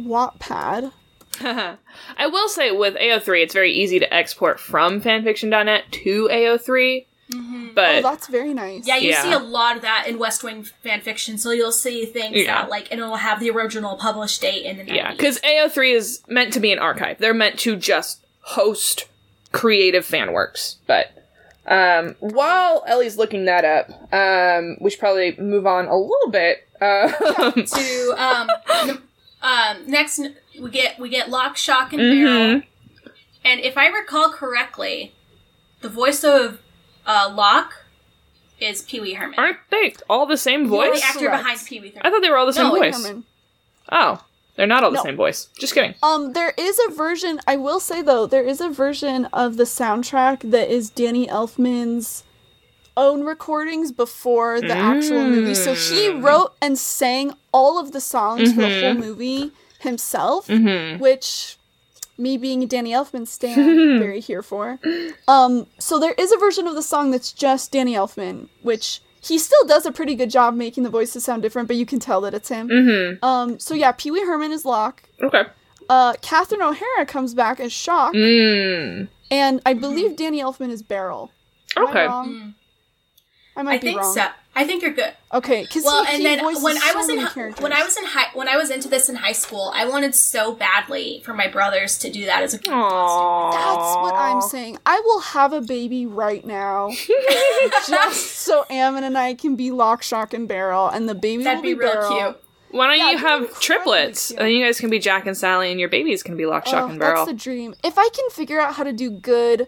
[0.00, 0.92] Wattpad.
[1.42, 7.06] I will say with AO3, it's very easy to export from fanfiction.net to AO3.
[7.32, 7.66] Mm-hmm.
[7.68, 8.86] Oh, But that's very nice.
[8.86, 9.22] Yeah, you Yeah.
[9.22, 11.38] see a lot of that in West Wing fan fiction.
[11.38, 12.62] So you'll see things Yeah.
[12.62, 14.96] that like, and it'll have the original published date in the 90s.
[14.96, 17.18] yeah, because AO3 is meant to be an archive.
[17.18, 19.06] They're meant to just host
[19.52, 20.76] creative fan works.
[20.86, 21.06] But
[21.66, 26.66] um, while Ellie's looking that up, um, we should probably move on a little bit.
[26.80, 27.08] Uh,
[27.52, 28.48] to um,
[28.88, 29.02] n-
[29.42, 32.24] um, next n- we get we get Lock, Shock, and Mm-hmm.
[32.24, 32.62] Barrel.
[33.44, 35.14] And if I recall correctly,
[35.80, 36.58] the voice of
[37.06, 37.72] uh, Lock
[38.60, 39.38] is Pee Wee Herman.
[39.38, 41.00] aren't they all the same Or voice?
[41.00, 41.42] the actor Correct.
[41.44, 42.94] behind Pee Wee I thought they were all the same No, voice.
[43.02, 43.24] Herman.
[43.90, 44.22] Oh,
[44.60, 45.02] they're not all the No.
[45.02, 45.48] same voice.
[45.58, 45.94] Just kidding.
[46.02, 47.40] Um, there is a version.
[47.46, 52.24] I will say though, there is a version of the soundtrack that is Danny Elfman's
[52.94, 55.54] own recordings before the actual movie.
[55.54, 56.22] So he Mm.
[56.22, 59.00] wrote and sang all of the songs for the whole Mm-hmm.
[59.00, 60.48] movie himself,
[60.98, 61.56] which
[62.18, 64.78] me being a Danny Elfman stan, very here for.
[65.26, 69.38] Um, so there is a version of the song that's just Danny Elfman, which he
[69.38, 72.20] still does a pretty good job making the voices sound different, but you can tell
[72.22, 72.68] that it's him.
[72.68, 73.24] Mm-hmm.
[73.24, 75.02] Um, so yeah, Pee Wee Herman is Lock.
[75.22, 75.42] Okay.
[75.88, 79.08] Uh, Catherine O'Hara comes back as Shock, Mm.
[79.30, 81.32] and I believe Danny Elfman is Barrel.
[81.76, 82.00] Am Okay.
[82.00, 82.54] I wrong?
[83.56, 84.14] I might I be think wrong.
[84.14, 84.26] so.
[84.60, 85.12] I think you're good.
[85.32, 87.62] Okay, because Well, he, and he then when I so was in characters.
[87.62, 90.14] when I was in high when I was into this in high school, I wanted
[90.14, 92.66] so badly for my brothers to do that as a group.
[92.74, 94.78] That's what I'm saying.
[94.84, 96.90] I will have a baby right now,
[97.88, 101.58] just so Ammon and I can be Lock, Shock, and Barrel, and the baby That'd
[101.58, 102.18] will be be, real Barrel.
[102.32, 102.44] cute.
[102.72, 104.28] Why don't Yeah, you have triplets?
[104.28, 104.38] cute.
[104.38, 106.66] And then you guys can be Jack and Sally, and your babies can be Lock,
[106.66, 107.24] Shock, Oh, and Barrel.
[107.26, 107.74] that's the dream.
[107.82, 109.66] If I can figure out how to do good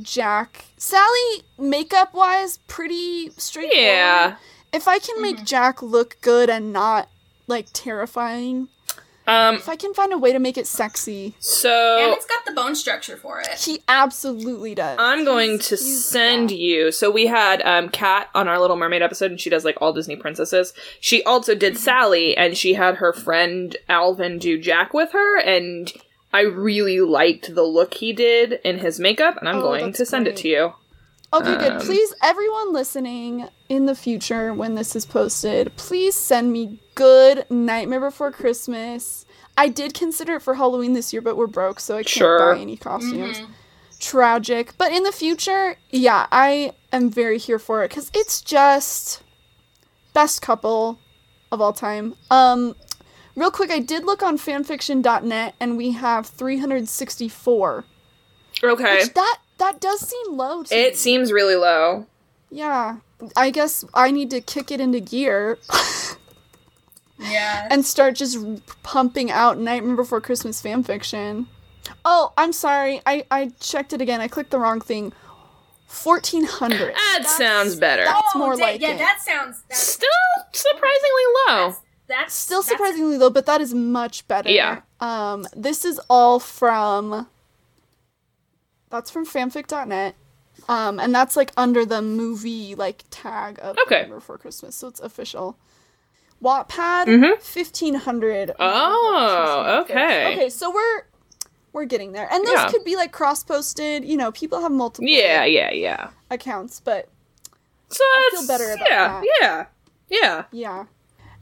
[0.00, 0.66] Jack.
[0.76, 3.78] Sally, makeup wise, pretty straightforward.
[3.84, 4.36] Yeah.
[4.72, 7.08] If I can make Jack look good and not
[7.46, 8.68] like terrifying,
[9.26, 9.56] Um.
[9.56, 12.52] if I can find a way to make it sexy, so And it's got the
[12.52, 13.48] bone structure for it.
[13.58, 14.96] he absolutely does.
[15.00, 16.56] I'm going to he's- send yeah.
[16.56, 16.92] you.
[16.92, 19.92] So we had um Kat on our Little Mermaid episode, and she does like all
[19.92, 20.72] Disney princesses.
[21.00, 25.92] She also did Sally, and she had her friend Alvin do Jack with her, and
[26.32, 30.06] I really liked the look he did in his makeup, and I'm Oh, going to
[30.06, 30.72] send it to you.
[31.32, 31.72] Okay, good.
[31.72, 37.46] Um, Please, everyone listening in the future when this is posted, please send me good
[37.50, 39.24] Nightmare Before Christmas.
[39.56, 42.54] I did consider it for Halloween this year, but we're broke, so I can't Sure.
[42.54, 43.42] buy any costumes.
[44.00, 44.72] Tragic.
[44.78, 49.22] But in the future, yeah, I am very here for it because it's just
[50.14, 50.98] best couple
[51.52, 52.14] of all time.
[52.30, 52.74] Um,
[53.40, 57.84] real quick, I did look on fanfiction.net and we have 364.
[58.62, 58.96] Okay.
[58.98, 60.80] Which that that does seem low to me.
[60.82, 62.06] It seems really low.
[62.50, 62.98] Yeah.
[63.36, 65.58] I guess I need to kick it into gear
[67.18, 67.68] Yeah.
[67.70, 68.38] and start just
[68.82, 71.46] pumping out Nightmare Before Christmas fanfiction.
[72.04, 73.02] Oh, I'm sorry.
[73.04, 74.20] I, I checked it again.
[74.20, 75.12] I clicked the wrong thing.
[76.02, 76.94] 1400.
[76.94, 78.04] That sounds better.
[78.04, 78.98] That's oh, more da- like Oh, yeah, it.
[78.98, 80.08] that sounds that's, Still
[80.52, 81.68] surprisingly low.
[81.68, 81.80] that's
[82.28, 84.50] Still that's- surprisingly low, but that is much better.
[84.50, 84.80] Yeah.
[85.00, 87.28] Um, this is all from.
[88.90, 90.14] That's from fanfic.net.
[90.68, 94.00] Um, and that's like under the movie like tag of Okay.
[94.00, 95.56] Nightmare Before Christmas, so it's official.
[96.42, 97.40] Wattpad, Mhm.
[97.40, 98.52] fifteen hundred.
[98.58, 100.32] Oh, okay.
[100.32, 101.02] Okay, so we're
[101.72, 102.68] we're getting there, and this Yeah.
[102.68, 104.04] could be like cross-posted.
[104.04, 106.10] You know, people have multiple Yeah, yeah, yeah.
[106.30, 107.08] accounts, but
[107.90, 109.24] So I feel better about yeah, that.
[109.40, 109.66] Yeah,
[110.08, 110.44] yeah.
[110.50, 110.84] yeah.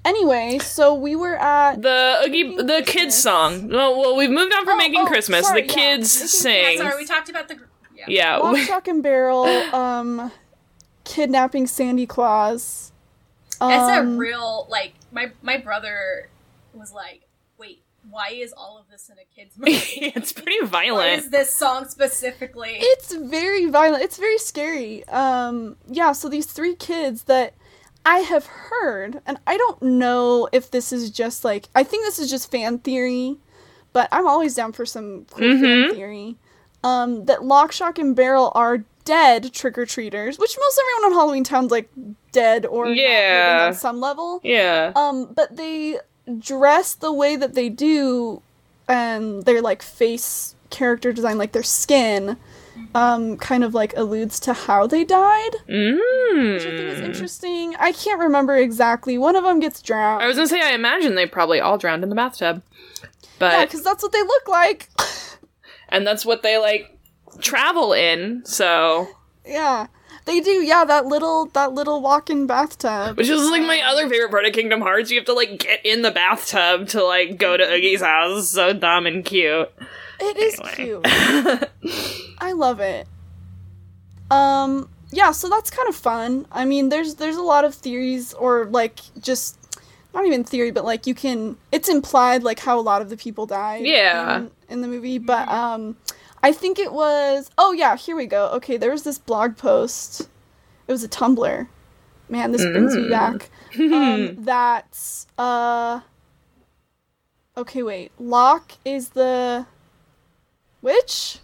[0.05, 2.91] Anyway, so we were at The Oogie, the Christmas.
[2.91, 3.69] kids song.
[3.69, 5.47] Well, well, we've moved on from Oh, making oh, Christmas.
[5.47, 5.75] sorry, the yeah.
[5.75, 6.73] kids Making- sing.
[6.79, 7.59] Yeah, sorry, we talked about the.
[7.97, 8.05] Yeah.
[8.09, 9.45] yeah, Lock, we- Shock, and Barrel,
[9.75, 10.31] um,
[11.05, 12.93] kidnapping Sandy Claws.
[13.61, 16.29] Um, It's a real like my my brother
[16.73, 17.23] was like,
[17.59, 20.13] wait, why is all of this in a kids movie?
[20.17, 21.19] it's pretty Why violent.
[21.25, 22.77] is this song specifically?
[22.79, 24.05] It's very violent.
[24.05, 25.05] It's very scary.
[25.09, 26.13] Um, yeah.
[26.13, 27.55] So these three kids that
[28.09, 32.19] I have heard, and I don't know if this is just like I think this
[32.19, 33.37] is just fan theory,
[33.93, 35.61] but I'm always down for some cool Mhm.
[35.89, 36.37] fan theory.
[36.83, 41.19] Um, that Lock, Shock, and Barrel are dead trick or treaters, which most everyone on
[41.19, 41.91] Halloween Town's like
[42.33, 43.67] dead or Yeah.
[43.69, 44.41] on some level.
[44.43, 44.93] Yeah.
[44.97, 45.99] Um, but they
[46.39, 48.41] dress the way that they do,
[48.89, 52.37] and their like face character design, like their skin,
[52.95, 56.55] um, kind of like alludes to how they died, Mm.
[56.55, 57.77] which I think is interesting.
[57.79, 59.19] I can't remember exactly.
[59.19, 60.23] One of them gets drowned.
[60.23, 62.63] I was gonna say, I imagine they probably all drowned in the bathtub,
[63.39, 64.89] but yeah, because that's what they look like.
[65.89, 66.97] and that's what they like
[67.41, 68.43] travel in.
[68.45, 69.09] So,
[69.47, 69.87] yeah,
[70.25, 70.51] they do.
[70.51, 73.17] Yeah, that little that little walk-in bathtub.
[73.17, 75.11] which is like my other favorite part of Kingdom Hearts.
[75.11, 78.49] You have to like get in the bathtub to like go to Oogie's house.
[78.51, 79.71] So dumb and cute.
[80.21, 80.75] It is Anyway.
[80.75, 81.07] cute.
[82.39, 83.07] I love it.
[84.31, 86.47] Um yeah, so that's kind of fun.
[86.53, 89.57] I mean, there's there's a lot of theories or like just
[90.15, 93.17] not even theory, but like you can it's implied like how a lot of the
[93.17, 94.39] people died Yeah.
[94.39, 95.97] in, in the movie, but um
[96.43, 98.49] I think it was Oh yeah, here we go.
[98.51, 100.29] Okay, there was this blog post.
[100.87, 101.67] It was a Tumblr.
[102.31, 103.11] Man, this brings me Mm.
[103.11, 103.51] back.
[103.79, 106.01] Um that's uh
[107.57, 108.13] Okay, wait.
[108.21, 109.67] Lock is the
[110.81, 111.39] which?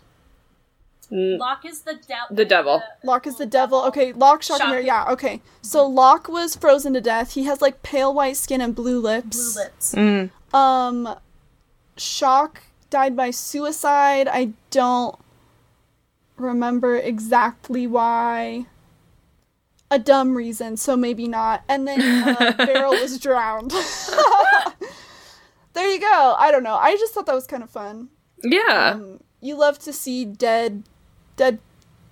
[1.10, 2.36] Lock is the devil.
[2.36, 2.82] The devil.
[3.04, 3.82] Lock is the devil.
[3.82, 4.84] Okay, Lock, Shock, and Barrel.
[4.84, 5.40] Yeah, okay.
[5.62, 7.34] So Lock was frozen to death.
[7.34, 9.54] He has like pale white skin and blue lips.
[9.54, 9.94] Blue lips.
[9.94, 10.30] Mm.
[10.54, 11.16] Um,
[11.96, 14.28] Shock died by suicide.
[14.28, 15.16] I don't
[16.36, 18.66] remember exactly why.
[19.90, 21.62] A dumb reason, so maybe not.
[21.68, 23.70] And then uh, Barrel was drowned.
[25.74, 26.34] there you go.
[26.38, 26.74] I don't know.
[26.74, 28.08] I just thought that was kind of fun.
[28.42, 28.92] Yeah.
[28.94, 30.84] Um, you love to see dead,
[31.36, 31.58] dead,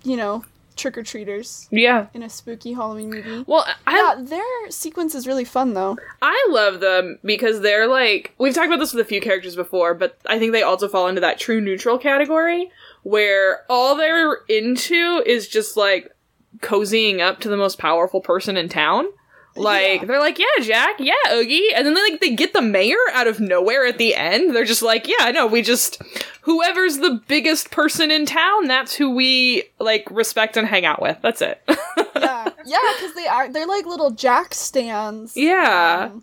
[0.05, 0.45] you know,
[0.77, 2.07] trick or treaters yeah.
[2.13, 3.45] in a spooky Halloween movie.
[3.47, 5.97] Well, I Yeah, their sequence is really fun though.
[6.21, 9.95] I love them because they're like we've talked about this with a few characters before,
[9.95, 12.71] but I think they also fall into that true neutral category
[13.03, 16.15] where all they're into is just like
[16.59, 19.07] cozying up to the most powerful person in town.
[19.55, 20.05] Like Yeah.
[20.07, 23.27] they're like, yeah, Jack, yeah, Oogie, and then they like they get the mayor out
[23.27, 24.55] of nowhere at the end.
[24.55, 26.01] They're just like, yeah, no, we just
[26.43, 31.19] whoever's the biggest person in town, that's who we like respect and hang out with.
[31.23, 31.62] That's it.
[32.15, 35.37] Yeah, yeah, because they are they're like little Jack stands.
[35.37, 36.11] Yeah.
[36.12, 36.23] um,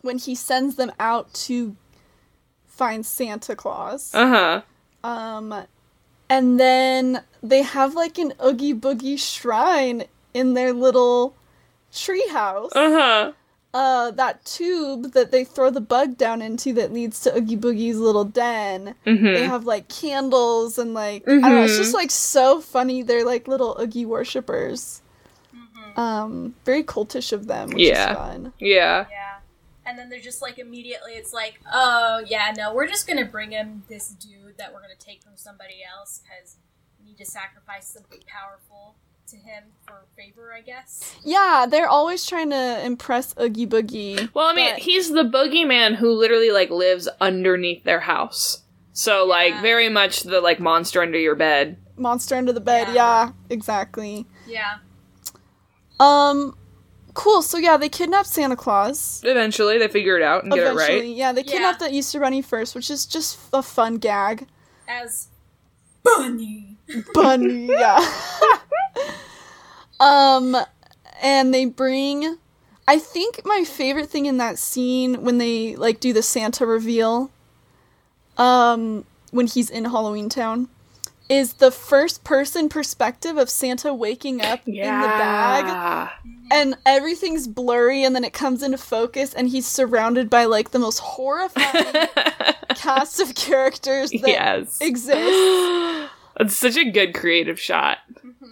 [0.00, 1.76] when he sends them out to
[2.66, 4.12] find Santa Claus.
[4.14, 4.62] uh
[5.04, 5.08] huh.
[5.08, 5.66] Um,
[6.28, 10.04] And then they have like an Oogie Boogie shrine
[10.34, 11.34] in their little
[11.92, 12.70] treehouse.
[12.74, 13.32] Uh huh.
[13.72, 17.98] Uh, that tube that they throw the bug down into that leads to Oogie Boogie's
[17.98, 18.96] little den.
[19.06, 19.24] Mm-hmm.
[19.24, 21.62] They have like candles and like I don't know.
[21.62, 23.02] It's just like so funny.
[23.02, 25.02] They're like little Oogie worshippers.
[25.96, 28.10] Um, very cultish of them, which Yeah.
[28.10, 28.52] is fun.
[28.58, 29.06] Yeah.
[29.10, 29.38] Yeah.
[29.84, 33.50] And then they're just like immediately it's like, oh yeah, no, we're just gonna bring
[33.52, 36.56] him this dude that we're gonna take from somebody else because
[36.98, 38.94] we need to sacrifice something powerful
[39.30, 41.14] to him for favor, I guess.
[41.24, 44.28] Yeah, they're always trying to impress Oogie Boogie.
[44.34, 48.62] Well, I mean, but- he's the boogeyman who literally like lives underneath their house.
[48.92, 51.78] So like very much the like monster under your bed.
[51.96, 52.88] monster under the bed.
[52.88, 52.94] Yeah.
[52.94, 54.26] Yeah, exactly.
[54.46, 54.78] Yeah.
[55.98, 56.56] Um,
[57.14, 57.42] cool.
[57.42, 59.20] So yeah, they kidnap Santa Claus.
[59.24, 61.04] Eventually, they figure it out and get it right.
[61.04, 61.52] yeah, they Yeah.
[61.52, 64.46] kidnap the Easter Bunny first, which is just a fun gag.
[64.88, 65.28] As
[66.02, 66.69] Bunny.
[67.14, 68.00] Bunny, yeah.
[70.00, 70.56] um,
[71.22, 72.38] and they bring.
[72.88, 77.30] I think my favorite thing in that scene when they like do the Santa reveal,
[78.36, 80.68] um, when he's in Halloween Town,
[81.28, 86.10] is the first person perspective of Santa waking up in the bag.
[86.50, 90.80] and everything's blurry and then it comes into focus and he's surrounded by like the
[90.80, 92.08] most horrifying
[92.74, 94.78] cast of characters that yes.
[94.80, 96.10] exist.
[96.40, 97.98] It's such a good creative shot.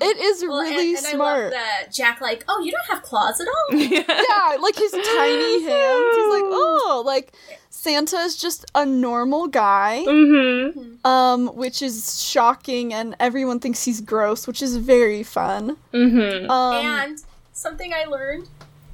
[0.01, 1.43] It is Well, really and, and I smart.
[1.44, 3.77] love that Jack like, oh, you don't have claws at all.
[3.81, 6.16] yeah, like his tiny hands.
[6.16, 7.32] He's like, oh, like
[7.70, 11.05] Santa is just a normal guy, Mm-hmm.
[11.06, 15.77] um, which is shocking, and everyone thinks he's gross, which is very fun.
[15.94, 16.51] Mm-hmm.
[16.51, 17.19] Um, and
[17.52, 18.48] something I learned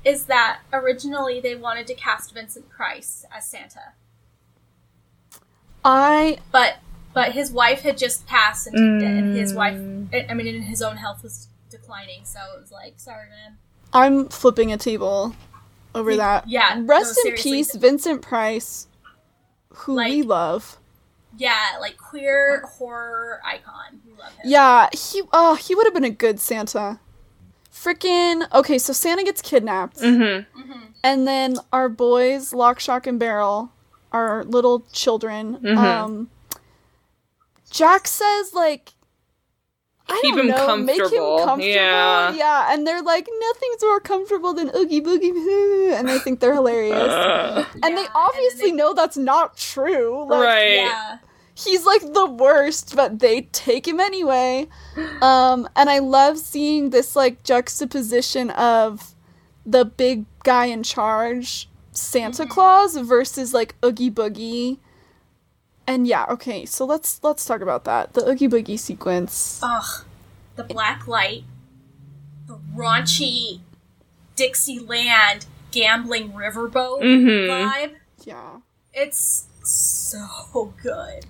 [0.04, 3.92] is that originally they wanted to cast Vincent Price as Santa,
[5.84, 6.76] I but
[7.14, 10.30] but his wife had just passed, and, and his wife, Mm.
[10.30, 13.56] I mean, and his own health was declining, so it was like, sorry, man.
[13.92, 15.34] I'm flipping a table
[15.94, 16.48] over that.
[16.48, 17.50] Yeah, Rest no, in seriously.
[17.52, 18.88] peace, Vincent Price,
[19.70, 20.78] who we love.
[21.36, 24.00] Yeah, like queer horror icon.
[24.06, 24.42] We love him.
[24.44, 27.00] Yeah, he oh he would have been a good Santa.
[27.72, 30.74] Freaking okay, so Santa gets kidnapped, Mm-hmm.
[31.02, 33.72] and then our boys, Lock, Shock, and Barrel,
[34.12, 35.58] our little children.
[35.58, 35.76] Mhm.
[35.76, 36.30] Um,
[37.74, 38.92] Jack says like,
[40.08, 41.38] I Keep don't him know, make him comfortable.
[41.44, 41.66] comfortable.
[41.74, 42.32] Yeah.
[42.34, 46.94] yeah, and they're like, nothing's more comfortable than Oogie Boogie, and they think they're hilarious.
[46.94, 50.26] Uh, and Yeah, they obviously then they- know that's not true.
[50.28, 50.74] Like, right.
[50.84, 51.18] Yeah.
[51.54, 54.68] he's like the worst, but they take him anyway.
[55.22, 59.14] Um, and I love seeing this like juxtaposition of
[59.66, 64.78] the big guy in charge, Santa Claus, versus like Oogie Boogie.
[65.86, 68.14] And yeah, okay, so let's let's talk about that.
[68.14, 69.60] The Oogie Boogie sequence.
[69.62, 70.04] Ugh,
[70.56, 71.44] the black light,
[72.46, 73.60] the raunchy
[74.36, 77.48] Dixieland gambling riverboat Mhm.
[77.48, 77.94] vibe.
[78.24, 78.58] Yeah.
[78.92, 81.26] It's so good.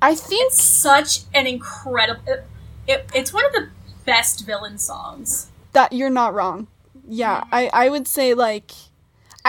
[0.00, 2.22] I think Such an incredible.
[2.26, 2.44] It,
[2.86, 3.68] it, it's one of the
[4.06, 5.48] best villain songs.
[5.72, 6.66] that you're not wrong.
[7.06, 8.72] Yeah, I, I would say like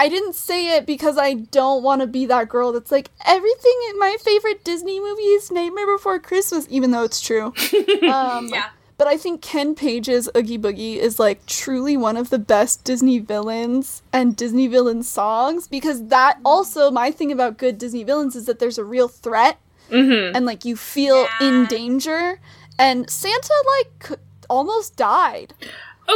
[0.00, 3.78] I didn't say it because I don't want to be that girl that's like everything
[3.90, 7.46] in my favorite Disney movie is Nightmare Before Christmas, even though it's true.
[8.10, 8.70] um, Yeah.
[8.96, 13.18] But I think Ken Page's Oogie Boogie is like truly one of the best Disney
[13.18, 18.44] villains and Disney villain songs because that also my thing about good Disney villains is
[18.46, 19.58] that there's a real threat
[19.90, 20.36] Mm-hmm.
[20.36, 21.48] and like you feel Yeah.
[21.48, 22.38] in danger
[22.78, 24.18] and Santa like
[24.48, 25.52] almost died.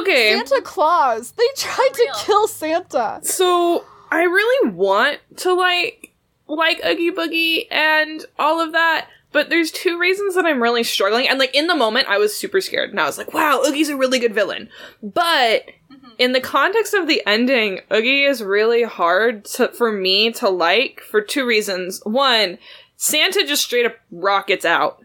[0.01, 0.35] Okay.
[0.35, 1.33] Santa Claus.
[1.33, 3.21] They tried to kill Santa.
[3.23, 6.13] So I really want to like
[6.47, 11.29] like Oogie Boogie and all of that, but there's two reasons that I'm really struggling.
[11.29, 13.89] And like in the moment, I was super scared, and I was like, "Wow, Oogie's
[13.89, 14.69] a really good villain."
[15.03, 16.11] But mm-hmm.
[16.19, 21.01] in the context of the ending, Oogie is really hard to, for me to like
[21.01, 22.01] for two reasons.
[22.05, 22.59] One,
[22.97, 25.03] Santa just straight up rockets out.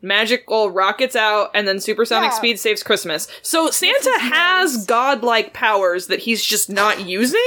[0.00, 2.36] Magical rockets out, and then supersonic Yeah.
[2.36, 3.26] speed saves Christmas.
[3.42, 7.40] So Santa has godlike powers that he's just not using.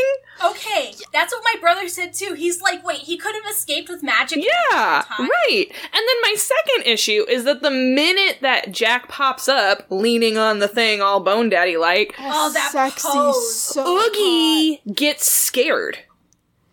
[0.43, 2.33] Okay, that's what my brother said too.
[2.33, 4.43] He's like, wait, he could have escaped with magic.
[4.43, 5.29] Yeah, time?
[5.29, 5.65] right.
[5.69, 10.59] And then my second issue is that the minute that Jack pops up, leaning on
[10.59, 13.55] the thing all Bone Daddy like, Oh, that sexy pose.
[13.55, 15.99] so Oogie gets scared.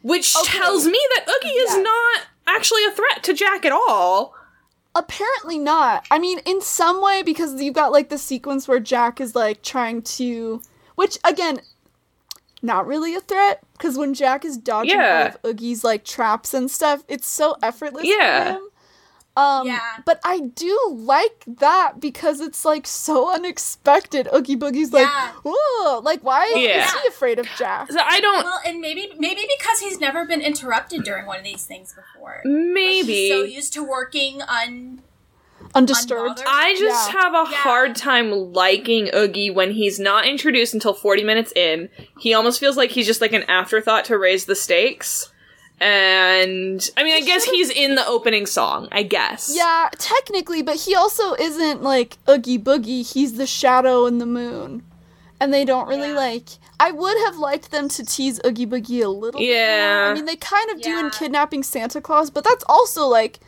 [0.02, 0.58] Which Okay.
[0.58, 4.34] tells me that Oogie is not actually a threat to Jack at all.
[4.98, 6.04] Apparently not.
[6.10, 9.62] I mean, in some way, because you've got like the sequence where Jack is like
[9.62, 10.60] trying to,
[10.96, 11.60] which again,
[12.62, 15.30] not really a threat because when Jack is dodging Yeah.
[15.32, 18.58] out of Oogie's like traps and stuff, it's so effortless Yeah.
[19.38, 19.60] For him.
[19.60, 19.80] Um, Yeah.
[20.04, 24.28] But I do like that because it's like so unexpected.
[24.34, 25.32] Oogie Boogie's like, Yeah.
[25.44, 26.84] whoa, like why Yeah.
[26.84, 27.90] is he afraid of Jack?
[27.92, 28.44] So I don't.
[28.44, 32.42] Well, and maybe maybe because he's never been interrupted during one of these things before.
[32.44, 33.12] Maybe.
[33.28, 35.02] He's so used to working un.
[35.74, 36.38] Undisturbed.
[36.38, 36.44] Unbothered.
[36.46, 37.20] I just Yeah.
[37.20, 37.56] have a Yeah.
[37.58, 41.90] hard time liking Oogie when he's not introduced until 40 minutes in.
[42.18, 45.30] He almost feels like he's just like an afterthought to raise the stakes.
[45.80, 49.52] And I mean, I guess he's in the opening song, I guess.
[49.54, 53.10] Yeah, technically, but he also isn't like Oogie Boogie.
[53.10, 54.82] He's the shadow in the moon.
[55.40, 56.14] And they don't really Yeah.
[56.16, 56.44] like.
[56.80, 59.48] I would have liked them to tease Oogie Boogie a little bit.
[59.50, 60.08] Yeah.
[60.10, 63.38] I mean, they kind of do in Kidnapping Santa Claus, but that's also like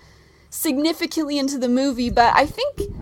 [0.51, 2.11] significantly into the movie.
[2.11, 2.93] But I think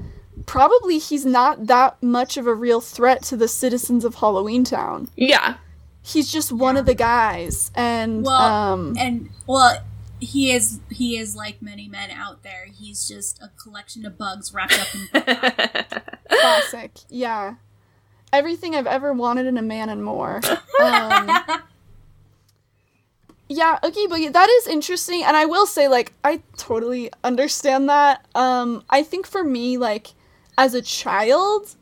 [0.46, 5.08] probably he's not that much of a real threat to the citizens of Halloween Town.
[5.16, 5.56] Yeah.
[6.08, 7.70] He's just one of the guys.
[7.74, 9.78] And, Well, um, and well,
[10.20, 12.66] he is he is like many men out there.
[12.66, 16.00] He's just a collection of bugs wrapped up in.
[16.30, 16.92] Classic.
[17.08, 17.54] Yeah.
[18.32, 20.40] Everything I've ever wanted in a man and more.
[20.82, 21.30] Um,
[23.48, 25.22] yeah, Oogie Boogie, that is interesting.
[25.24, 28.26] And I will say, like, I totally understand that.
[28.34, 30.08] Um, I think for me, like,
[30.58, 31.74] as a child,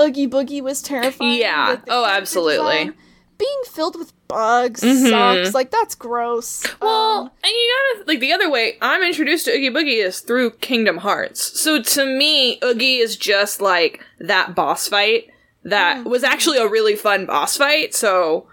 [0.00, 1.38] Oogie Boogie was terrifying.
[1.38, 1.76] Yeah.
[1.88, 2.78] Oh, absolutely.
[2.86, 2.94] design,
[3.38, 5.10] Being filled with bugs Mhm.
[5.10, 5.54] sucks.
[5.54, 6.62] Like, that's gross.
[6.80, 8.78] Well, Um, and you gotta like the other way.
[8.80, 11.60] I'm introduced to Oogie Boogie is through Kingdom Hearts.
[11.60, 15.28] So to me, Oogie is just like that boss fight
[15.64, 16.08] that Mm-hmm.
[16.10, 17.94] was actually a really fun boss fight.
[17.94, 18.46] So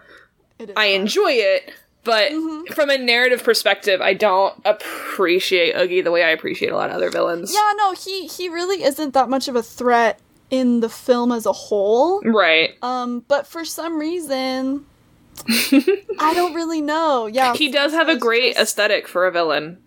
[0.76, 1.72] I enjoy it,
[2.04, 2.74] but Mm-hmm.
[2.74, 6.96] from a narrative perspective, I don't appreciate Oogie the way I appreciate a lot of
[6.96, 7.54] other villains.
[7.54, 10.20] Yeah, no, he, he really isn't that much of a threat
[10.52, 12.22] in the film as a whole.
[12.22, 12.72] Right.
[12.84, 14.86] Um, but for some reason,
[15.48, 17.26] I don't really know.
[17.26, 19.78] Yeah, He does have a great just- aesthetic for a villain.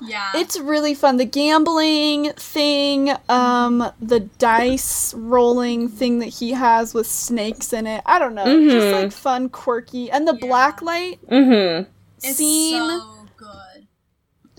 [0.00, 1.16] yeah, It's really fun.
[1.16, 8.02] The gambling thing, um, the dice rolling thing that he has with snakes in it.
[8.06, 8.92] I don't know, just Mhm.
[9.02, 10.46] like fun, quirky, and the Yeah.
[10.46, 11.90] black light Mm-hmm.
[12.22, 12.78] it's scene.
[12.88, 13.15] so good.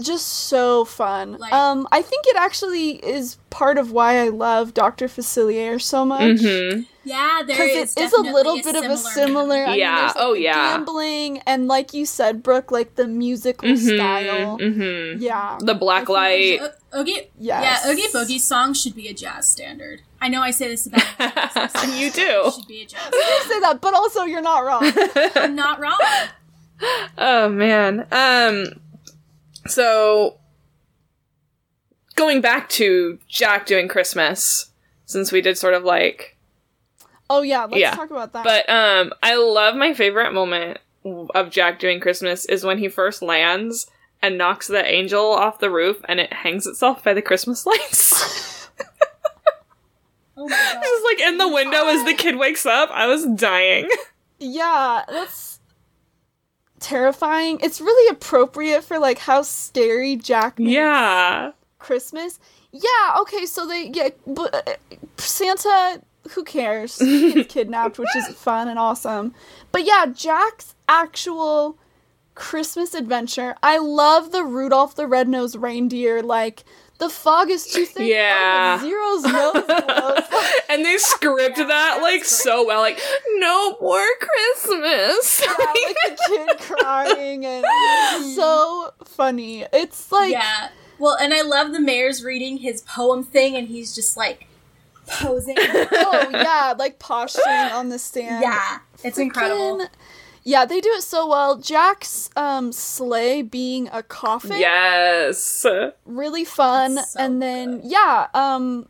[0.01, 1.37] Just so fun.
[1.37, 6.05] Like- um, I think it actually is part of why I love Doctor Facilier so
[6.05, 6.21] much.
[6.39, 6.81] Mm-hmm.
[7.03, 9.65] Yeah, there because is it is a definitely little bit of a similar.
[9.65, 10.77] I Yeah, there's, like, oh, the yeah.
[10.77, 14.57] gambling and like you said, Brooke, like the musical style.
[14.59, 15.21] Mm-hmm.
[15.21, 16.59] Yeah, The black light.
[16.61, 17.81] O- Oogie, Yes.
[17.85, 20.01] yeah, Oogie Boogie song should be a jazz standard.
[20.19, 21.01] I know I say this about
[21.95, 22.43] You do.
[22.47, 22.99] It should be a jazz.
[23.07, 23.47] standard.
[23.53, 24.91] say that, but also you're not wrong.
[25.35, 25.97] I'm not wrong.
[27.17, 28.05] Oh man.
[28.11, 28.65] Um
[29.69, 30.39] so
[32.15, 34.71] going back to Jack doing Christmas
[35.05, 36.37] since we did sort of like
[37.29, 38.43] Oh yeah, let's Yeah, talk about that.
[38.43, 40.79] but um I love my favorite moment
[41.35, 43.87] of Jack doing Christmas is when he first lands
[44.21, 48.53] and knocks the angel off the roof and it hangs itself by the Christmas lights.
[50.39, 50.47] Oh.
[50.47, 52.91] Just like in the window as the kid wakes up.
[52.91, 53.89] I was dying.
[54.39, 55.56] yeah, that's
[56.79, 57.59] terrifying.
[57.61, 61.51] It's really appropriate for like how scary Jack makes Yeah.
[61.79, 62.39] Christmas.
[62.71, 66.01] Yeah, okay, so they get but uh, Santa.
[66.31, 66.99] Who cares?
[66.99, 69.33] He gets kidnapped, which is fun and awesome.
[69.71, 71.77] But yeah, Jack's actual
[72.35, 73.55] Christmas adventure.
[73.63, 76.21] I love the Rudolph the Red-Nosed Reindeer.
[76.21, 76.65] Like
[76.99, 78.07] the fog is too thick.
[78.07, 78.79] Yeah.
[78.81, 80.23] Oh, Zero's nose.
[80.69, 82.99] And they script that like so well, like
[83.35, 85.41] no more Christmas.
[85.41, 87.65] Yeah, like the kid crying and
[88.35, 89.65] so funny.
[89.71, 90.69] It's like yeah.
[90.99, 94.47] Well, and I love the mayor's reading his poem thing, and he's just like
[95.07, 95.55] posing.
[95.57, 98.41] oh yeah, like posturing on the stand.
[98.43, 99.87] yeah, it's incredible.
[100.47, 101.57] Freaking- Yeah, they do it so well.
[101.57, 105.65] Jack's um sleigh being a coffin, yes.
[106.05, 106.97] really fun.
[107.03, 108.87] So and then yeah, um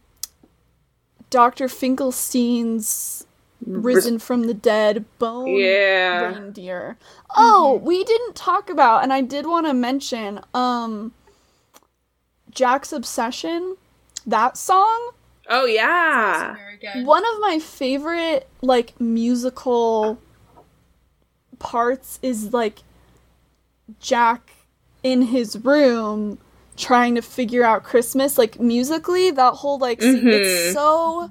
[1.29, 1.67] Dr.
[1.67, 3.25] Finkelstein's
[3.65, 6.29] risen from the dead bone Yeah.
[6.31, 6.97] reindeer.
[7.35, 11.13] Oh, we didn't talk about and I did want to mention um
[12.51, 13.75] Jack's obsession,
[14.25, 15.11] that song.
[15.49, 16.55] Oh yeah.
[17.03, 20.17] One of my favorite like musical
[21.59, 22.79] parts is like
[23.99, 24.51] Jack
[25.03, 26.37] in his room
[26.75, 30.33] trying to figure out Christmas like musically that whole like scene, Mhm.
[30.33, 31.29] it's so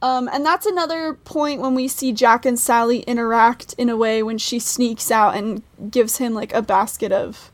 [0.00, 4.22] um and that's another point when we see Jack and Sally interact in a way
[4.22, 7.50] when she sneaks out and gives him like a basket of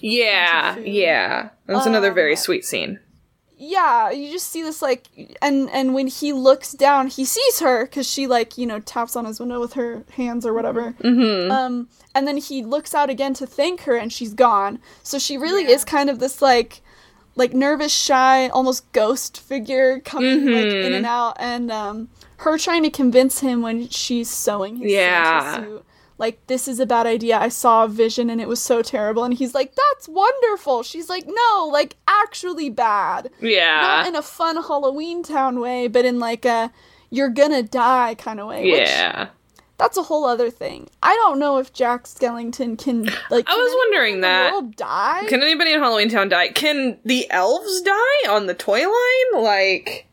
[0.00, 0.76] Yeah.
[0.78, 1.48] Yeah.
[1.66, 2.98] That's another very Um, sweet scene.
[3.58, 5.06] Yeah you just see this like
[5.40, 9.16] and and when he looks down he sees her because she like you know taps
[9.16, 11.50] on his window with her hands or whatever Mm-hmm.
[11.50, 15.38] um and then he looks out again to thank her and she's gone so she
[15.38, 15.70] really Yeah.
[15.70, 16.82] is kind of this like
[17.38, 20.96] like nervous, shy, almost ghost figure coming like in Mhm.
[20.96, 22.08] and out, and um,
[22.38, 25.56] her trying to convince him when she's sewing his Yeah.
[25.56, 25.84] Suit.
[26.18, 27.38] Like this is a bad idea.
[27.38, 29.24] I saw a vision and it was so terrible.
[29.24, 33.30] And he's like, "That's wonderful." She's like, "No, like actually bad.
[33.40, 33.80] Yeah.
[33.80, 36.72] Not in a fun Halloween Town way, but in like a
[37.10, 39.28] you're gonna die kind of way." which- yeah.
[39.78, 40.88] that's a whole other thing.
[41.02, 43.46] I don't know if Jack Skellington can like.
[43.46, 44.52] I was wondering that.
[44.52, 45.26] world die.
[45.28, 46.48] Can anybody in Halloween Town die?
[46.48, 49.42] Can the elves die on the toy line?
[49.44, 50.06] Like,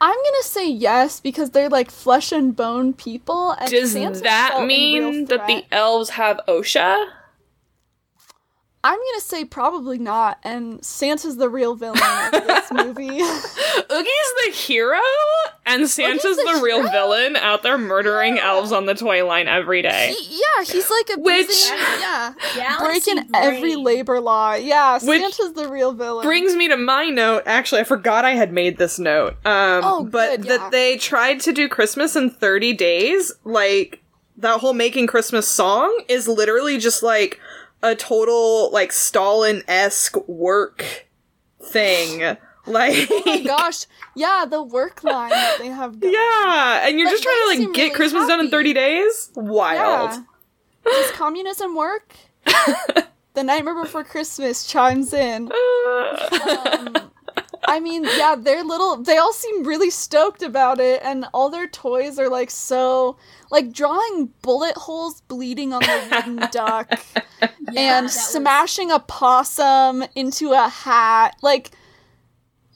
[0.00, 3.52] I'm gonna say yes because they're like flesh and bone people.
[3.52, 7.08] And does Santa's that mean that the elves have OSHA?
[8.84, 10.38] I'm gonna say probably not.
[10.44, 11.98] And Santa's the real villain
[12.32, 13.08] of this movie.
[13.08, 14.98] Oogie's the hero,
[15.66, 16.90] and Santa's Oogie's the the, real hero?
[16.90, 20.14] villain out there murdering elves on the toy line every day.
[20.18, 21.66] He- yeah, he's like a Which-
[22.00, 23.82] yeah, Galaxy breaking every brain.
[23.84, 24.54] labor law.
[24.54, 26.24] Yeah, Which Santa's the real villain.
[26.24, 27.42] Brings me to my note.
[27.46, 29.32] Actually, I forgot I had made this note.
[29.44, 30.56] Um, Oh, but good, yeah.
[30.58, 33.32] that they tried to do Christmas in 30 days.
[33.44, 34.02] Like,
[34.36, 37.40] that whole Making Christmas song is literally just like
[37.82, 41.06] a total, like, Stalin esque work
[41.62, 42.36] thing.
[42.68, 45.98] Like, oh my gosh, yeah, the work line that they have.
[46.00, 46.12] Going.
[46.12, 49.30] yeah, and you're just trying to, like, get really Christmas done in 30 days?
[49.34, 50.10] Wild.
[50.10, 50.22] Yeah.
[50.84, 52.14] Does communism work?
[53.34, 55.50] the Nightmare Before Christmas chimes in.
[55.50, 57.10] Um,
[57.70, 58.96] I mean, yeah, they're little.
[58.96, 63.16] They all seem really stoked about it, and all their toys are like so,
[63.50, 66.90] like drawing bullet holes bleeding on the wooden duck,
[67.40, 71.36] Yeah, and that was- smashing a possum into a hat.
[71.42, 71.70] Like,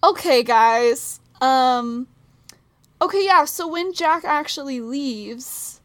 [0.04, 1.20] okay, guys.
[1.40, 2.06] Um,
[3.00, 3.44] okay, yeah.
[3.46, 5.80] So when Jack actually leaves,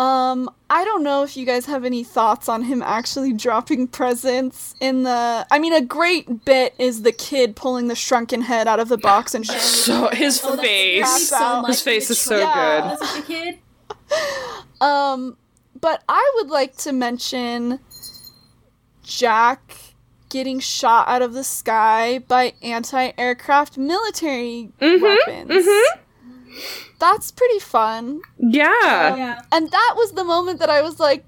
[0.00, 4.74] um, I don't know if you guys have any thoughts on him actually dropping presents
[4.80, 5.46] in the.
[5.50, 8.96] I mean, a great bit is the kid pulling the shrunken head out of the
[8.96, 9.58] box and showing.
[9.58, 11.02] it So, his Oh, face.
[11.04, 12.80] really so His face is so Yeah.
[12.80, 12.98] good.
[13.00, 13.58] Was it the kid?
[14.80, 15.36] Um,
[15.78, 17.80] but I would like to mention
[19.02, 19.74] Jack
[20.30, 25.66] getting shot out of the sky by anti-aircraft military Mhm, weapons.
[25.66, 25.82] mhm.
[26.98, 28.20] That's pretty fun.
[28.38, 29.16] Yeah.
[29.16, 29.42] Yeah.
[29.52, 31.24] And that was the moment that I was like,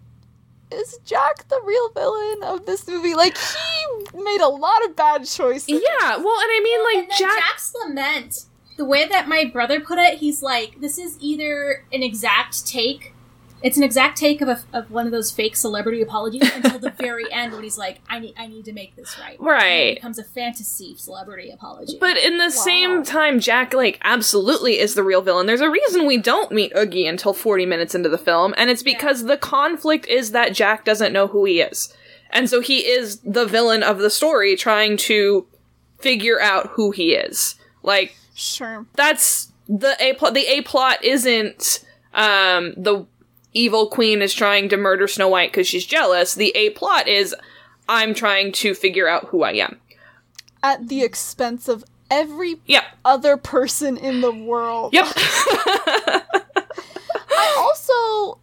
[0.71, 3.15] is Jack the real villain of this movie?
[3.15, 5.69] Like he made a lot of bad choices.
[5.69, 7.39] Yeah, well, and I mean, and like, then Jack.
[7.39, 8.45] Jack's lament,
[8.77, 13.15] the way that my brother put it, he's like, this is either an exact take.
[13.63, 16.91] It's an exact take of, a, of one of those fake celebrity apologies until the
[16.91, 19.39] very end when he's like, I need, I need to make this right.
[19.39, 19.69] And Right.
[19.93, 21.97] It becomes a fantasy celebrity apology.
[22.01, 25.47] But in the same time, Jack, like, absolutely is the real villain.
[25.47, 28.83] There's a reason we don't meet Oogie until 40 minutes into the film, and it's
[28.83, 31.95] because the conflict is that Jack doesn't know who he is.
[32.31, 35.47] And so he is the villain of the story trying to
[36.01, 37.55] figure out who he is.
[37.83, 38.87] Like, Sure.
[38.97, 40.35] that's the A plot.
[40.35, 41.85] The A plot isn't,
[42.15, 43.07] um, the
[43.55, 46.35] evil queen is trying to murder Snow White because she's jealous.
[46.35, 47.35] The A plot is,
[47.89, 49.79] I'm trying to figure out who I am.
[50.63, 52.85] At the expense of every Yep.
[53.05, 54.93] other person in the world.
[54.95, 55.07] Yep.
[57.31, 58.39] I also,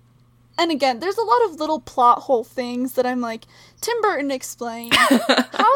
[0.57, 3.43] and again, there's a lot of little plot hole things that I'm like,
[3.81, 4.91] Tim Burton explain.
[4.91, 5.07] How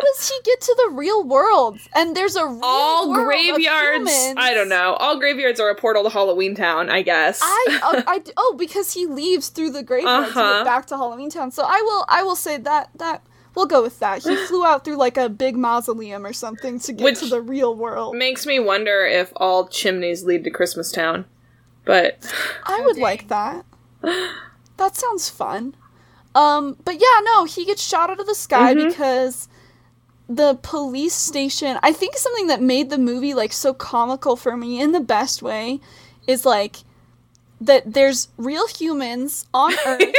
[0.02, 1.80] does he get to the real world?
[1.96, 4.10] And there's a real all world graveyards.
[4.12, 4.36] humans.
[4.38, 4.94] I don't know.
[4.96, 7.40] All graveyards are a portal to Halloween Town, I guess.
[7.42, 10.54] I, uh, I oh because he leaves through the graveyard to Uh-huh.
[10.60, 11.52] get back to Halloween Town.
[11.52, 13.24] So I will I will say that that
[13.56, 14.24] we'll go with that.
[14.24, 17.42] He flew out through like a big mausoleum or something to get Which- to the
[17.42, 18.16] real world.
[18.18, 21.24] Makes me wonder if all chimneys lead to Christmas Town.
[21.86, 22.18] But
[22.66, 23.02] I would dang.
[23.04, 23.66] like that.
[24.78, 25.76] That sounds fun.
[26.36, 28.90] Um, but yeah, no, he gets shot out of the sky Mhm.
[28.90, 29.48] because
[30.30, 31.78] the police station.
[31.84, 35.42] I think something that made the movie like so comical for me in the best
[35.44, 35.80] way
[36.28, 36.78] is like
[37.62, 40.02] that there's real humans on Earth.
[40.02, 40.14] Yeah.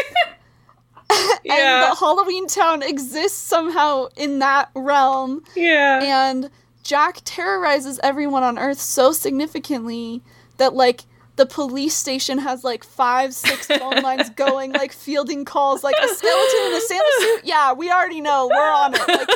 [1.47, 6.01] And the Halloween town exists somehow in that realm yeah.
[6.03, 6.51] and
[6.83, 10.23] Jack terrorizes everyone on Earth so significantly
[10.57, 11.05] that like
[11.37, 16.09] the police station has like five, six phone lines going, like fielding calls, like a
[16.09, 17.41] skeleton in a Santa suit.
[17.45, 19.09] Yeah, we already know we're on it.
[19.09, 19.29] Like,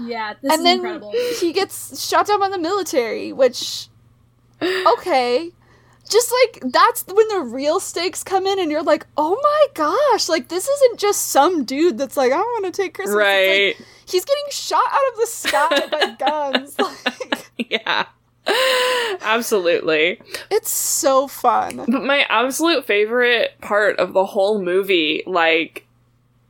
[0.00, 1.12] yeah, this and is then incredible.
[1.38, 3.88] he gets shot down by the military, which
[4.62, 5.50] okay.
[6.08, 10.28] Just like that's when the real stakes come in, and you're like, "Oh my gosh!
[10.28, 13.78] Like this isn't just some dude that's like, I want to take Christmas." It's like,
[13.78, 13.86] right.
[14.06, 16.76] he's getting shot out of the sky by guns.
[16.80, 18.06] Like, yeah.
[19.22, 20.20] Absolutely.
[20.50, 21.84] it's so fun.
[21.88, 25.86] But my absolute favorite part of the whole movie, like,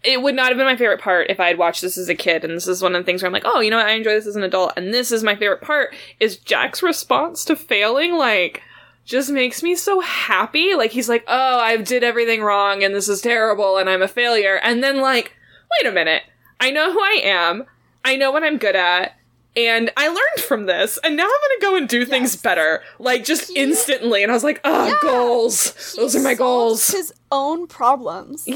[0.03, 2.15] it would not have been my favorite part if I had watched this as a
[2.15, 2.45] kid.
[2.45, 3.87] And this is one of the things where I'm like, oh, you know what?
[3.87, 4.73] I enjoy this as an adult.
[4.77, 8.15] And this is my favorite part is Jack's response to failing.
[8.15, 8.63] Like,
[9.05, 10.75] just makes me so happy.
[10.75, 14.09] Like, he's like, oh, I did everything wrong and this is terrible and I'm a
[14.09, 14.59] failure.
[14.63, 15.35] And then, like,
[15.83, 16.23] wait a minute.
[16.59, 17.65] I know who I am.
[18.05, 19.15] I know what I'm good at.
[19.67, 23.25] And I learned from this, and now I'm gonna go and do things better, like
[23.25, 24.23] just instantly.
[24.23, 24.95] And I was like, "Oh, Yeah.
[25.03, 25.95] goals!
[25.97, 28.45] Those are my goals." His own problems.
[28.47, 28.55] Yeah.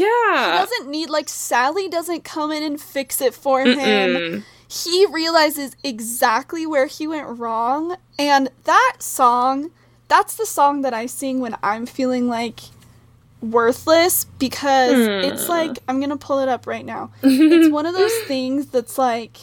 [0.52, 3.76] He doesn't need like Sally doesn't come in and fix it for him.
[3.78, 4.42] Mm-mm.
[4.68, 9.70] He realizes exactly where he went wrong, and that song,
[10.08, 12.60] that's the song that I sing when I'm feeling like
[13.40, 14.92] worthless because
[15.24, 15.50] it's Hmm.
[15.50, 17.10] like I'm gonna pull it up right now.
[17.22, 19.36] it's one of those things that's like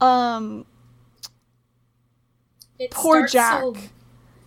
[0.00, 0.66] um
[2.78, 3.60] It Poor Jack.
[3.62, 3.76] So,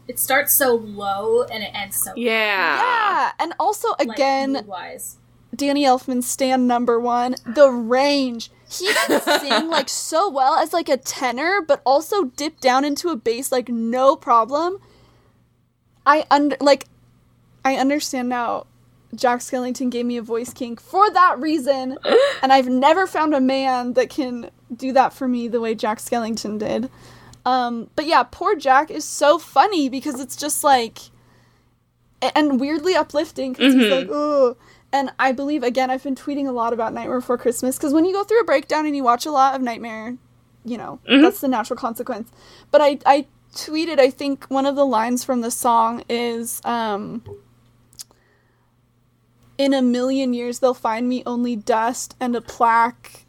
[0.07, 5.17] it starts so low and it ends so yeah, yeah and also like, again wise.
[5.55, 7.35] Danny Elfman stand number one.
[7.45, 8.51] The range.
[8.69, 13.09] He can sing like so well as like a tenor, but also dip down into
[13.09, 14.79] a bass like no problem.
[16.05, 16.85] I under like
[17.65, 18.65] I understand now.
[19.15, 21.97] Jack Skellington gave me a voice kink for that reason,
[22.43, 25.99] and I've never found a man that can do that for me the way Jack
[25.99, 26.89] Skellington did.
[27.45, 30.99] Um, but yeah, poor Jack is so funny because it's just like,
[32.21, 34.57] and weirdly uplifting because he's like, oh.
[34.91, 38.05] And I believe again, I've been tweeting a lot about Nightmare Before Christmas because when
[38.05, 40.17] you go through a breakdown and you watch a lot of Nightmare,
[40.65, 42.29] you know that's the natural consequence.
[42.71, 47.23] But I I tweeted I think one of the lines from the song is um.
[49.57, 53.25] In a million years, they'll find me only dust and a plaque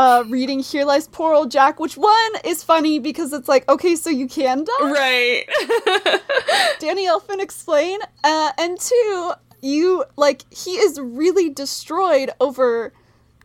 [0.00, 3.94] uh, reading Here Lies Poor Old Jack, which one is funny because it's like, okay,
[3.96, 4.90] so you can die?
[4.90, 5.44] right.
[6.80, 7.98] Danny Elfman explain.
[8.24, 12.94] Uh, and two, you, like, he is really destroyed over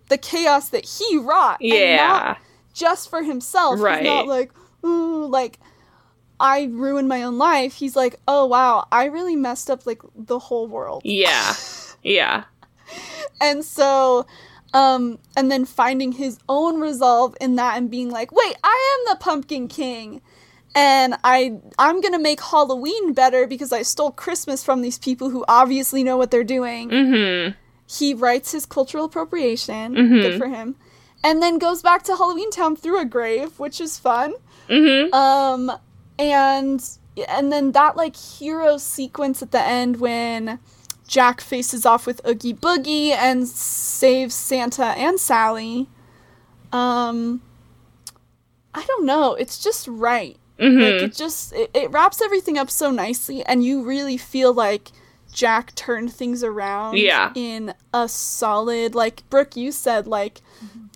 [0.07, 1.59] the chaos that he wrought.
[1.59, 2.37] and yeah, not
[2.73, 3.81] just for himself.
[3.81, 3.97] Right.
[3.99, 4.53] He's not like,
[4.85, 5.59] ooh, like,
[6.39, 7.73] I ruined my own life.
[7.73, 11.01] He's like, oh, wow, I really messed up, like, the whole world.
[11.03, 11.53] yeah,
[12.01, 12.45] yeah.
[13.41, 14.25] And so,
[14.75, 19.13] um, and then finding his own resolve in that and being like, wait, I am
[19.13, 20.21] the Pumpkin King.
[20.75, 25.45] And I I'm gonna make Halloween better because I stole Christmas from these people who
[25.47, 26.89] obviously know what they're doing.
[26.89, 27.53] Mm-hmm.
[27.87, 29.95] He writes his cultural appropriation.
[29.95, 30.21] Mhm.
[30.21, 30.75] Good for him.
[31.23, 34.33] And then goes back to Halloween Town through a grave, which is fun.
[34.69, 35.13] Mm-hmm.
[35.13, 35.71] Um,
[36.19, 36.83] and
[37.29, 40.59] and then that like hero sequence at the end when
[41.07, 45.87] Jack faces off with Oogie Boogie and saves Santa and Sally.
[46.71, 47.41] Um,
[48.73, 49.35] I don't know.
[49.35, 50.37] It's just right.
[50.59, 51.03] Mm-hmm.
[51.05, 54.89] it just it, it wraps everything up so nicely, and you really feel like
[55.33, 56.97] Jack turned things around.
[56.97, 57.33] Yeah.
[57.35, 60.41] In a solid, like Brooke, you said, like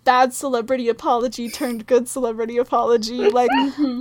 [0.05, 3.29] bad celebrity apology turned good celebrity apology.
[3.29, 3.49] Like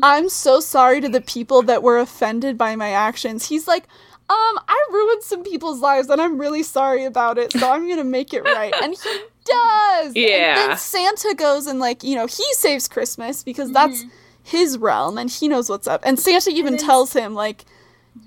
[0.03, 3.49] I'm so sorry to the people that were offended by my actions.
[3.49, 3.85] He's like.
[4.31, 8.05] Um, I ruined some people's lives and I'm really sorry about it, so I'm gonna
[8.05, 8.75] make it right.
[8.83, 10.07] And he does!
[10.09, 10.55] And Yeah.
[10.69, 14.05] then Santa goes and, like, you know, he saves Christmas because that's
[14.43, 16.03] his realm and he knows what's up.
[16.05, 17.65] And Santa even then- tells him, like,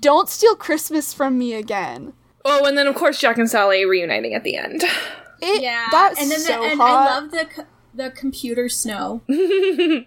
[0.00, 2.12] don't steal Christmas from me again.
[2.44, 4.82] Oh, and then of course Jack and Sally reuniting at the end.
[5.40, 7.08] It, Yeah, That's and then so the, and hot.
[7.10, 10.06] I love the co- the computer snow The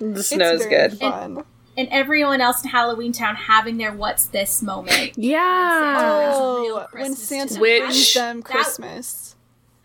[0.00, 0.98] It's snow's very good.
[0.98, 1.36] Fun.
[1.38, 1.44] and
[1.76, 5.12] everyone else in Halloween Town having their "What's this?" moment.
[5.16, 5.96] Yeah.
[6.00, 6.86] Oh.
[6.92, 9.30] Oh, when Santa to Which- brings them That- Christmas.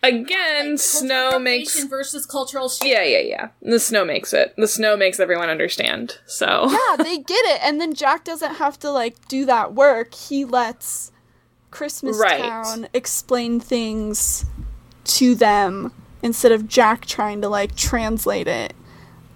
[0.02, 1.84] Again, Cultural snow makes.
[1.84, 2.88] versus cultural shit.
[2.88, 3.48] Yeah, yeah, yeah.
[3.60, 4.54] The snow makes it.
[4.56, 6.16] The snow makes everyone understand.
[6.24, 6.68] So.
[6.70, 7.60] Yeah, they get it.
[7.62, 10.14] And then Jack doesn't have to, like, do that work.
[10.14, 11.12] He lets
[11.70, 12.40] Christmas Right.
[12.40, 14.46] Town explain things
[15.04, 15.92] to them
[16.22, 18.72] instead of Jack trying to, like, translate it.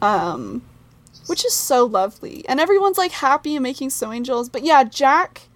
[0.01, 0.63] Um,
[1.27, 2.45] which is so lovely.
[2.49, 4.49] And everyone's, like, happy and making snow angels.
[4.49, 5.49] But yeah, Jack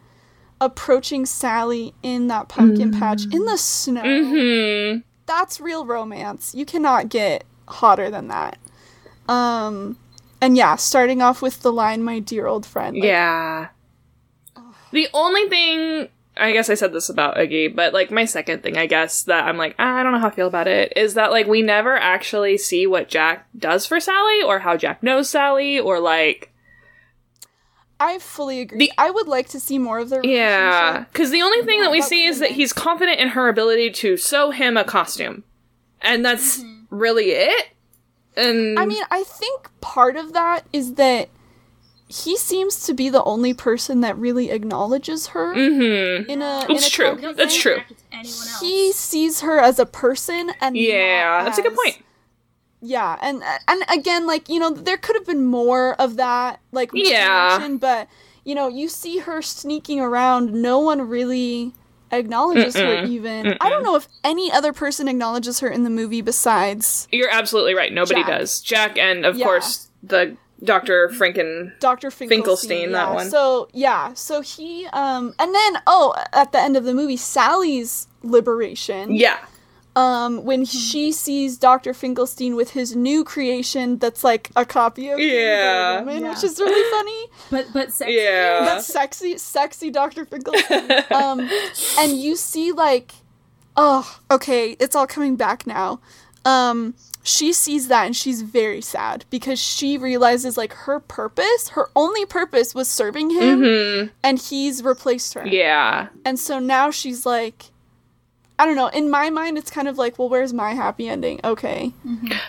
[0.61, 4.03] approaching Sally in that pumpkin patch in the snow.
[4.03, 6.55] hmm that's real romance.
[6.55, 8.59] You cannot get hotter than that.
[9.29, 9.99] Um,
[10.41, 13.69] and yeah, starting off with the line, "My dear old friend." like, Yeah.
[14.91, 16.09] The only thing
[16.39, 19.45] I guess I said this about Oogie, but like my second thing, I guess that
[19.47, 21.63] I'm like ah, I don't know how I feel about it is that like we
[21.63, 26.53] never actually see what Jack does for Sally or how Jack knows Sally or like
[28.01, 28.79] I fully agree.
[28.79, 31.91] The- I would like to see more of their yeah, because the only thing that
[31.91, 35.43] we that see is that he's confident in her ability to sew him a costume,
[36.01, 37.69] and that's really it.
[38.37, 41.29] And I mean, I think part of that is that
[42.09, 46.67] he seems to be the only person that really acknowledges her hmm in a.
[46.69, 47.33] It's in a true.
[47.35, 47.73] That's true.
[47.73, 52.03] Interact with he sees her as a person and Yeah, not that's a good point.
[52.81, 56.91] Yeah, and and again, like you know, there could have been more of that, like
[56.95, 57.77] Yeah.
[57.81, 58.09] but
[58.45, 60.53] you know, you see her sneaking around.
[60.55, 61.75] No one really
[62.11, 62.81] acknowledges her.
[62.83, 63.07] Mm-mm.
[63.07, 67.31] Even I don't know if any other person acknowledges her in the movie besides You're
[67.31, 67.93] absolutely right.
[67.93, 68.29] Nobody Jack.
[68.39, 68.61] does.
[68.61, 69.45] Jack and of Yeah.
[69.45, 71.09] course the Dr.
[71.11, 71.79] Franken.
[71.79, 72.11] Dr.
[72.11, 72.29] Finkelstein.
[72.29, 73.15] Finkelstein, that yeah.
[73.15, 73.31] one.
[73.31, 78.09] So yeah, so he um, and then oh, at the end of the movie, Sally's
[78.23, 79.15] liberation.
[79.15, 79.39] Yeah.
[79.97, 81.95] um when she sees Dr.
[81.95, 86.01] Finkelstein with his new creation that's like a copy of Yeah.
[86.01, 86.31] Woman, Yeah.
[86.31, 87.27] which is really funny.
[87.51, 88.15] but but sexy.
[88.15, 88.65] Yeah.
[88.65, 90.25] That's sexy, sexy Dr.
[90.25, 90.91] Finkelstein.
[91.11, 91.49] um
[92.01, 93.13] and you see like
[93.77, 96.01] oh, okay, it's all coming back now.
[96.45, 101.89] Um she sees that and she's very sad because she realizes like her purpose, her
[101.95, 104.11] only purpose was serving him Mhm.
[104.23, 105.47] and he's replaced her.
[105.47, 106.09] Yeah.
[106.25, 107.65] And so now she's like,
[108.61, 108.89] I don't know.
[108.89, 111.39] In my mind, it's kind of like, well, where's my happy ending?
[111.45, 111.93] Okay.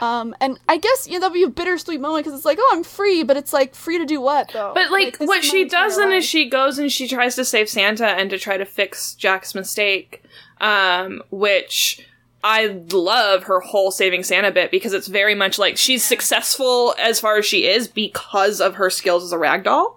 [0.02, 2.84] Um, and I guess yeah, that'll be a bittersweet moment because it's like, oh, I'm
[2.84, 4.72] free, but it's like free to do what though?
[4.74, 7.70] But like, this what she does then is she goes and she tries to save
[7.70, 10.24] Santa and to try to fix Jack's mistake,
[10.62, 12.04] um, which
[12.44, 17.20] I love her whole saving Santa bit because it's very much like she's successful as
[17.20, 19.96] far as she is because of her skills as a ragdoll.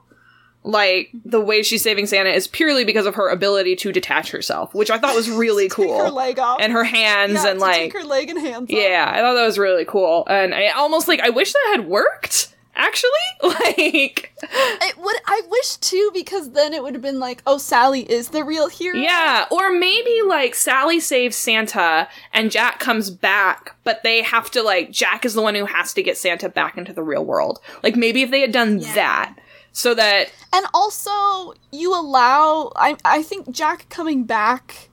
[0.64, 4.73] Like the way she's saving Santa is purely because of her ability to detach herself,
[4.74, 6.12] which I thought was really Take her cool.
[6.12, 8.70] leg off And her hands Yeah, and like her leg and hands.
[8.70, 8.70] off.
[8.70, 10.24] yeah, I thought that was really cool.
[10.28, 12.52] And I almost like I wish that had worked.
[12.74, 13.11] Actually,
[13.43, 15.16] like It would.
[15.27, 18.69] I wish too because then it would have been like, oh, Sally is the real
[18.69, 18.97] hero.
[18.97, 24.62] Yeah, or maybe like Sally saves Santa and Jack comes back, but they have to
[24.62, 27.61] like Jack is the one who has to get Santa back into the real world.
[27.82, 28.94] Like maybe if they had done Yeah.
[28.94, 29.39] that
[29.73, 32.73] so that And also, you allow.
[32.77, 34.89] I I think Jack coming back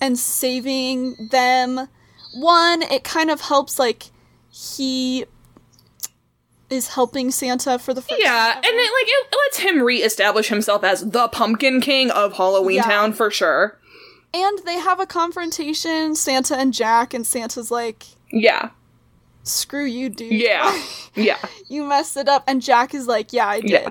[0.00, 1.88] and saving them.
[2.34, 3.78] One, it kind of helps.
[3.78, 4.04] Like
[4.50, 5.24] he
[6.72, 8.20] is helping Santa for the first.
[8.22, 12.76] yeah, and it like it lets him reestablish himself as the Pumpkin King of Halloween
[12.76, 12.82] Yeah.
[12.84, 13.78] Town for sure.
[14.34, 18.70] and they have a confrontation, Santa and Jack, and Santa's like, Yeah.
[19.42, 20.32] "Screw you, dude.
[20.32, 20.82] Yeah.
[21.14, 21.38] Yeah.
[21.68, 23.90] you messed it up." And Jack is like, "Yeah, I did." Yeah.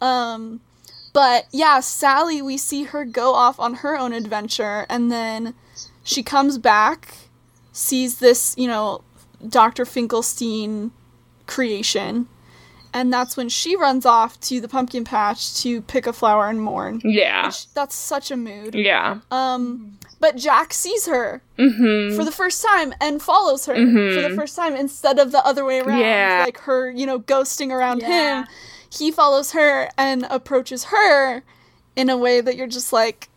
[0.00, 0.60] Um,
[1.12, 5.54] but yeah, Sally, we see her go off on her own adventure, and then
[6.02, 7.14] she comes back,
[7.72, 9.02] sees this, you know,
[9.46, 9.84] Dr.
[9.84, 10.92] Finkelstein
[11.46, 12.28] creation,
[12.92, 16.60] and that's when she runs off to the pumpkin patch to pick a flower and
[16.62, 17.00] mourn.
[17.04, 17.50] Yeah.
[17.74, 18.74] That's such a mood.
[18.74, 19.18] Yeah.
[19.30, 22.16] Um, but Jack sees her Mhm.
[22.16, 25.64] for the first time and follows her for the first time instead of the other
[25.64, 25.98] way around.
[26.00, 26.42] Yeah.
[26.46, 28.40] Like her, you know, ghosting around Yeah.
[28.42, 28.48] him.
[28.90, 31.42] He follows her and approaches her
[31.96, 33.28] in a way that you're just like,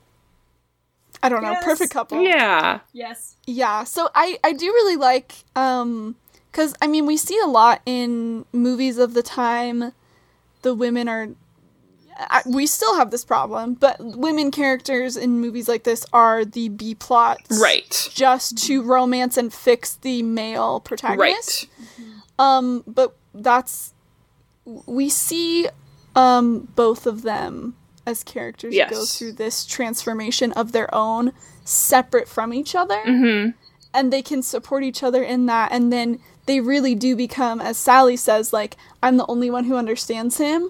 [1.22, 2.22] I don't know, perfect couple.
[2.22, 2.80] Yeah.
[2.94, 3.36] Yes.
[3.45, 3.84] Yeah.
[3.84, 6.15] So I I do really like um
[6.52, 9.94] cuz I mean we see a lot in movies of the time
[10.62, 11.30] the women are
[12.22, 16.68] I, we still have this problem, but women characters in movies like this are the
[16.68, 17.58] B plots.
[17.62, 18.10] Right.
[18.14, 21.68] Just to romance and fix the male protagonist.
[21.80, 22.08] Right.
[22.38, 23.94] Um but that's
[24.66, 25.70] we see
[26.16, 28.90] um both of them as characters Yes.
[28.92, 31.32] go through this transformation of their own
[31.64, 33.54] separate from each other Mhm.
[33.94, 36.20] and they can support each other in that and then
[36.50, 40.70] they really do become as sally says like i'm the only one who understands him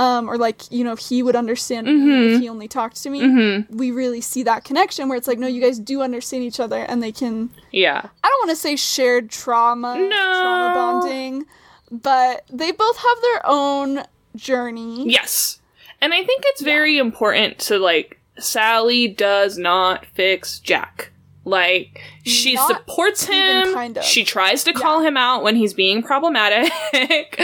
[0.00, 2.34] um, or like you know if he would understand Mm-hmm.
[2.34, 5.48] if he only talked to me we really see that connection where it's like no
[5.48, 8.00] you guys do understand each other and they can Yeah.
[8.22, 10.08] i don't want to say shared trauma No.
[10.08, 11.46] trauma bonding
[11.90, 14.04] but they both have their own
[14.36, 15.60] journey Yes.
[16.00, 21.10] And I think it's very important to like Sally does not fix Jack.
[21.48, 23.72] Like she Not supports him.
[23.74, 24.04] kind of.
[24.04, 26.70] She tries to call him out when he's being problematic.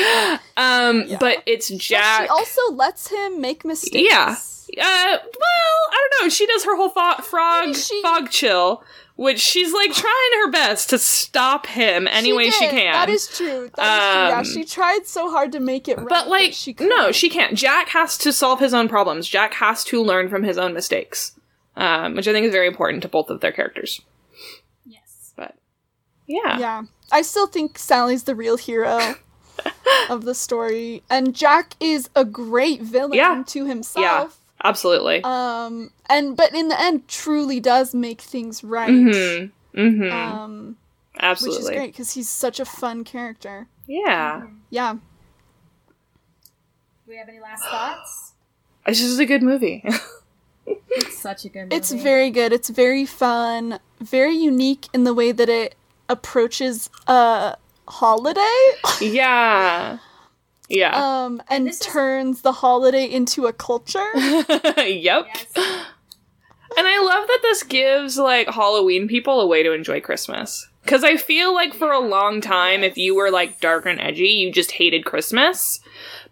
[0.56, 1.16] um Yeah.
[1.18, 2.22] but it's But Jack.
[2.22, 4.36] she also lets him make mistakes Yeah.
[4.36, 6.28] uh well, I don't know.
[6.28, 8.82] She does her whole fo- frog she- fog chill,
[9.16, 12.92] which she's like trying her best to stop him any way she can.
[12.92, 13.70] That is true.
[13.76, 14.58] That Um, is true.
[14.58, 16.08] Yeah, she tried so hard to make it right.
[16.08, 17.54] But like, she no, she can't.
[17.54, 19.28] Jack has to solve his own problems.
[19.28, 21.32] Jack has to learn from his own mistakes,
[21.76, 24.00] um, which I think is very important to both of their characters.
[24.84, 25.32] Yes.
[25.36, 25.56] But
[26.26, 26.82] yeah, Yeah,
[27.12, 29.14] I still think Sally's the real hero
[30.10, 33.42] of the story, and Jack is a great villain Yeah.
[33.48, 34.04] to himself.
[34.04, 34.28] yeah,
[34.62, 35.22] absolutely.
[35.24, 38.90] Um, and but in the end, truly does make things right.
[38.90, 39.78] mm-hmm.
[39.80, 40.12] Mm-hmm.
[40.38, 40.76] Um,
[41.20, 43.66] which is great because he's such a fun character.
[43.86, 44.94] Yeah, Yeah.
[44.94, 45.00] Do
[47.10, 48.32] we have any last thoughts?
[48.86, 49.84] it's just a good movie.
[50.66, 51.76] It's such a good movie.
[51.76, 52.52] It's very good.
[52.52, 55.74] It's very fun, very unique in the way that it
[56.08, 57.56] approaches a
[57.88, 58.40] holiday.
[59.00, 59.98] Yeah.
[60.68, 61.24] Yeah.
[61.24, 64.08] um, and this is- turns the holiday into a culture.
[64.16, 65.26] yep.
[65.26, 65.46] Yes.
[66.76, 70.68] And I love that this gives like Halloween people a way to enjoy Christmas.
[70.86, 74.28] Cause I feel like for a long time, if you were like dark and edgy,
[74.28, 75.80] you just hated Christmas.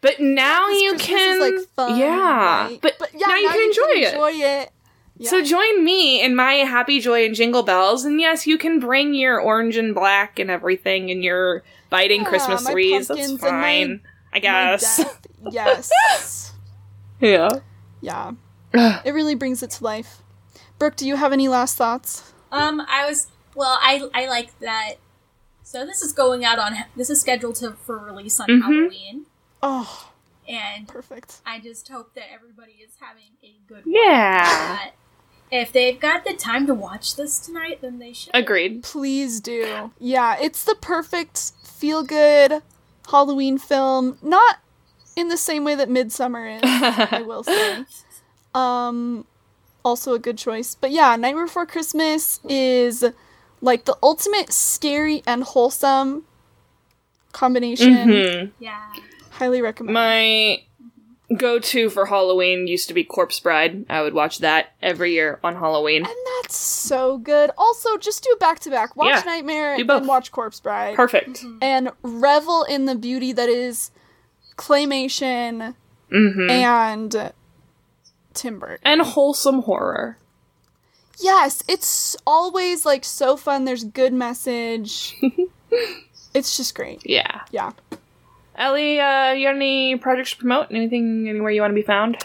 [0.02, 2.64] But now 'Cause you Christmas can, is, like, fun, yeah.
[2.66, 2.78] right?
[2.82, 4.12] But, yeah, now you can enjoy it.
[4.14, 4.70] Enjoy it.
[5.16, 5.30] Yeah.
[5.30, 9.14] So join me in my happy joy and jingle bells, and yes, you can bring
[9.14, 13.08] your orange and black and everything, and your biting Yeah, Christmas trees.
[13.08, 14.00] That's pumpkins and my- fine,
[14.34, 14.96] I guess.
[14.98, 15.26] death.
[15.50, 16.52] Yes.
[17.20, 17.48] yeah.
[18.00, 18.32] yeah.
[19.04, 20.22] It really brings it to life.
[20.78, 22.32] Brooke, do you have any last thoughts?
[22.50, 23.78] Um, I was well.
[23.80, 24.94] I I like that.
[25.62, 26.74] So this is going out on.
[26.96, 28.62] This is scheduled to for release on Mhm.
[28.62, 29.26] Halloween,
[29.62, 30.10] Oh,
[30.48, 31.40] and perfect.
[31.47, 33.82] I just hope that everybody is having a good.
[33.86, 34.78] Yeah.
[34.78, 34.94] But
[35.51, 38.34] if they've got the time to watch this tonight, then they should.
[38.34, 38.82] Agreed.
[38.82, 39.93] Please do.
[39.98, 42.62] Yeah, it's the perfect feel good
[43.10, 44.18] Halloween film.
[44.22, 44.59] Not
[45.14, 47.84] in the same way that Midsommar is, I will say.
[48.55, 49.26] Um
[49.84, 50.74] also a good choice.
[50.74, 53.05] But yeah, Nightmare Before Christmas is
[53.60, 56.24] like the ultimate scary and wholesome
[57.32, 57.94] combination.
[57.94, 58.93] hmm Yeah.
[59.43, 59.94] Highly recommend.
[59.94, 60.62] My
[61.36, 63.86] go-to for Halloween used to be Corpse Bride.
[63.90, 66.05] I would watch that every year on Halloween.
[66.05, 67.51] and that's so good.
[67.59, 68.94] Also, just do back to back.
[68.94, 70.94] Watch Yeah, Nightmare and watch Corpse Bride.
[70.94, 71.44] Perfect.
[71.60, 73.90] and revel in the beauty that is
[74.56, 75.74] claymation
[76.09, 77.32] hmm and
[78.35, 78.78] Tim Burton.
[78.85, 80.19] And wholesome horror.
[81.19, 83.64] Yes, it's always like so fun.
[83.64, 85.16] There's good message.
[86.35, 87.02] it's just great.
[87.05, 87.40] Yeah.
[87.51, 87.73] Yeah.
[88.56, 90.68] Ellie, uh, you got any projects to promote?
[90.70, 92.18] Anything, anywhere you want to be found?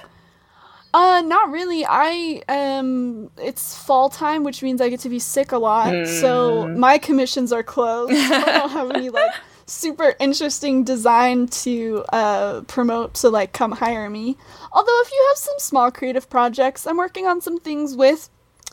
[0.94, 1.86] Uh, not really.
[1.88, 6.08] I um, it's fall time, which means I get to be sick a lot.
[6.08, 8.14] So my commissions are closed.
[8.16, 9.32] I don't have any like
[9.70, 14.38] super interesting design to uh promote to like come hire me.
[14.72, 18.30] Although if you have some small creative projects, I'm working on some things with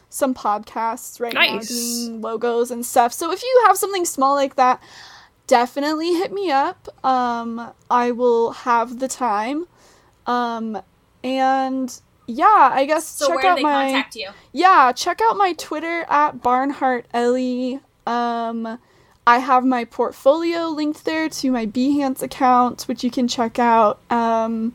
[0.09, 1.68] some podcasts right now, Nice.
[1.68, 3.12] doing logos and stuff.
[3.12, 4.81] So if you have something small like that,
[5.47, 6.89] definitely hit me up.
[7.05, 9.66] Um, I will have the time.
[10.27, 10.81] Um,
[11.23, 14.29] and yeah, I guess So check out they my contact you?
[14.53, 17.81] yeah, check out my Twitter at Barnhart Ellie.
[18.07, 18.79] Um,
[19.27, 24.01] I have my portfolio linked there to my Behance account, which you can check out.
[24.11, 24.75] Um,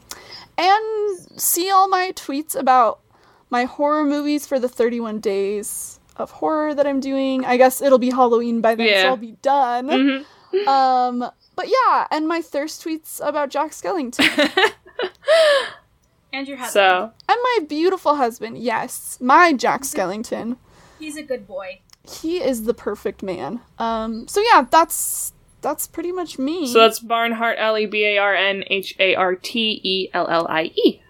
[0.57, 2.99] and see all my tweets about
[3.51, 7.45] my horror movies for the 31 days of horror that I'm doing.
[7.45, 9.01] I guess it'll be Halloween by then, Yeah.
[9.03, 9.87] so I'll be done.
[9.87, 10.25] Mhm.
[10.67, 14.49] Um, but yeah, and my thirst tweets about Jack Skellington.
[16.31, 16.73] And your husband.
[16.73, 20.57] So, and my beautiful husband, yes, my Jack Skellington.
[20.99, 21.81] He's a good boy.
[22.07, 23.61] he is the perfect man.
[23.79, 26.67] Um, so yeah, that's that's pretty much me.
[26.71, 30.45] so that's Barnhart Ellie B A R N H A R T E L L
[30.47, 31.01] I E.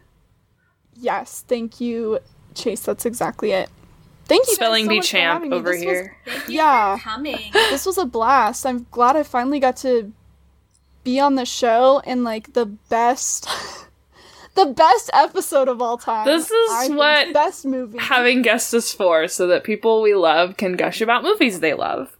[0.95, 2.19] yes, thank you,
[2.55, 2.81] Chase.
[2.81, 3.69] That's exactly it.
[4.30, 4.51] Thank you.
[4.53, 6.18] guys Spelling so bee much champ having over This was- here.
[6.26, 6.97] Thank you Yeah.
[6.97, 7.49] for coming.
[7.51, 8.65] this was a blast.
[8.65, 10.14] I'm glad I finally got to
[11.03, 13.47] be on the show in like the best,
[14.56, 16.26] the best episode of all time.
[16.26, 16.97] This is I think.
[16.99, 17.97] what best movie.
[17.97, 22.15] Having guests is for, so that people we love can gush about movies they love.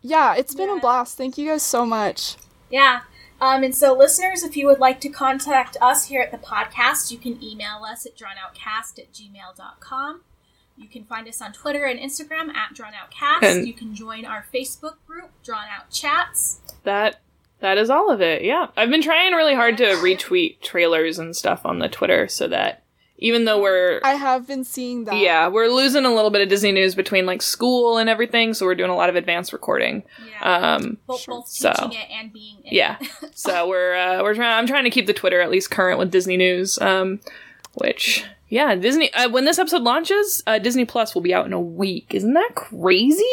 [0.00, 0.76] yeah, it's been Yeah.
[0.76, 1.16] a blast.
[1.16, 2.36] Thank you guys so much.
[2.70, 3.00] Yeah.
[3.40, 7.10] Um, and so, listeners, if you would like to contact us here at the podcast,
[7.10, 10.20] you can email us at drawnoutcast at gmail.com.
[10.76, 13.42] You can find us on Twitter and Instagram at drawnoutcast.
[13.42, 16.60] And- you can join our Facebook group, Drawn Out Chats.
[16.84, 17.20] That
[17.60, 18.42] that is all of it.
[18.42, 22.46] Yeah, I've been trying really hard to retweet trailers and stuff on the Twitter so
[22.48, 22.82] that
[23.16, 25.16] even though we're I have been seeing that.
[25.16, 28.66] yeah we're losing a little bit of Disney news between like school and everything, so
[28.66, 30.02] we're doing a lot of advanced recording.
[30.28, 30.74] Yeah.
[30.74, 33.38] Um, both, both so- teaching it and being in yeah, it.
[33.38, 34.58] so we're uh, we're trying.
[34.58, 36.78] I'm trying to keep the Twitter at least current with Disney news.
[36.80, 37.20] Um,
[37.74, 39.12] which yeah, Disney.
[39.12, 42.14] Uh, when this episode launches, uh, Disney Plus will be out in a week.
[42.14, 43.24] Isn't that crazy?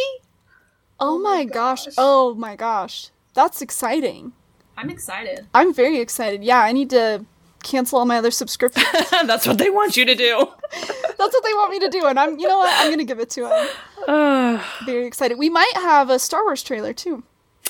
[0.99, 1.87] Oh my gosh.
[1.95, 3.11] Oh my gosh.
[3.35, 4.33] That's exciting.
[4.75, 5.45] I'm excited.
[5.53, 6.43] I'm very excited.
[6.43, 7.23] Yeah, I need to
[7.61, 8.87] cancel all my other subscriptions.
[9.11, 10.47] That's what they want you to do.
[10.71, 12.73] That's what they want me to do, and I'm, you know what?
[12.79, 13.67] I'm gonna give it to them.
[14.07, 15.37] Uh, Very excited.
[15.37, 17.21] We might have a Star Wars trailer too.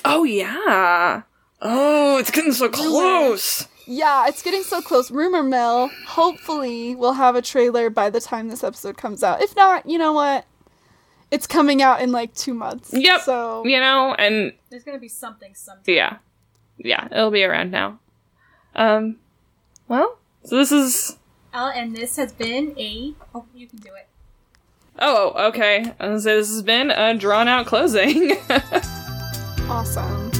[0.06, 1.22] oh yeah.
[1.60, 3.68] Oh, it's getting so close.
[3.86, 5.10] Yeah, it's getting so close.
[5.10, 5.90] Rumor mill.
[6.06, 9.42] Hopefully, we'll have a trailer by the time this episode comes out.
[9.42, 10.44] If not, you know what?
[11.30, 12.90] It's coming out in like two months.
[12.92, 13.20] Yep.
[13.22, 15.82] So You know, and There's going to be something sometime.
[15.86, 16.16] yeah,
[16.76, 17.98] yeah, it'll be around now.
[18.74, 19.16] Um,
[19.88, 21.18] well, so this is
[21.52, 23.14] Uh, and this has been a.
[23.34, 24.08] Oh, you can do it.
[24.98, 25.92] Oh, okay.
[25.98, 28.36] I was say this has been a drawn out closing.
[29.68, 30.30] Awesome.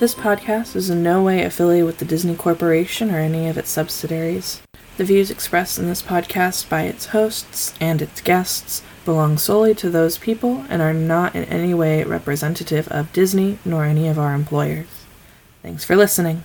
[0.00, 3.68] This podcast is in no way affiliated with the Disney Corporation or any of its
[3.68, 4.62] subsidiaries.
[4.96, 9.90] The views expressed in this podcast by its hosts and its guests belong solely to
[9.90, 14.32] those people and are not in any way representative of Disney nor any of our
[14.32, 14.86] employers.
[15.62, 16.44] Thanks for listening.